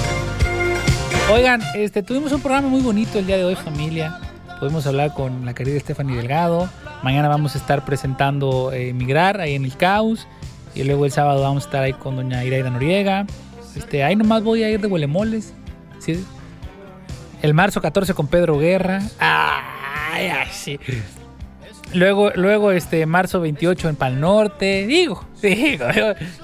Oigan, 1.32 1.61
este, 1.74 2.03
tuvimos 2.03 2.32
un 2.34 2.41
programa 2.41 2.67
muy 2.67 2.82
bonito 2.82 3.17
el 3.17 3.26
día 3.26 3.38
de 3.38 3.45
hoy, 3.45 3.55
familia. 3.55 4.19
Pudimos 4.59 4.86
hablar 4.86 5.13
con 5.13 5.45
la 5.45 5.53
querida 5.53 5.80
Stephanie 5.80 6.17
Delgado. 6.17 6.69
Mañana 7.01 7.30
vamos 7.30 7.55
a 7.55 7.57
estar 7.57 7.86
presentando 7.86 8.71
eh, 8.74 8.93
Migrar 8.93 9.39
ahí 9.39 9.55
en 9.55 9.63
el 9.63 9.76
Caos. 9.76 10.28
Y 10.76 10.84
luego 10.84 11.05
el 11.05 11.11
sábado 11.11 11.41
vamos 11.41 11.63
a 11.63 11.67
estar 11.67 11.84
ahí 11.84 11.93
con 11.93 12.17
doña 12.17 12.43
Iraida 12.43 12.69
Noriega. 12.69 13.26
Este, 13.76 14.03
ahí 14.03 14.15
nomás 14.15 14.43
voy 14.43 14.63
a 14.63 14.69
ir 14.69 14.82
de 14.82 14.88
huelemoles. 14.88 15.53
El 17.41 17.53
marzo 17.53 17.82
14 17.82 18.13
con 18.13 18.28
Pedro 18.28 18.59
Guerra. 18.59 19.01
Ay, 20.30 20.47
sí. 20.51 20.80
Luego, 21.93 22.32
luego 22.36 22.71
este 22.71 23.05
marzo 23.05 23.39
28 23.39 23.89
en 23.89 23.95
Pal 23.95 24.19
Norte. 24.19 24.86
Digo, 24.88 25.26
digo, 25.41 25.86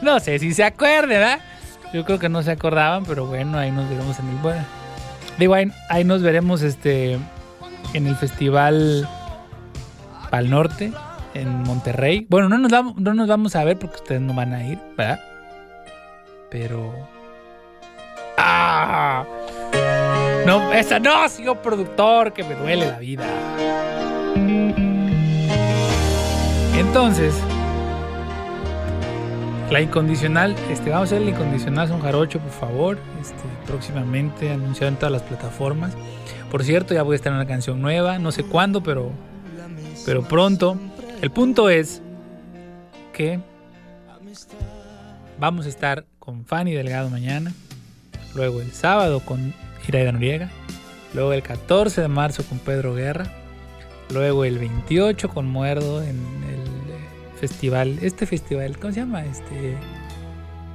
no 0.01 0.19
sé 0.19 0.39
si 0.39 0.53
se 0.53 0.63
acuerdan, 0.63 1.09
¿verdad? 1.09 1.39
Yo 1.93 2.05
creo 2.05 2.19
que 2.19 2.29
no 2.29 2.43
se 2.43 2.51
acordaban, 2.51 3.05
pero 3.05 3.25
bueno, 3.25 3.57
ahí 3.57 3.71
nos 3.71 3.89
veremos 3.89 4.19
en 4.19 4.29
el 4.29 4.35
bueno. 4.37 4.63
Digo, 5.37 5.53
ahí, 5.53 5.71
ahí 5.89 6.03
nos 6.03 6.21
veremos 6.21 6.61
este 6.61 7.17
en 7.93 8.07
el 8.07 8.15
festival 8.15 9.07
Pal 10.29 10.49
Norte 10.49 10.91
en 11.33 11.63
Monterrey. 11.63 12.27
Bueno, 12.29 12.49
no 12.49 12.57
nos 12.57 12.71
vamos, 12.71 12.95
no 12.97 13.13
nos 13.13 13.27
vamos 13.27 13.55
a 13.55 13.63
ver 13.63 13.79
porque 13.79 13.97
ustedes 13.97 14.21
no 14.21 14.33
van 14.33 14.53
a 14.53 14.63
ir, 14.63 14.79
¿verdad? 14.97 15.19
Pero 16.51 16.93
¡Ah! 18.41 19.25
No, 20.45 20.71
esa 20.71 20.97
no, 20.99 21.27
señor 21.27 21.57
productor, 21.57 22.31
que 22.31 22.43
me 22.43 22.55
duele 22.55 22.87
la 22.87 22.99
vida. 22.99 23.25
Entonces, 26.75 27.35
la 29.71 29.81
incondicional, 29.81 30.55
este, 30.71 30.89
vamos 30.89 31.11
a 31.11 31.15
hacer 31.15 31.21
la 31.21 31.31
incondicional 31.31 31.87
son 31.87 32.01
jarocho, 32.01 32.39
por 32.39 32.51
favor. 32.51 32.97
Este, 33.21 33.35
próximamente 33.67 34.51
anunciado 34.51 34.89
en 34.89 34.95
todas 34.95 35.11
las 35.11 35.21
plataformas. 35.21 35.93
Por 36.49 36.63
cierto, 36.63 36.93
ya 36.93 37.03
voy 37.03 37.13
a 37.13 37.15
estar 37.17 37.31
en 37.31 37.37
una 37.37 37.47
canción 37.47 37.81
nueva, 37.81 38.17
no 38.17 38.31
sé 38.31 38.43
cuándo, 38.43 38.81
pero, 38.81 39.11
pero 40.05 40.23
pronto. 40.23 40.77
El 41.21 41.29
punto 41.29 41.69
es 41.69 42.01
que 43.13 43.39
vamos 45.39 45.65
a 45.65 45.69
estar 45.69 46.05
con 46.17 46.45
Fanny 46.45 46.73
Delgado 46.73 47.09
mañana. 47.09 47.53
Luego 48.33 48.61
el 48.61 48.71
sábado 48.71 49.19
con 49.19 49.53
Iraida 49.87 50.11
Noriega. 50.11 50.49
Luego 51.13 51.33
el 51.33 51.43
14 51.43 52.01
de 52.01 52.07
marzo 52.07 52.43
con 52.43 52.57
Pedro 52.59 52.95
Guerra. 52.95 53.27
Luego 54.11 54.45
el 54.45 54.57
28 54.57 55.29
con 55.29 55.47
Muerdo 55.47 56.01
en 56.01 56.17
el 56.49 56.78
festival. 57.39 57.99
Este 58.01 58.25
festival, 58.25 58.77
¿cómo 58.77 58.93
se 58.93 58.99
llama? 58.99 59.25
Este. 59.25 59.77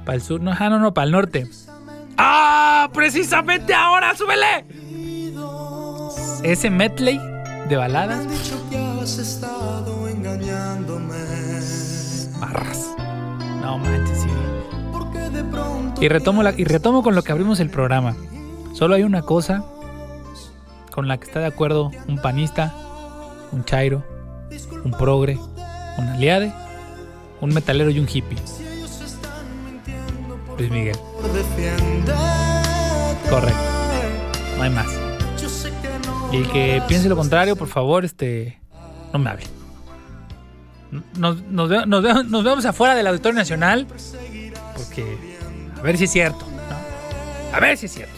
Para 0.05 0.15
el 0.15 0.21
sur. 0.21 0.41
No, 0.41 0.51
ah, 0.57 0.69
no, 0.69 0.79
no, 0.79 0.93
para 0.93 1.05
el 1.05 1.11
norte. 1.11 1.47
¡Ah! 2.17 2.89
Precisamente 2.93 3.73
ahora, 3.73 4.15
súbele. 4.15 4.65
Ese 6.43 6.69
medley 6.69 7.19
de 7.69 7.75
baladas. 7.75 8.29
dicho 8.29 8.55
que 8.69 8.77
has 8.77 9.17
estado 9.17 10.07
engañándome. 10.07 11.15
Barras. 12.39 12.89
No 13.61 13.77
manches, 13.79 14.21
sí. 14.21 14.29
Y 16.01 16.07
retomo, 16.09 16.43
la- 16.43 16.53
y 16.55 16.63
retomo 16.65 17.01
con 17.01 17.15
lo 17.15 17.23
que 17.23 17.31
abrimos 17.31 17.59
el 17.59 17.69
programa. 17.69 18.15
Solo 18.73 18.95
hay 18.95 19.03
una 19.03 19.21
cosa 19.23 19.63
con 20.91 21.07
la 21.07 21.17
que 21.17 21.25
está 21.25 21.39
de 21.39 21.47
acuerdo 21.47 21.89
un 22.07 22.17
panista, 22.21 22.73
un 23.51 23.63
chairo, 23.65 24.03
un 24.83 24.91
progre, 24.91 25.39
un 25.97 26.07
aliade, 26.09 26.53
un 27.41 27.53
metalero 27.53 27.89
y 27.89 27.99
un 27.99 28.07
hippie. 28.11 28.37
Luis 30.57 30.71
Miguel. 30.71 30.97
Correcto. 33.29 33.59
No 34.57 34.63
hay 34.63 34.69
más. 34.69 34.87
Y 36.31 36.37
el 36.37 36.49
que 36.51 36.81
piense 36.87 37.09
lo 37.09 37.15
contrario, 37.15 37.55
por 37.55 37.67
favor, 37.67 38.05
este, 38.05 38.59
no 39.13 39.19
me 39.19 39.29
hable. 39.29 39.43
Nos, 41.17 41.41
nos 41.43 41.69
ve- 41.69 41.85
nos 41.85 42.01
ve- 42.03 42.23
nos 42.25 42.43
vemos 42.43 42.65
afuera 42.65 42.95
del 42.95 43.07
Auditorio 43.07 43.37
Nacional. 43.37 43.85
Porque, 44.75 45.17
a 45.77 45.81
ver 45.81 45.97
si 45.97 46.05
es 46.05 46.11
cierto. 46.11 46.45
¿no? 46.45 47.55
A 47.55 47.59
ver 47.59 47.77
si 47.77 47.87
es 47.87 47.93
cierto. 47.93 48.13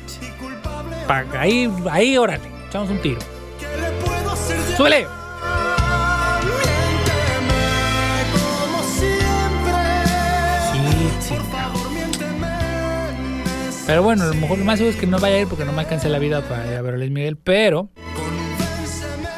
Pa- 1.07 1.25
ahí, 1.39 1.71
ahí, 1.89 2.17
órale, 2.17 2.43
echamos 2.67 2.89
un 2.89 3.01
tiro. 3.01 3.19
¡Súbele! 4.75 5.07
Pero 13.87 14.03
bueno, 14.03 14.25
lo 14.25 14.33
mejor 14.33 14.59
lo 14.59 14.65
más 14.65 14.77
seguro 14.79 14.93
es 14.93 14.99
que 14.99 15.07
no 15.07 15.17
vaya 15.17 15.37
a 15.37 15.39
ir 15.39 15.47
porque 15.47 15.63
no 15.63 15.71
me 15.71 15.79
alcance 15.79 16.09
la 16.09 16.19
vida 16.19 16.41
para 16.41 16.81
ver 16.81 16.93
a 16.93 16.97
Luis 16.97 17.09
Miguel, 17.09 17.37
pero. 17.37 17.89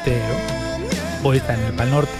Pero. 0.04 0.34
Voy 1.22 1.36
a 1.36 1.40
estar 1.40 1.56
en 1.56 1.66
el 1.66 1.72
Pal 1.72 1.88
Norte. 1.88 2.12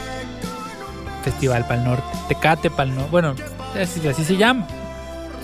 Festival 1.25 1.67
Pal 1.67 1.85
Norte. 1.85 2.05
Tecate 2.29 2.71
Pal 2.71 2.95
Norte. 2.95 3.11
Bueno, 3.11 3.35
así, 3.75 4.07
así 4.07 4.25
se 4.25 4.37
llama. 4.37 4.69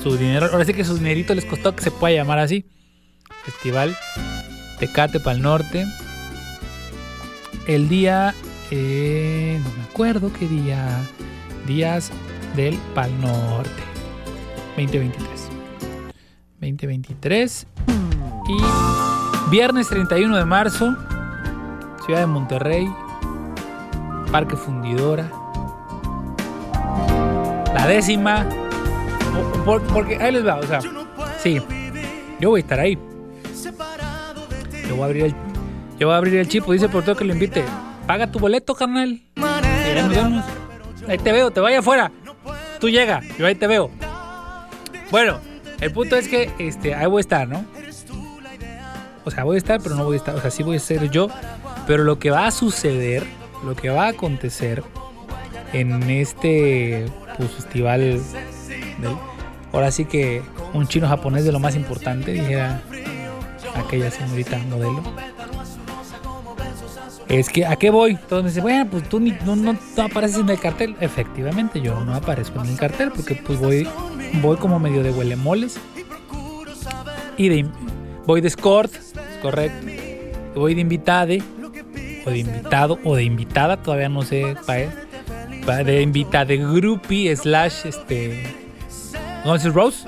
Su 0.00 0.16
dinero, 0.16 0.46
ahora 0.52 0.64
sí 0.64 0.72
que 0.74 0.84
su 0.84 0.96
dinerito 0.96 1.34
les 1.34 1.44
costó 1.44 1.74
que 1.74 1.82
se 1.82 1.90
pueda 1.90 2.14
llamar 2.14 2.38
así. 2.38 2.66
Festival 3.44 3.96
Tecate 4.78 5.18
Pal 5.18 5.42
Norte. 5.42 5.86
El 7.66 7.88
día. 7.88 8.32
eh, 8.70 9.60
no 9.60 9.70
me 9.76 9.82
acuerdo 9.90 10.32
qué 10.32 10.46
día. 10.46 10.86
Días 11.66 12.12
del 12.54 12.76
Pal 12.94 13.20
Norte. 13.20 13.82
2023. 14.76 15.55
2023. 16.72 17.66
Y 18.48 19.50
viernes 19.50 19.88
31 19.88 20.36
de 20.36 20.44
marzo. 20.44 20.96
Ciudad 22.04 22.20
de 22.20 22.26
Monterrey. 22.26 22.88
Parque 24.32 24.56
Fundidora. 24.56 25.30
La 27.74 27.86
décima. 27.86 28.46
Porque 29.64 30.16
ahí 30.16 30.32
les 30.32 30.46
va, 30.46 30.56
o 30.56 30.62
sea. 30.62 30.80
Sí. 31.38 31.60
Yo 32.40 32.50
voy 32.50 32.60
a 32.60 32.62
estar 32.62 32.80
ahí. 32.80 32.98
Yo 34.88 34.96
voy 34.96 35.02
a 35.02 35.04
abrir 35.06 35.24
el, 35.24 35.34
yo 35.98 36.06
voy 36.06 36.14
a 36.14 36.18
abrir 36.18 36.34
el 36.36 36.48
chip. 36.48 36.64
Dice 36.66 36.88
por 36.88 37.04
todo 37.04 37.16
que 37.16 37.24
lo 37.24 37.32
invite. 37.32 37.64
Paga 38.06 38.30
tu 38.30 38.38
boleto, 38.38 38.74
carnal. 38.74 39.20
Ahí 41.08 41.18
te 41.18 41.32
veo, 41.32 41.50
te 41.50 41.60
vaya 41.60 41.78
afuera. 41.80 42.10
Tú 42.80 42.88
llega, 42.88 43.22
yo 43.38 43.46
ahí 43.46 43.54
te 43.54 43.66
veo. 43.66 43.90
Bueno, 45.10 45.38
el 45.80 45.92
punto 45.92 46.16
es 46.16 46.28
que 46.28 46.50
este, 46.58 46.94
ahí 46.94 47.06
voy 47.06 47.18
a 47.18 47.20
estar, 47.20 47.48
¿no? 47.48 47.64
O 49.24 49.30
sea, 49.30 49.44
voy 49.44 49.56
a 49.56 49.58
estar, 49.58 49.80
pero 49.82 49.94
no 49.96 50.04
voy 50.04 50.14
a 50.14 50.18
estar. 50.18 50.34
O 50.36 50.40
sea, 50.40 50.50
sí 50.50 50.62
voy 50.62 50.76
a 50.76 50.80
ser 50.80 51.10
yo. 51.10 51.28
Pero 51.86 52.04
lo 52.04 52.18
que 52.18 52.30
va 52.30 52.46
a 52.46 52.50
suceder, 52.50 53.24
lo 53.64 53.74
que 53.74 53.90
va 53.90 54.06
a 54.06 54.08
acontecer 54.08 54.82
en 55.72 56.02
este 56.10 57.06
pues, 57.36 57.50
festival, 57.50 58.20
ahora 59.72 59.90
sí 59.90 60.04
que 60.04 60.42
un 60.72 60.86
chino 60.88 61.08
japonés 61.08 61.44
de 61.44 61.52
lo 61.52 61.58
más 61.60 61.74
importante, 61.76 62.32
dijera 62.32 62.82
aquella 63.76 64.10
señorita 64.10 64.58
modelo. 64.70 65.02
Es 67.28 67.48
que, 67.48 67.66
¿a 67.66 67.74
qué 67.74 67.90
voy? 67.90 68.14
Todos 68.28 68.44
me 68.44 68.50
dicen, 68.50 68.62
bueno, 68.62 68.88
pues 68.88 69.08
tú 69.08 69.18
ni- 69.18 69.36
no, 69.44 69.56
no- 69.56 69.76
no 69.96 70.02
apareces 70.04 70.38
en 70.38 70.48
el 70.48 70.60
cartel. 70.60 70.94
Efectivamente, 71.00 71.80
yo 71.80 72.04
no 72.04 72.14
aparezco 72.14 72.60
en 72.62 72.68
el 72.68 72.76
cartel 72.78 73.10
porque 73.10 73.34
pues 73.34 73.58
voy, 73.58 73.88
voy 74.42 74.56
como 74.56 74.78
medio 74.78 75.02
de 75.02 75.10
huelemoles. 75.10 75.78
Y 77.36 77.48
de, 77.48 77.66
voy 78.26 78.40
de 78.40 78.48
escort, 78.48 78.94
es 78.94 79.12
correcto. 79.42 79.86
Voy 80.54 80.74
de 80.74 80.80
invitade, 80.80 81.42
o 82.24 82.30
de 82.30 82.38
invitado, 82.38 82.98
o 83.04 83.14
de 83.14 83.24
invitada, 83.24 83.76
todavía 83.76 84.08
no 84.08 84.22
sé, 84.22 84.56
pa- 84.66 85.66
pa- 85.66 85.84
de 85.84 86.00
invitada 86.00 86.46
de 86.46 86.56
groupie 86.56 87.36
slash, 87.36 87.84
este, 87.84 88.42
Guns 89.44 89.64
N' 89.66 89.72
Rose. 89.72 90.06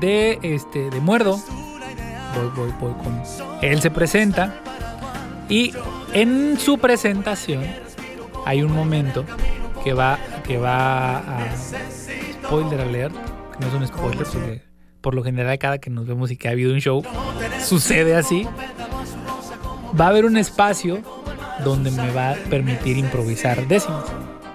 De, 0.00 0.38
este, 0.42 0.88
de 0.90 1.00
muerdo. 1.00 1.38
Voy, 2.34 2.50
voy, 2.56 2.74
voy 2.80 2.92
con... 3.04 3.22
Él 3.60 3.82
se 3.82 3.90
presenta. 3.90 4.54
Y 5.50 5.74
en 6.14 6.58
su 6.58 6.78
presentación 6.78 7.62
hay 8.46 8.62
un 8.62 8.72
momento 8.72 9.24
que 9.84 9.92
va, 9.92 10.18
que 10.46 10.56
va 10.56 11.18
a 11.18 11.44
spoiler 12.50 12.80
alert, 12.80 13.14
que 13.14 13.58
no 13.60 13.66
es 13.68 13.74
un 13.74 13.86
spoiler 13.86 14.24
porque 14.26 14.62
por 15.00 15.14
lo 15.14 15.22
general 15.22 15.56
cada 15.58 15.78
que 15.78 15.88
nos 15.88 16.06
vemos 16.06 16.30
y 16.32 16.36
que 16.36 16.48
ha 16.48 16.50
habido 16.50 16.72
un 16.72 16.80
show 16.80 17.02
sucede 17.64 18.16
así. 18.16 18.46
Va 19.98 20.06
a 20.06 20.08
haber 20.08 20.24
un 20.24 20.36
espacio 20.36 20.98
donde 21.64 21.90
me 21.92 22.10
va 22.12 22.30
a 22.30 22.34
permitir 22.34 22.96
improvisar 22.98 23.66
décimas, 23.68 24.04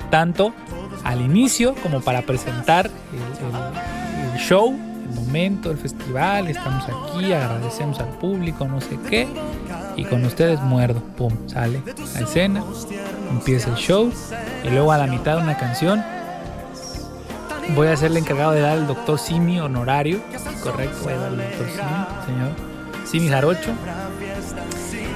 tanto 0.09 0.53
al 1.03 1.21
inicio 1.21 1.73
como 1.83 2.01
para 2.01 2.21
presentar 2.23 2.87
el, 2.87 2.91
el- 3.45 4.33
el 4.33 4.39
show, 4.39 4.73
el 5.09 5.15
momento, 5.15 5.71
el 5.71 5.77
festival, 5.77 6.47
estamos 6.47 6.83
aquí, 6.85 7.31
agradecemos 7.31 7.99
al 7.99 8.09
público, 8.17 8.67
no 8.67 8.81
sé 8.81 8.97
qué, 9.09 9.27
y 9.95 10.03
con 10.05 10.25
ustedes 10.25 10.59
muerdo, 10.61 11.01
pum, 11.15 11.31
sale 11.47 11.81
a 12.15 12.19
escena, 12.21 12.63
empieza 13.29 13.69
el 13.69 13.75
show, 13.77 14.11
y 14.63 14.69
luego 14.69 14.91
a 14.91 14.97
la 14.97 15.07
mitad 15.07 15.37
de 15.37 15.43
una 15.43 15.57
canción 15.57 16.03
voy 17.69 17.87
a 17.87 17.97
ser 17.97 18.11
el 18.11 18.17
encargado 18.17 18.51
de 18.51 18.61
dar 18.61 18.73
al 18.73 18.87
doctor 18.87 19.17
Simi 19.19 19.59
honorario, 19.59 20.19
correcto, 20.63 20.97
voy 21.03 21.13
a 21.13 21.17
dar 21.17 21.27
al 21.29 21.37
doctor 21.37 21.67
Simi, 21.69 22.25
señor 22.25 22.49
Simi 23.05 23.29
Jarocho. 23.29 23.71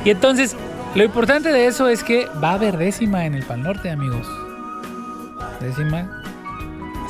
Y 0.05 0.09
entonces, 0.11 0.55
lo 0.95 1.03
importante 1.03 1.51
de 1.51 1.67
eso 1.67 1.87
es 1.89 2.03
que 2.03 2.27
va 2.43 2.51
a 2.51 2.53
haber 2.53 2.77
décima 2.77 3.25
en 3.25 3.35
el 3.35 3.43
Pal 3.43 3.61
Norte, 3.63 3.91
amigos. 3.91 4.27
Décima, 5.59 6.21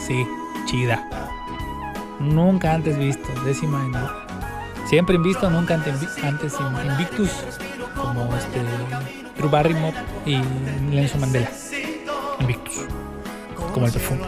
sí, 0.05 0.25
chida. 0.65 1.07
Nunca 2.19 2.73
antes 2.73 2.97
visto, 2.97 3.27
décima 3.45 3.85
en 3.85 3.93
Siempre 4.89 5.15
invisto, 5.15 5.49
nunca 5.51 5.75
antes, 5.75 5.95
invi- 6.01 6.23
antes 6.27 6.53
in- 6.59 6.91
Invictus, 6.91 7.29
como 7.95 8.35
este 8.35 8.59
Drew 9.37 9.49
Barrymore 9.49 9.93
y 10.25 10.37
Nelson 10.89 11.21
Mandela. 11.21 11.49
Invictus, 12.39 12.85
como 13.71 13.85
el 13.85 13.91
perfume. 13.93 14.21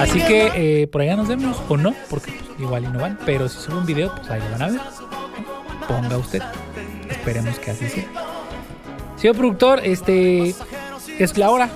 Así 0.00 0.20
que 0.20 0.82
eh, 0.82 0.86
por 0.88 1.02
allá 1.02 1.16
nos 1.16 1.28
vemos, 1.28 1.60
o 1.68 1.76
no, 1.76 1.94
porque 2.10 2.32
pues, 2.32 2.60
igual 2.60 2.84
y 2.84 2.88
no 2.88 3.00
van, 3.00 3.18
pero 3.24 3.48
si 3.48 3.58
subo 3.58 3.78
un 3.78 3.86
video, 3.86 4.14
pues 4.14 4.30
ahí 4.30 4.40
lo 4.40 4.50
van 4.50 4.62
a 4.62 4.68
ver. 4.68 4.80
Ponga 5.88 6.16
usted. 6.16 6.42
Esperemos 7.08 7.58
que 7.58 7.70
así 7.70 7.88
sea. 7.88 8.04
Señor 9.16 9.36
productor, 9.36 9.80
este 9.84 10.54
es 11.18 11.38
la 11.38 11.50
hora. 11.50 11.68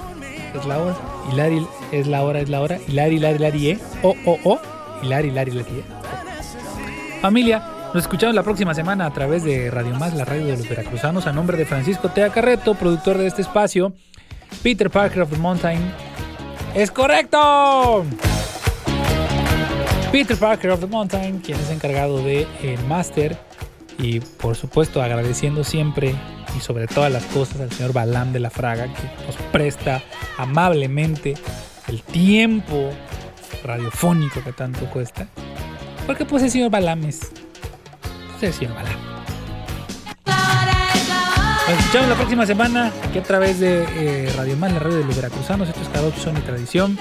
Es 0.54 0.66
la 0.66 0.78
hora. 0.78 0.96
Hilari 1.32 1.66
es 1.92 2.06
la 2.06 2.22
hora, 2.22 2.40
es 2.40 2.48
la 2.48 2.60
hora. 2.60 2.78
Hilari, 2.88 3.16
hilari, 3.16 3.36
hilari, 3.36 3.70
eh. 3.70 3.78
O, 4.02 4.14
o, 4.24 4.38
o. 4.44 4.60
Hilari, 5.02 5.28
hilari, 5.28 5.52
hilari, 5.52 5.70
eh. 5.70 5.84
Familia, 7.20 7.62
nos 7.94 8.04
escuchamos 8.04 8.34
la 8.34 8.42
próxima 8.42 8.74
semana 8.74 9.06
a 9.06 9.12
través 9.12 9.42
de 9.42 9.70
Radio 9.70 9.94
Más, 9.94 10.14
la 10.14 10.24
radio 10.24 10.46
de 10.46 10.56
los 10.56 10.68
veracruzanos, 10.68 11.26
a 11.26 11.32
nombre 11.32 11.56
de 11.56 11.66
Francisco 11.66 12.08
Tea 12.08 12.30
Carreto, 12.30 12.74
productor 12.74 13.18
de 13.18 13.26
este 13.26 13.42
espacio, 13.42 13.92
Peter 14.62 14.90
Parker 14.90 15.22
of 15.22 15.30
the 15.30 15.38
Mountain. 15.38 15.80
¡Es 16.76 16.90
correcto! 16.90 18.04
Peter 20.12 20.36
Parker 20.36 20.72
of 20.72 20.80
the 20.80 20.86
Mountain, 20.86 21.38
quien 21.38 21.58
es 21.58 21.70
encargado 21.70 22.18
de 22.18 22.46
el 22.62 22.78
máster 22.84 23.38
y 23.98 24.20
por 24.20 24.56
supuesto 24.56 25.00
agradeciendo 25.00 25.64
siempre 25.64 26.14
y 26.54 26.60
sobre 26.60 26.86
todas 26.86 27.10
las 27.10 27.24
cosas 27.24 27.62
al 27.62 27.72
señor 27.72 27.94
Balam 27.94 28.34
de 28.34 28.40
la 28.40 28.50
Fraga 28.50 28.92
que 28.92 29.24
nos 29.26 29.36
presta 29.52 30.02
amablemente 30.36 31.32
el 31.88 32.02
tiempo 32.02 32.90
radiofónico 33.64 34.44
que 34.44 34.52
tanto 34.52 34.84
cuesta. 34.90 35.28
Porque 36.06 36.26
pues 36.26 36.42
el 36.42 36.50
señor 36.50 36.70
Balam 36.70 37.04
es, 37.04 37.22
es 38.36 38.42
el 38.42 38.52
señor 38.52 38.74
Balam. 38.74 39.05
Nos 41.68 41.80
escuchamos 41.80 42.08
la 42.08 42.14
próxima 42.14 42.46
semana 42.46 42.92
aquí 43.08 43.18
a 43.18 43.22
través 43.24 43.58
de 43.58 43.84
eh, 43.96 44.32
Radio 44.36 44.56
Más, 44.56 44.72
la 44.72 44.78
radio 44.78 44.98
de 44.98 45.04
los 45.04 45.16
veracruzanos. 45.16 45.68
Esto 45.68 45.80
es 45.80 45.88
Cada 45.88 46.06
ocho 46.06 46.20
son 46.20 46.36
y 46.36 46.40
tradición. 46.40 46.96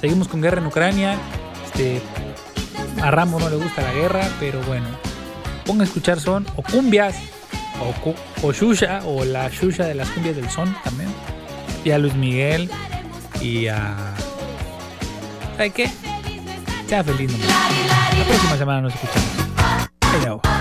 Seguimos 0.00 0.28
con 0.28 0.40
guerra 0.40 0.60
en 0.60 0.68
Ucrania. 0.68 1.16
Este, 1.66 2.00
a 3.02 3.10
Rambo 3.10 3.40
no 3.40 3.50
le 3.50 3.56
gusta 3.56 3.82
la 3.82 3.92
guerra, 3.92 4.28
pero 4.38 4.60
bueno. 4.62 4.86
Ponga 5.66 5.82
a 5.82 5.86
escuchar 5.86 6.20
son 6.20 6.46
o 6.54 6.62
cumbias 6.62 7.16
o, 7.80 8.14
o 8.46 8.52
Shusha 8.52 9.00
o 9.04 9.24
la 9.24 9.48
Shusha 9.48 9.84
de 9.84 9.96
las 9.96 10.08
cumbias 10.10 10.36
del 10.36 10.48
son 10.48 10.72
también. 10.84 11.12
Y 11.84 11.90
a 11.90 11.98
Luis 11.98 12.14
Miguel 12.14 12.70
y 13.40 13.66
a... 13.66 14.14
¿Sabe 15.56 15.70
qué? 15.70 15.90
Sea 16.86 17.02
feliz 17.02 17.32
nomás. 17.32 17.48
La 18.16 18.24
próxima 18.26 18.56
semana 18.58 18.80
nos 18.82 18.94
escuchamos. 18.94 19.28
Hello. 20.14 20.53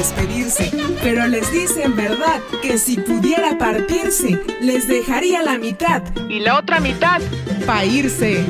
Despedirse, 0.00 0.72
pero 1.02 1.26
les 1.28 1.52
dice 1.52 1.82
en 1.82 1.94
verdad 1.94 2.40
que 2.62 2.78
si 2.78 2.96
pudiera 2.96 3.58
partirse, 3.58 4.40
les 4.62 4.88
dejaría 4.88 5.42
la 5.42 5.58
mitad 5.58 6.02
y 6.30 6.40
la 6.40 6.58
otra 6.58 6.80
mitad 6.80 7.20
para 7.66 7.84
irse. 7.84 8.42